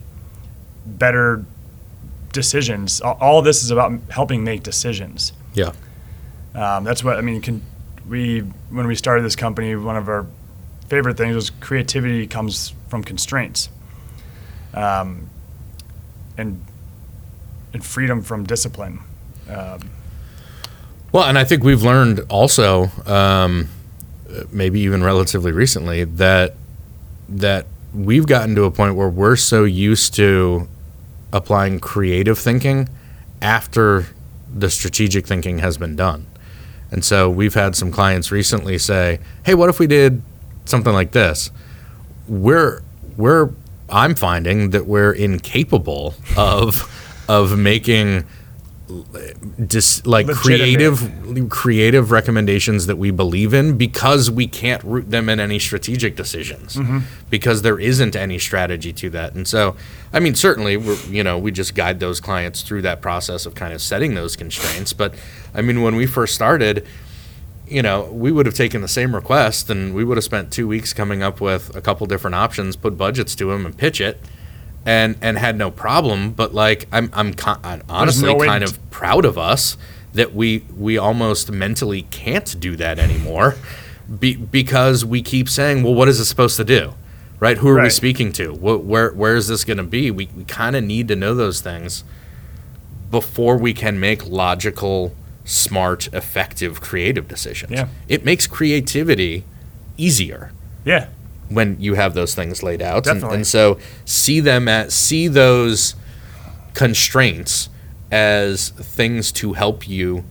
better 0.86 1.44
decisions. 2.32 3.00
All, 3.00 3.40
this 3.40 3.64
is 3.64 3.70
about 3.70 3.92
helping 4.10 4.44
make 4.44 4.62
decisions. 4.62 5.32
Yeah. 5.54 5.72
Um, 6.54 6.84
that's 6.84 7.02
what 7.02 7.16
I 7.16 7.22
mean. 7.22 7.40
Can 7.40 7.62
we 8.06 8.40
when 8.70 8.86
we 8.86 8.94
started 8.94 9.24
this 9.24 9.36
company, 9.36 9.74
one 9.76 9.96
of 9.96 10.08
our 10.08 10.26
favorite 10.88 11.16
things 11.16 11.34
was 11.34 11.50
creativity 11.50 12.26
comes 12.26 12.74
from 12.88 13.02
constraints, 13.02 13.70
um, 14.74 15.30
and 16.36 16.64
and 17.74 17.84
freedom 17.84 18.22
from 18.22 18.44
discipline. 18.44 19.00
Um, 19.50 19.90
Well, 21.12 21.24
and 21.24 21.38
I 21.38 21.44
think 21.44 21.62
we've 21.62 21.82
learned 21.82 22.20
also, 22.28 22.90
um, 23.06 23.68
maybe 24.50 24.80
even 24.80 25.02
relatively 25.04 25.52
recently, 25.52 26.04
that 26.04 26.54
that 27.28 27.66
we've 27.94 28.26
gotten 28.26 28.54
to 28.56 28.64
a 28.64 28.70
point 28.70 28.96
where 28.96 29.08
we're 29.08 29.36
so 29.36 29.64
used 29.64 30.14
to 30.14 30.68
applying 31.32 31.78
creative 31.80 32.38
thinking 32.38 32.88
after 33.40 34.06
the 34.52 34.68
strategic 34.70 35.26
thinking 35.26 35.58
has 35.60 35.76
been 35.78 35.96
done. 35.96 36.26
And 36.90 37.04
so 37.04 37.30
we've 37.30 37.54
had 37.54 37.74
some 37.76 37.90
clients 37.92 38.30
recently 38.32 38.78
say, 38.78 39.20
"Hey, 39.44 39.54
what 39.54 39.68
if 39.68 39.78
we 39.78 39.86
did 39.86 40.22
something 40.64 40.92
like 40.92 41.12
this?" 41.12 41.50
We're 42.28 42.82
we're 43.16 43.50
I'm 43.88 44.14
finding 44.16 44.70
that 44.70 44.86
we're 44.86 45.12
incapable 45.12 46.14
of 46.36 46.90
of 47.28 47.58
making 47.58 48.24
like 48.86 50.26
Legitimate. 50.26 50.36
creative 50.36 51.48
creative 51.48 52.10
recommendations 52.10 52.86
that 52.86 52.96
we 52.96 53.10
believe 53.10 53.54
in 53.54 53.78
because 53.78 54.30
we 54.30 54.46
can't 54.46 54.84
root 54.84 55.10
them 55.10 55.30
in 55.30 55.40
any 55.40 55.58
strategic 55.58 56.16
decisions 56.16 56.76
mm-hmm. 56.76 56.98
because 57.30 57.62
there 57.62 57.78
isn't 57.78 58.14
any 58.14 58.38
strategy 58.38 58.92
to 58.92 59.08
that. 59.10 59.34
And 59.34 59.48
so 59.48 59.74
i 60.12 60.20
mean 60.20 60.34
certainly 60.34 60.76
we're 60.76 61.00
you 61.06 61.24
know 61.24 61.38
we 61.38 61.50
just 61.50 61.74
guide 61.74 61.98
those 61.98 62.20
clients 62.20 62.62
through 62.62 62.82
that 62.82 63.00
process 63.00 63.46
of 63.46 63.54
kind 63.54 63.72
of 63.72 63.80
setting 63.80 64.14
those 64.14 64.36
constraints. 64.36 64.92
But 64.92 65.14
i 65.54 65.62
mean 65.62 65.82
when 65.82 65.96
we 65.96 66.06
first 66.06 66.34
started 66.34 66.86
you 67.66 67.82
know 67.82 68.04
we 68.12 68.30
would 68.30 68.44
have 68.44 68.54
taken 68.54 68.82
the 68.82 68.88
same 68.88 69.14
request 69.14 69.70
and 69.70 69.94
we 69.94 70.04
would 70.04 70.18
have 70.18 70.24
spent 70.24 70.52
two 70.52 70.68
weeks 70.68 70.92
coming 70.92 71.22
up 71.22 71.40
with 71.40 71.74
a 71.74 71.80
couple 71.80 72.06
different 72.06 72.34
options 72.34 72.76
put 72.76 72.98
budgets 72.98 73.34
to 73.34 73.46
them 73.46 73.64
and 73.64 73.78
pitch 73.78 74.00
it 74.00 74.20
and 74.84 75.16
and 75.20 75.38
had 75.38 75.56
no 75.56 75.70
problem. 75.70 76.32
But 76.32 76.54
like 76.54 76.86
I'm 76.92 77.10
I'm, 77.12 77.34
con- 77.34 77.60
I'm 77.62 77.82
honestly 77.88 78.34
no 78.34 78.44
kind 78.44 78.64
of 78.64 78.78
proud 78.90 79.24
of 79.24 79.38
us 79.38 79.76
that 80.12 80.34
we 80.34 80.64
we 80.76 80.98
almost 80.98 81.50
mentally 81.50 82.02
can't 82.02 82.58
do 82.60 82.76
that 82.76 82.98
anymore, 82.98 83.56
be, 84.20 84.36
because 84.36 85.04
we 85.04 85.22
keep 85.22 85.48
saying, 85.48 85.82
well, 85.82 85.94
what 85.94 86.08
is 86.08 86.20
it 86.20 86.26
supposed 86.26 86.56
to 86.56 86.64
do? 86.64 86.94
Right? 87.40 87.58
Who 87.58 87.68
are 87.68 87.82
we 87.82 87.90
speaking 87.90 88.32
to? 88.34 88.54
What, 88.54 88.84
where 88.84 89.12
where 89.12 89.36
is 89.36 89.48
this 89.48 89.64
going 89.64 89.76
to 89.76 89.82
be? 89.82 90.10
We, 90.10 90.28
we 90.34 90.44
kind 90.44 90.76
of 90.76 90.84
need 90.84 91.08
to 91.08 91.16
know 91.16 91.34
those 91.34 91.60
things 91.60 92.04
before 93.10 93.56
we 93.56 93.74
can 93.74 94.00
make 94.00 94.26
logical, 94.26 95.14
smart, 95.44 96.08
effective, 96.12 96.80
creative 96.80 97.28
decisions. 97.28 97.72
Yeah. 97.72 97.88
It 98.08 98.24
makes 98.24 98.46
creativity 98.46 99.44
easier 99.96 100.52
yeah, 100.84 101.08
when 101.54 101.80
you 101.80 101.94
have 101.94 102.14
those 102.14 102.34
things 102.34 102.62
laid 102.62 102.82
out. 102.82 103.06
And, 103.06 103.22
and 103.22 103.46
so 103.46 103.78
see 104.04 104.40
them 104.40 104.68
at 104.68 104.92
see 104.92 105.28
those 105.28 105.94
constraints 106.74 107.68
as 108.10 108.70
things 108.70 109.32
to 109.32 109.54
help 109.54 109.88
you 109.88 110.24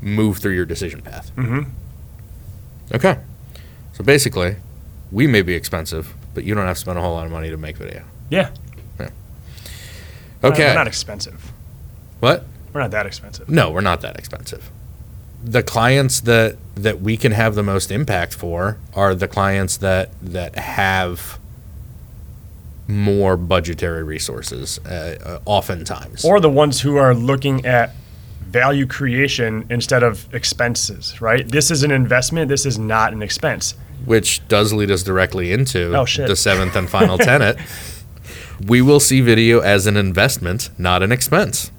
move 0.00 0.38
through 0.38 0.54
your 0.54 0.66
decision 0.66 1.02
path. 1.02 1.30
Mm-hmm. 1.36 1.70
Okay. 2.94 3.18
So 3.92 4.04
basically, 4.04 4.56
we 5.12 5.26
may 5.26 5.42
be 5.42 5.54
expensive, 5.54 6.14
but 6.34 6.44
you 6.44 6.54
don't 6.54 6.66
have 6.66 6.76
to 6.76 6.80
spend 6.80 6.98
a 6.98 7.02
whole 7.02 7.14
lot 7.14 7.26
of 7.26 7.32
money 7.32 7.50
to 7.50 7.56
make 7.56 7.76
video. 7.76 8.04
yeah. 8.30 8.50
Okay. 10.42 10.68
we're 10.68 10.74
not 10.74 10.86
expensive. 10.86 11.52
what? 12.20 12.44
We're 12.72 12.80
not 12.80 12.92
that 12.92 13.04
expensive. 13.04 13.48
No, 13.48 13.70
we're 13.70 13.82
not 13.82 14.00
that 14.00 14.16
expensive. 14.16 14.70
The 15.42 15.62
clients 15.62 16.20
that 16.20 16.56
that 16.74 17.00
we 17.00 17.16
can 17.16 17.32
have 17.32 17.54
the 17.54 17.62
most 17.62 17.90
impact 17.90 18.34
for 18.34 18.78
are 18.94 19.14
the 19.14 19.28
clients 19.28 19.76
that 19.78 20.10
that 20.22 20.56
have 20.56 21.38
more 22.86 23.36
budgetary 23.36 24.02
resources, 24.02 24.78
uh, 24.84 25.18
uh, 25.24 25.38
oftentimes. 25.44 26.24
Or 26.24 26.40
the 26.40 26.50
ones 26.50 26.80
who 26.80 26.96
are 26.96 27.14
looking 27.14 27.64
at 27.64 27.94
value 28.40 28.84
creation 28.86 29.64
instead 29.70 30.02
of 30.02 30.32
expenses. 30.34 31.20
Right. 31.20 31.48
This 31.48 31.70
is 31.70 31.82
an 31.84 31.90
investment. 31.92 32.48
This 32.48 32.66
is 32.66 32.78
not 32.78 33.12
an 33.12 33.22
expense. 33.22 33.74
which 34.04 34.46
does 34.48 34.72
lead 34.72 34.90
us 34.90 35.02
directly 35.02 35.52
into 35.52 35.94
Oh, 35.94 36.04
the 36.04 36.34
seventh 36.34 36.74
and 36.76 36.88
final 36.88 37.18
tenet. 37.18 37.56
We 38.66 38.82
will 38.82 39.00
see 39.00 39.22
video 39.22 39.60
as 39.60 39.86
an 39.86 39.96
investment, 39.96 40.68
not 40.76 41.02
an 41.02 41.12
expense. 41.12 41.70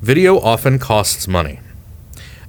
Video 0.00 0.38
often 0.40 0.78
costs 0.78 1.28
money. 1.28 1.60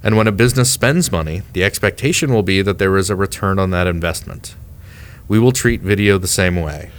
And 0.06 0.16
when 0.16 0.28
a 0.28 0.32
business 0.32 0.70
spends 0.70 1.10
money, 1.10 1.42
the 1.52 1.64
expectation 1.64 2.32
will 2.32 2.44
be 2.44 2.62
that 2.62 2.78
there 2.78 2.96
is 2.96 3.10
a 3.10 3.16
return 3.16 3.58
on 3.58 3.70
that 3.70 3.88
investment. 3.88 4.54
We 5.26 5.40
will 5.40 5.50
treat 5.50 5.80
video 5.80 6.16
the 6.16 6.28
same 6.28 6.54
way. 6.54 6.92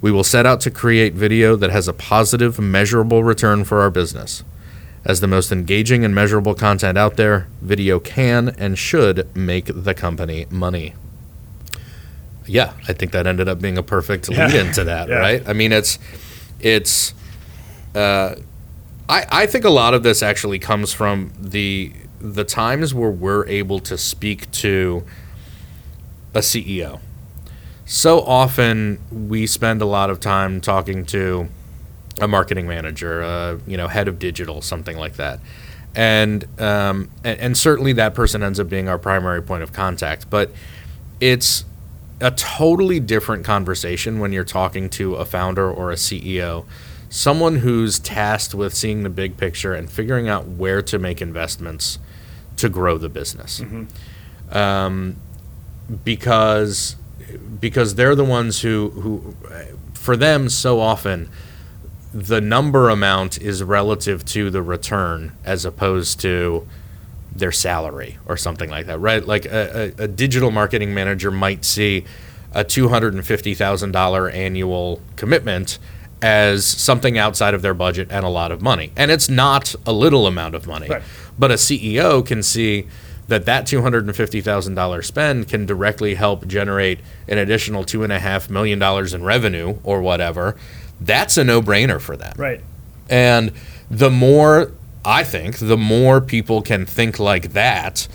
We 0.00 0.12
will 0.12 0.22
set 0.22 0.46
out 0.46 0.60
to 0.60 0.70
create 0.70 1.14
video 1.14 1.56
that 1.56 1.70
has 1.70 1.88
a 1.88 1.92
positive, 1.92 2.60
measurable 2.60 3.24
return 3.24 3.64
for 3.64 3.80
our 3.80 3.90
business. 3.90 4.44
As 5.04 5.18
the 5.18 5.26
most 5.26 5.50
engaging 5.50 6.04
and 6.04 6.14
measurable 6.14 6.54
content 6.54 6.96
out 6.96 7.16
there, 7.16 7.48
video 7.62 7.98
can 7.98 8.50
and 8.50 8.78
should 8.78 9.26
make 9.36 9.64
the 9.66 9.92
company 9.92 10.46
money. 10.48 10.94
Yeah, 12.46 12.74
I 12.86 12.92
think 12.92 13.10
that 13.10 13.26
ended 13.26 13.48
up 13.48 13.60
being 13.60 13.76
a 13.76 13.82
perfect 13.82 14.28
Yeah. 14.30 14.46
lead 14.46 14.54
into 14.66 14.84
that, 14.84 15.08
Yeah. 15.08 15.16
right? 15.16 15.42
I 15.48 15.52
mean, 15.52 15.72
it's 15.72 15.98
it's 16.60 17.12
uh, 17.96 18.36
I 19.08 19.24
I 19.32 19.46
think 19.46 19.64
a 19.64 19.70
lot 19.70 19.94
of 19.94 20.04
this 20.04 20.22
actually 20.22 20.60
comes 20.60 20.92
from 20.92 21.32
the 21.40 21.90
the 22.20 22.44
times 22.44 22.94
where 22.94 23.10
we're 23.10 23.46
able 23.46 23.80
to 23.80 23.98
speak 23.98 24.50
to 24.52 25.04
a 26.34 26.40
CEO. 26.40 27.00
So 27.84 28.20
often 28.20 28.98
we 29.10 29.46
spend 29.46 29.80
a 29.80 29.86
lot 29.86 30.10
of 30.10 30.18
time 30.20 30.60
talking 30.60 31.04
to 31.06 31.48
a 32.20 32.26
marketing 32.26 32.66
manager, 32.66 33.22
a, 33.22 33.60
you 33.66 33.76
know, 33.76 33.88
head 33.88 34.08
of 34.08 34.18
digital, 34.18 34.60
something 34.60 34.96
like 34.96 35.16
that, 35.16 35.40
and 35.94 36.44
um, 36.60 37.10
and, 37.24 37.38
and 37.38 37.56
certainly 37.56 37.92
that 37.94 38.14
person 38.14 38.42
ends 38.42 38.58
up 38.58 38.68
being 38.68 38.88
our 38.88 38.98
primary 38.98 39.42
point 39.42 39.62
of 39.62 39.72
contact. 39.72 40.28
But 40.28 40.50
it's 41.20 41.64
a 42.20 42.30
totally 42.30 42.98
different 43.00 43.44
conversation 43.44 44.18
when 44.18 44.32
you're 44.32 44.44
talking 44.44 44.88
to 44.90 45.16
a 45.16 45.24
founder 45.24 45.70
or 45.70 45.92
a 45.92 45.96
CEO, 45.96 46.64
someone 47.08 47.56
who's 47.56 47.98
tasked 47.98 48.54
with 48.54 48.74
seeing 48.74 49.02
the 49.02 49.10
big 49.10 49.36
picture 49.36 49.74
and 49.74 49.90
figuring 49.90 50.28
out 50.28 50.46
where 50.46 50.82
to 50.82 50.98
make 50.98 51.22
investments 51.22 51.98
to 52.56 52.68
grow 52.68 52.98
the 52.98 53.08
business. 53.08 53.60
Um, 54.50 55.16
because 56.04 56.96
because 57.60 57.94
they're 57.94 58.14
the 58.14 58.24
ones 58.24 58.62
who 58.62 58.90
who 58.90 59.34
for 59.94 60.16
them 60.16 60.48
so 60.48 60.80
often 60.80 61.28
the 62.12 62.40
number 62.40 62.88
amount 62.88 63.38
is 63.40 63.62
relative 63.62 64.24
to 64.24 64.50
the 64.50 64.62
return 64.62 65.32
as 65.44 65.64
opposed 65.64 66.18
to 66.20 66.66
their 67.34 67.52
salary 67.52 68.16
or 68.26 68.36
something 68.36 68.70
like 68.70 68.86
that, 68.86 68.98
right? 68.98 69.26
Like 69.26 69.44
a, 69.44 69.92
a, 69.98 70.04
a 70.04 70.08
digital 70.08 70.50
marketing 70.50 70.94
manager 70.94 71.30
might 71.30 71.64
see 71.64 72.04
a 72.52 72.64
two 72.64 72.88
hundred 72.88 73.14
and 73.14 73.26
fifty 73.26 73.54
thousand 73.54 73.92
dollar 73.92 74.30
annual 74.30 75.00
commitment 75.16 75.78
as 76.22 76.64
something 76.64 77.18
outside 77.18 77.54
of 77.54 77.62
their 77.62 77.74
budget 77.74 78.08
and 78.10 78.24
a 78.24 78.28
lot 78.28 78.50
of 78.52 78.62
money, 78.62 78.92
and 78.96 79.10
it's 79.10 79.28
not 79.28 79.74
a 79.84 79.92
little 79.92 80.26
amount 80.26 80.54
of 80.54 80.66
money. 80.66 80.88
Right. 80.88 81.02
But 81.38 81.50
a 81.50 81.54
CEO 81.54 82.24
can 82.24 82.42
see 82.42 82.86
that 83.28 83.44
that 83.44 83.66
two 83.66 83.82
hundred 83.82 84.06
and 84.06 84.16
fifty 84.16 84.40
thousand 84.40 84.74
dollar 84.74 85.02
spend 85.02 85.48
can 85.48 85.66
directly 85.66 86.14
help 86.14 86.46
generate 86.46 87.00
an 87.28 87.38
additional 87.38 87.84
two 87.84 88.02
and 88.02 88.12
a 88.12 88.18
half 88.18 88.48
million 88.48 88.78
dollars 88.78 89.12
in 89.12 89.22
revenue 89.24 89.78
or 89.82 90.00
whatever. 90.00 90.56
That's 91.00 91.36
a 91.36 91.44
no 91.44 91.60
brainer 91.60 92.00
for 92.00 92.16
them. 92.16 92.34
Right. 92.36 92.60
And 93.10 93.52
the 93.90 94.10
more 94.10 94.72
I 95.04 95.22
think, 95.22 95.58
the 95.58 95.76
more 95.76 96.20
people 96.20 96.62
can 96.62 96.86
think 96.86 97.18
like 97.18 97.52
that, 97.52 98.08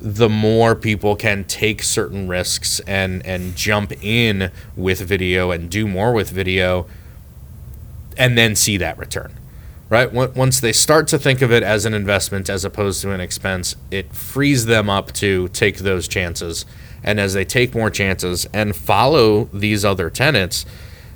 the 0.00 0.28
more 0.28 0.74
people 0.74 1.16
can 1.16 1.44
take 1.44 1.82
certain 1.82 2.28
risks 2.28 2.80
and 2.80 3.24
and 3.24 3.54
jump 3.56 3.92
in 4.02 4.50
with 4.76 5.00
video 5.00 5.50
and 5.50 5.70
do 5.70 5.86
more 5.86 6.12
with 6.12 6.30
video 6.30 6.86
and 8.16 8.36
then 8.38 8.54
see 8.54 8.76
that 8.76 8.96
return 8.98 9.32
right 9.88 10.12
once 10.12 10.60
they 10.60 10.72
start 10.72 11.06
to 11.08 11.18
think 11.18 11.42
of 11.42 11.52
it 11.52 11.62
as 11.62 11.84
an 11.84 11.92
investment 11.94 12.48
as 12.48 12.64
opposed 12.64 13.02
to 13.02 13.10
an 13.10 13.20
expense 13.20 13.76
it 13.90 14.12
frees 14.14 14.66
them 14.66 14.88
up 14.88 15.12
to 15.12 15.48
take 15.48 15.78
those 15.78 16.08
chances 16.08 16.64
and 17.02 17.20
as 17.20 17.34
they 17.34 17.44
take 17.44 17.74
more 17.74 17.90
chances 17.90 18.46
and 18.54 18.74
follow 18.74 19.44
these 19.52 19.84
other 19.84 20.08
tenants, 20.08 20.64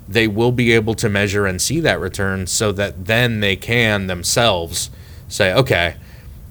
they 0.06 0.28
will 0.28 0.52
be 0.52 0.72
able 0.72 0.94
to 0.94 1.08
measure 1.08 1.46
and 1.46 1.62
see 1.62 1.80
that 1.80 1.98
return 1.98 2.46
so 2.46 2.72
that 2.72 3.06
then 3.06 3.40
they 3.40 3.56
can 3.56 4.06
themselves 4.06 4.90
say 5.28 5.52
okay 5.54 5.96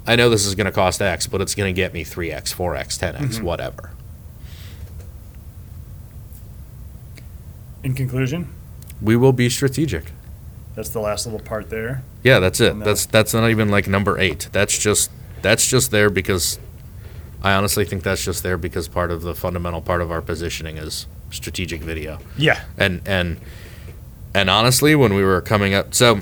I 0.07 0.15
know 0.15 0.29
this 0.29 0.45
is 0.45 0.55
going 0.55 0.65
to 0.65 0.71
cost 0.71 1.01
X, 1.01 1.27
but 1.27 1.41
it's 1.41 1.53
going 1.53 1.67
to 1.67 1.75
get 1.75 1.93
me 1.93 2.05
3X, 2.05 2.55
4X, 2.55 2.97
10X, 2.97 3.17
Mm-hmm. 3.19 3.43
whatever. 3.45 3.91
In 7.83 7.93
conclusion, 7.93 8.47
We 9.01 9.15
will 9.15 9.33
be 9.33 9.49
strategic. 9.49 10.05
That's 10.78 10.89
the 10.89 10.99
last 10.99 11.25
little 11.25 11.39
part 11.39 11.71
there. 11.71 12.03
Yeah, 12.21 12.38
that's 12.38 12.61
it. 12.61 12.75
No. 12.75 12.84
Uh, 12.84 12.86
that's 12.86 13.07
that's 13.07 13.34
not 13.34 13.49
even 13.49 13.69
like 13.69 13.88
number 13.88 14.19
8. 14.19 14.49
That's 14.51 14.78
just 14.78 15.09
that's 15.41 15.67
just 15.67 15.89
there 15.89 16.11
because 16.11 16.59
I 17.41 17.53
honestly 17.53 17.84
think 17.84 18.03
that's 18.03 18.23
just 18.23 18.43
there 18.43 18.59
because 18.59 18.88
part 18.88 19.09
of 19.09 19.23
the 19.23 19.34
fundamental 19.34 19.82
part 19.82 20.01
of 20.01 20.11
our 20.11 20.21
positioning 20.21 20.78
is 20.78 21.07
strategic 21.32 21.82
video. 21.82 22.19
Yeah. 22.38 22.63
And 22.78 23.01
and 23.07 23.39
and 24.36 24.51
honestly, 24.51 24.93
when 24.93 25.15
we 25.15 25.23
were 25.23 25.41
coming 25.41 25.73
up, 25.73 25.95
so 25.95 26.19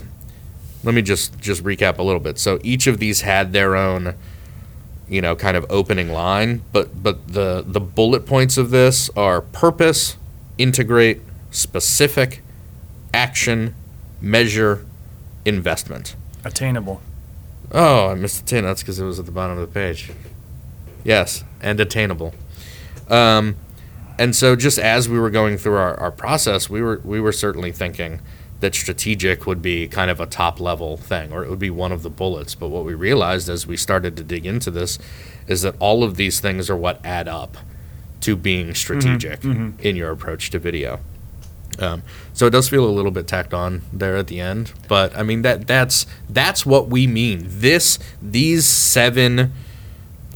let 0.86 0.95
me 0.95 1.01
just 1.01 1.38
just 1.38 1.62
recap 1.62 1.97
a 1.97 2.03
little 2.03 2.22
bit. 2.22 2.39
So 2.39 2.58
each 2.64 2.88
of 2.88 2.99
these 2.99 3.22
had 3.22 3.51
their 3.51 3.76
own, 3.76 4.16
you 5.10 5.20
know, 5.22 5.36
kind 5.36 5.58
of 5.58 5.66
opening 5.70 6.14
line, 6.14 6.62
but 6.72 7.03
but 7.03 7.28
the 7.28 7.62
the 7.68 7.82
bullet 7.82 8.26
points 8.26 8.58
of 8.58 8.70
this 8.70 9.10
are 9.18 9.41
purpose, 9.41 10.16
integrate, 10.58 11.20
specific, 11.51 12.41
action, 13.14 13.76
measure, 14.26 14.86
investment. 15.45 16.15
Attainable. 16.43 17.01
Oh, 17.71 18.09
I 18.09 18.15
missed 18.15 18.45
the 18.45 18.49
10. 18.49 18.63
That's 18.63 18.82
because 18.82 18.99
it 18.99 19.05
was 19.05 19.19
at 19.19 19.26
the 19.26 19.32
bottom 19.32 19.57
of 19.57 19.67
the 19.67 19.73
page. 19.73 20.11
Yes, 21.03 21.43
and 21.61 21.80
attainable. 21.80 22.34
Um, 23.07 23.55
and 24.17 24.36
so, 24.36 24.55
just 24.55 24.80
as 24.80 25.07
we 25.07 25.19
were 25.19 25.30
going 25.30 25.57
through 25.57 25.76
our, 25.76 25.99
our 25.99 26.11
process, 26.11 26.69
we 26.69 26.82
were 26.82 26.99
we 27.03 27.19
were 27.19 27.32
certainly 27.32 27.71
thinking 27.71 28.21
that 28.61 28.73
strategic 28.73 29.45
would 29.45 29.61
be 29.61 29.88
kind 29.88 30.09
of 30.09 30.19
a 30.19 30.26
top 30.26 30.59
level 30.59 30.97
thing, 30.97 31.32
or 31.32 31.43
it 31.43 31.49
would 31.49 31.59
be 31.59 31.69
one 31.69 31.91
of 31.91 32.01
the 32.01 32.09
bullets. 32.09 32.55
But 32.55 32.69
what 32.69 32.86
we 32.86 32.93
realized 32.95 33.49
as 33.49 33.67
we 33.67 33.78
started 33.78 34.17
to 34.17 34.23
dig 34.23 34.45
into 34.45 34.71
this 34.71 34.97
is 35.47 35.61
that 35.61 35.76
all 35.80 36.03
of 36.03 36.15
these 36.15 36.39
things 36.39 36.69
are 36.69 36.76
what 36.76 37.05
add 37.05 37.28
up 37.28 37.57
to 38.21 38.36
being 38.36 38.73
strategic 38.73 39.43
in 39.43 39.95
your 39.95 40.09
approach 40.09 40.49
to 40.51 40.57
video. 40.59 40.99
Um, 41.80 42.03
so 42.34 42.47
it 42.47 42.51
does 42.51 42.69
feel 42.69 42.86
a 42.86 42.91
little 42.91 43.11
bit 43.11 43.28
tacked 43.28 43.53
on 43.53 43.82
there 43.91 44.15
at 44.15 44.28
the 44.28 44.39
end, 44.39 44.71
but 44.88 45.15
I 45.17 45.23
mean 45.23 45.41
that 45.41 45.67
that's 45.67 46.05
that's 46.30 46.65
what 46.65 46.88
we 46.88 47.05
mean. 47.07 47.43
This 47.47 47.99
these 48.21 48.65
seven 48.65 49.51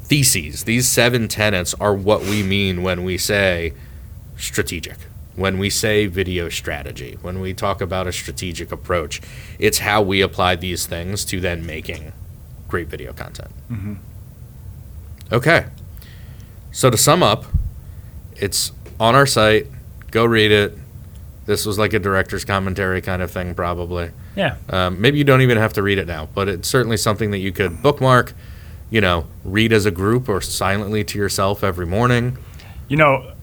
theses, 0.02 0.66
these 0.66 0.88
seven 0.88 1.28
tenets 1.28 1.74
are 1.76 1.94
what 1.94 2.22
we 2.24 2.44
mean 2.44 2.84
when 2.84 3.04
we 3.04 3.18
say 3.18 3.74
strategic. 4.38 4.98
When 5.36 5.58
we 5.58 5.70
say 5.70 6.08
video 6.08 6.50
strategy, 6.50 7.18
when 7.22 7.40
we 7.40 7.54
talk 7.54 7.80
about 7.80 8.08
a 8.08 8.12
strategic 8.12 8.74
approach, 8.74 9.22
it's 9.58 9.80
how 9.80 10.02
we 10.02 10.20
apply 10.22 10.56
these 10.58 10.86
things 10.86 11.24
to 11.26 11.40
then 11.40 11.66
making 11.66 12.12
great 12.68 12.88
video 12.88 13.14
content. 13.14 13.52
Okay. 15.32 15.68
So 16.72 16.90
to 16.90 16.98
sum 16.98 17.24
up, 17.24 17.46
it's 18.36 18.72
on 19.00 19.16
our 19.16 19.26
site. 19.26 19.68
Go 20.12 20.26
read 20.26 20.52
it. 20.52 20.78
This 21.50 21.66
was 21.66 21.80
like 21.80 21.94
a 21.94 22.00
director's 22.00 22.46
commentary 22.46 23.02
kind 23.02 23.24
of 23.24 23.32
thing, 23.32 23.56
probably. 23.56 24.12
Yeah. 24.36 24.58
Um, 24.70 25.02
maybe 25.02 25.18
you 25.18 25.24
don't 25.24 25.42
even 25.42 25.58
have 25.58 25.74
to 25.74 25.82
read 25.82 25.98
it 25.98 26.06
now, 26.06 26.30
but 26.36 26.48
it's 26.48 26.68
certainly 26.68 26.96
something 26.96 27.32
that 27.32 27.40
you 27.40 27.52
could 27.52 27.82
bookmark, 27.82 28.34
you 28.92 29.02
know, 29.02 29.26
read 29.44 29.74
as 29.74 29.88
a 29.88 29.90
group 29.90 30.30
or 30.30 30.42
silently 30.42 31.04
to 31.06 31.18
yourself 31.18 31.64
every 31.64 31.88
morning. 31.88 32.38
You 32.88 32.98
know, 32.98 33.34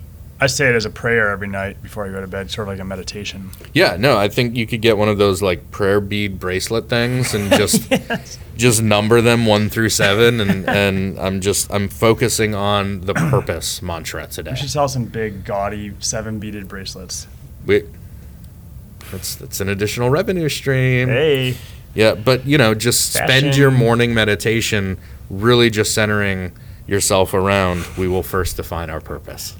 I 0.40 0.46
say 0.46 0.68
it 0.68 0.76
as 0.76 0.84
a 0.84 0.90
prayer 0.90 1.30
every 1.30 1.48
night 1.48 1.82
before 1.82 2.06
I 2.06 2.10
go 2.12 2.20
to 2.20 2.28
bed, 2.28 2.48
sort 2.48 2.68
of 2.68 2.74
like 2.74 2.80
a 2.80 2.84
meditation. 2.84 3.50
Yeah, 3.74 3.96
no, 3.98 4.16
I 4.16 4.28
think 4.28 4.54
you 4.54 4.68
could 4.68 4.82
get 4.82 4.96
one 4.96 5.08
of 5.08 5.18
those 5.18 5.42
like 5.42 5.72
prayer 5.72 6.00
bead 6.00 6.38
bracelet 6.38 6.88
things 6.88 7.34
and 7.34 7.50
just 7.54 7.92
just 8.56 8.82
number 8.82 9.20
them 9.20 9.46
one 9.46 9.68
through 9.68 9.88
seven, 9.88 10.40
and 10.40 10.68
and 10.68 11.18
I'm 11.18 11.40
just 11.40 11.72
I'm 11.72 11.88
focusing 11.88 12.54
on 12.54 13.00
the 13.00 13.14
purpose 13.14 13.82
mantra 13.82 14.28
today. 14.28 14.52
We 14.52 14.58
should 14.58 14.70
sell 14.70 14.86
some 14.86 15.06
big, 15.06 15.44
gaudy, 15.44 15.92
seven 15.98 16.38
beaded 16.38 16.68
bracelets. 16.68 17.26
We, 17.66 17.82
that's 19.10 19.36
that's 19.36 19.60
an 19.60 19.68
additional 19.68 20.10
revenue 20.10 20.48
stream. 20.48 21.08
Hey. 21.08 21.56
Yeah, 21.94 22.14
but 22.14 22.46
you 22.46 22.58
know, 22.58 22.74
just 22.74 23.12
spend 23.12 23.56
your 23.56 23.70
morning 23.70 24.14
meditation 24.14 24.98
really 25.30 25.70
just 25.70 25.94
centering 25.94 26.52
yourself 26.86 27.34
around 27.34 27.86
we 27.98 28.06
will 28.06 28.22
first 28.22 28.56
define 28.56 28.90
our 28.90 29.00
purpose. 29.00 29.56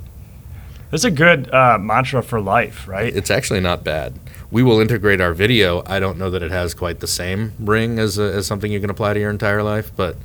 That's 0.91 1.05
a 1.05 1.11
good 1.11 1.53
uh, 1.53 1.79
mantra 1.79 2.23
for 2.23 2.41
life, 2.41 2.87
right? 2.87 3.15
It's 3.15 3.31
actually 3.31 3.61
not 3.61 3.83
bad. 3.83 4.15
We 4.51 4.63
will 4.63 4.81
integrate 4.81 5.21
our 5.21 5.35
video. 5.35 5.83
I 5.87 5.99
don't 5.99 6.19
know 6.19 6.31
that 6.31 6.43
it 6.43 6.53
has 6.53 6.75
quite 6.75 7.01
the 7.01 7.09
same 7.09 7.53
ring 7.59 7.99
as, 7.99 8.19
a, 8.19 8.33
as 8.33 8.47
something 8.47 8.71
you 8.71 8.81
can 8.81 8.91
apply 8.91 9.15
to 9.15 9.21
your 9.21 9.31
entire 9.31 9.63
life, 9.63 9.91
but 9.97 10.17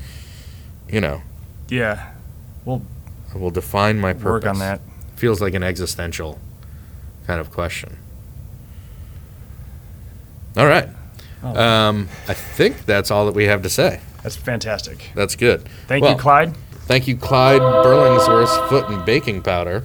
you 0.87 1.01
know, 1.01 1.21
yeah. 1.69 2.11
We'll 2.65 2.83
I 3.33 3.37
will 3.37 3.49
define 3.49 3.99
my 3.99 4.13
purpose. 4.13 4.25
work 4.25 4.45
on 4.45 4.59
that. 4.59 4.81
Feels 5.15 5.41
like 5.41 5.53
an 5.53 5.63
existential 5.63 6.39
kind 7.27 7.39
of 7.39 7.51
question. 7.51 7.97
All 10.57 10.67
right. 10.67 10.89
Oh. 11.43 11.55
Um, 11.59 12.09
I 12.27 12.33
think 12.33 12.85
that's 12.85 13.09
all 13.09 13.25
that 13.25 13.33
we 13.35 13.45
have 13.45 13.61
to 13.63 13.69
say. 13.69 14.01
That's 14.23 14.35
fantastic. 14.35 15.09
That's 15.15 15.35
good. 15.35 15.67
Thank 15.87 16.03
Well, 16.03 16.13
you, 16.13 16.17
Clyde. 16.19 16.55
Thank 16.85 17.07
you, 17.07 17.15
Clyde 17.17 17.61
Burlingsworth's 17.61 18.69
Foot 18.69 18.89
and 18.89 19.03
Baking 19.05 19.41
Powder, 19.41 19.83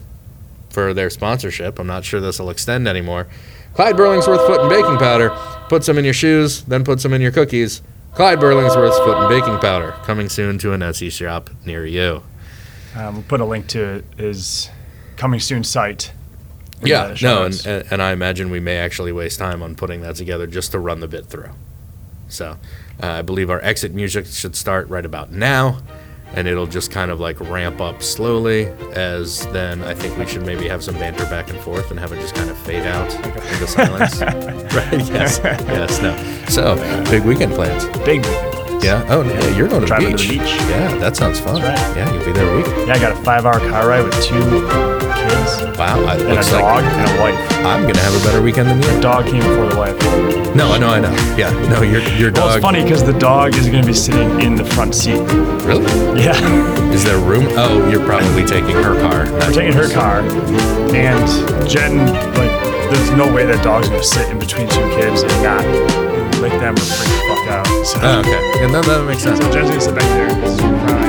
for 0.70 0.92
their 0.92 1.08
sponsorship. 1.08 1.78
I'm 1.78 1.86
not 1.86 2.04
sure 2.04 2.20
this 2.20 2.38
will 2.38 2.50
extend 2.50 2.88
anymore. 2.88 3.28
Clyde 3.74 3.94
Burlingsworth 3.96 4.46
Foot 4.46 4.60
and 4.60 4.68
Baking 4.68 4.98
Powder. 4.98 5.30
Put 5.68 5.84
some 5.84 5.98
in 5.98 6.04
your 6.04 6.14
shoes, 6.14 6.62
then 6.64 6.84
put 6.84 7.00
some 7.00 7.12
in 7.12 7.20
your 7.22 7.32
cookies. 7.32 7.80
Clyde 8.14 8.38
Burlingsworth's 8.38 8.98
Foot 8.98 9.18
and 9.18 9.28
Baking 9.28 9.58
Powder, 9.58 9.92
coming 10.04 10.28
soon 10.28 10.58
to 10.58 10.72
an 10.72 10.80
Etsy 10.80 11.10
shop 11.12 11.50
near 11.64 11.86
you. 11.86 12.22
Um, 12.94 13.14
we'll 13.14 13.24
put 13.24 13.40
a 13.40 13.44
link 13.44 13.66
to 13.68 14.02
his 14.16 14.70
coming 15.16 15.40
soon 15.40 15.64
site. 15.64 16.12
Yeah, 16.82 17.14
no, 17.22 17.44
and, 17.44 17.66
and 17.66 17.92
and 17.92 18.02
I 18.02 18.12
imagine 18.12 18.50
we 18.50 18.60
may 18.60 18.76
actually 18.78 19.12
waste 19.12 19.38
time 19.38 19.62
on 19.62 19.74
putting 19.74 20.02
that 20.02 20.16
together 20.16 20.46
just 20.46 20.72
to 20.72 20.78
run 20.78 21.00
the 21.00 21.08
bit 21.08 21.26
through. 21.26 21.50
So, 22.28 22.58
uh, 23.02 23.06
I 23.06 23.22
believe 23.22 23.50
our 23.50 23.60
exit 23.62 23.94
music 23.94 24.26
should 24.26 24.54
start 24.56 24.88
right 24.88 25.04
about 25.06 25.30
now, 25.32 25.78
and 26.34 26.46
it'll 26.48 26.66
just 26.66 26.90
kind 26.90 27.10
of 27.10 27.18
like 27.20 27.38
ramp 27.40 27.80
up 27.80 28.02
slowly. 28.02 28.66
As 28.92 29.46
then, 29.52 29.82
I 29.84 29.94
think 29.94 30.18
we 30.18 30.26
should 30.26 30.44
maybe 30.44 30.68
have 30.68 30.82
some 30.84 30.96
banter 30.96 31.24
back 31.26 31.48
and 31.50 31.58
forth 31.60 31.90
and 31.90 31.98
have 32.00 32.12
it 32.12 32.20
just 32.20 32.34
kind 32.34 32.50
of 32.50 32.58
fade 32.58 32.84
out 32.84 33.10
into 33.14 33.66
silence. 33.66 34.20
right? 34.20 34.92
Yes. 35.08 35.40
Yes. 35.42 36.02
No. 36.02 36.14
So, 36.48 36.74
big 37.10 37.22
weekend 37.24 37.52
plans. 37.54 37.84
Big 38.04 38.24
weekend 38.26 38.52
plans. 38.52 38.84
Yeah. 38.84 39.06
Oh, 39.08 39.22
yeah. 39.22 39.56
You're 39.56 39.68
going 39.68 39.80
to 39.80 39.86
the 39.86 39.86
Driving 39.86 40.16
to 40.16 40.28
beach. 40.28 40.28
the 40.28 40.38
beach. 40.40 40.60
Yeah, 40.68 40.98
that 40.98 41.16
sounds 41.16 41.40
fun. 41.40 41.62
That's 41.62 41.80
right. 41.82 41.96
Yeah, 41.96 42.12
you'll 42.12 42.24
be 42.24 42.32
there 42.32 42.52
a 42.52 42.56
week. 42.56 42.66
Yeah, 42.86 42.94
I 42.94 42.98
got 43.00 43.12
a 43.18 43.24
five-hour 43.24 43.60
car 43.60 43.88
ride 43.88 44.04
with 44.04 44.22
two 44.22 44.95
Wow. 45.78 46.00
It 46.14 46.20
and 46.20 46.22
a 46.22 46.34
looks 46.34 46.50
dog 46.50 46.62
like 46.62 46.84
and 46.84 47.18
a 47.18 47.22
wife. 47.22 47.52
I'm 47.66 47.82
gonna 47.82 47.98
have 47.98 48.14
a 48.20 48.24
better 48.24 48.40
weekend 48.42 48.68
than 48.68 48.78
you. 48.82 48.88
The 48.96 49.00
dog 49.00 49.26
came 49.26 49.42
before 49.42 49.66
the 49.68 49.76
wife. 49.76 49.96
No, 50.54 50.72
I 50.72 50.78
know, 50.78 50.88
I 50.88 51.00
know. 51.00 51.12
Yeah, 51.36 51.50
no, 51.68 51.82
your 51.82 52.00
your 52.16 52.32
Well, 52.32 52.46
dog. 52.48 52.56
it's 52.56 52.62
funny 52.62 52.82
because 52.82 53.04
the 53.04 53.12
dog 53.18 53.54
is 53.56 53.68
to 53.82 53.86
be 53.86 53.92
sitting 53.92 54.40
in 54.40 54.54
the 54.56 54.64
front 54.64 54.94
seat. 54.94 55.20
Really? 55.66 55.84
Yeah, 56.22 56.38
Is 56.92 57.04
there 57.04 57.18
room? 57.18 57.46
Oh, 57.56 57.88
you're 57.90 58.04
probably 58.06 58.44
taking 58.44 58.76
her 58.76 58.94
car. 59.00 59.26
we're 59.30 59.52
taking 59.52 59.72
her 59.74 59.88
car, 59.92 60.20
and 60.94 61.68
Jen, 61.68 61.98
like, 62.40 62.52
there's 62.90 63.10
no 63.12 63.30
way 63.32 63.44
that 63.44 63.62
dog's 63.62 63.88
to 63.90 64.02
sit 64.02 64.30
in 64.30 64.38
between 64.38 64.68
two 64.68 64.86
kids 64.96 65.22
and 65.22 65.32
not 65.42 65.64
make 66.40 66.52
them 66.60 66.74
or 66.74 66.80
freak 66.80 67.10
the 67.10 67.24
fuck 67.28 67.48
out. 67.48 67.66
So, 67.86 67.98
Oh, 68.02 68.20
okay. 68.20 68.60
Yeah, 68.60 68.66
no, 68.68 68.80
that 68.82 69.04
makes 69.04 69.22
sense. 69.22 69.38
so 69.40 69.50
Jen's 69.52 69.70
to 69.70 69.80
sit 69.80 69.94
back 69.94 70.04
there. 70.04 70.28
Gonna. 70.28 71.05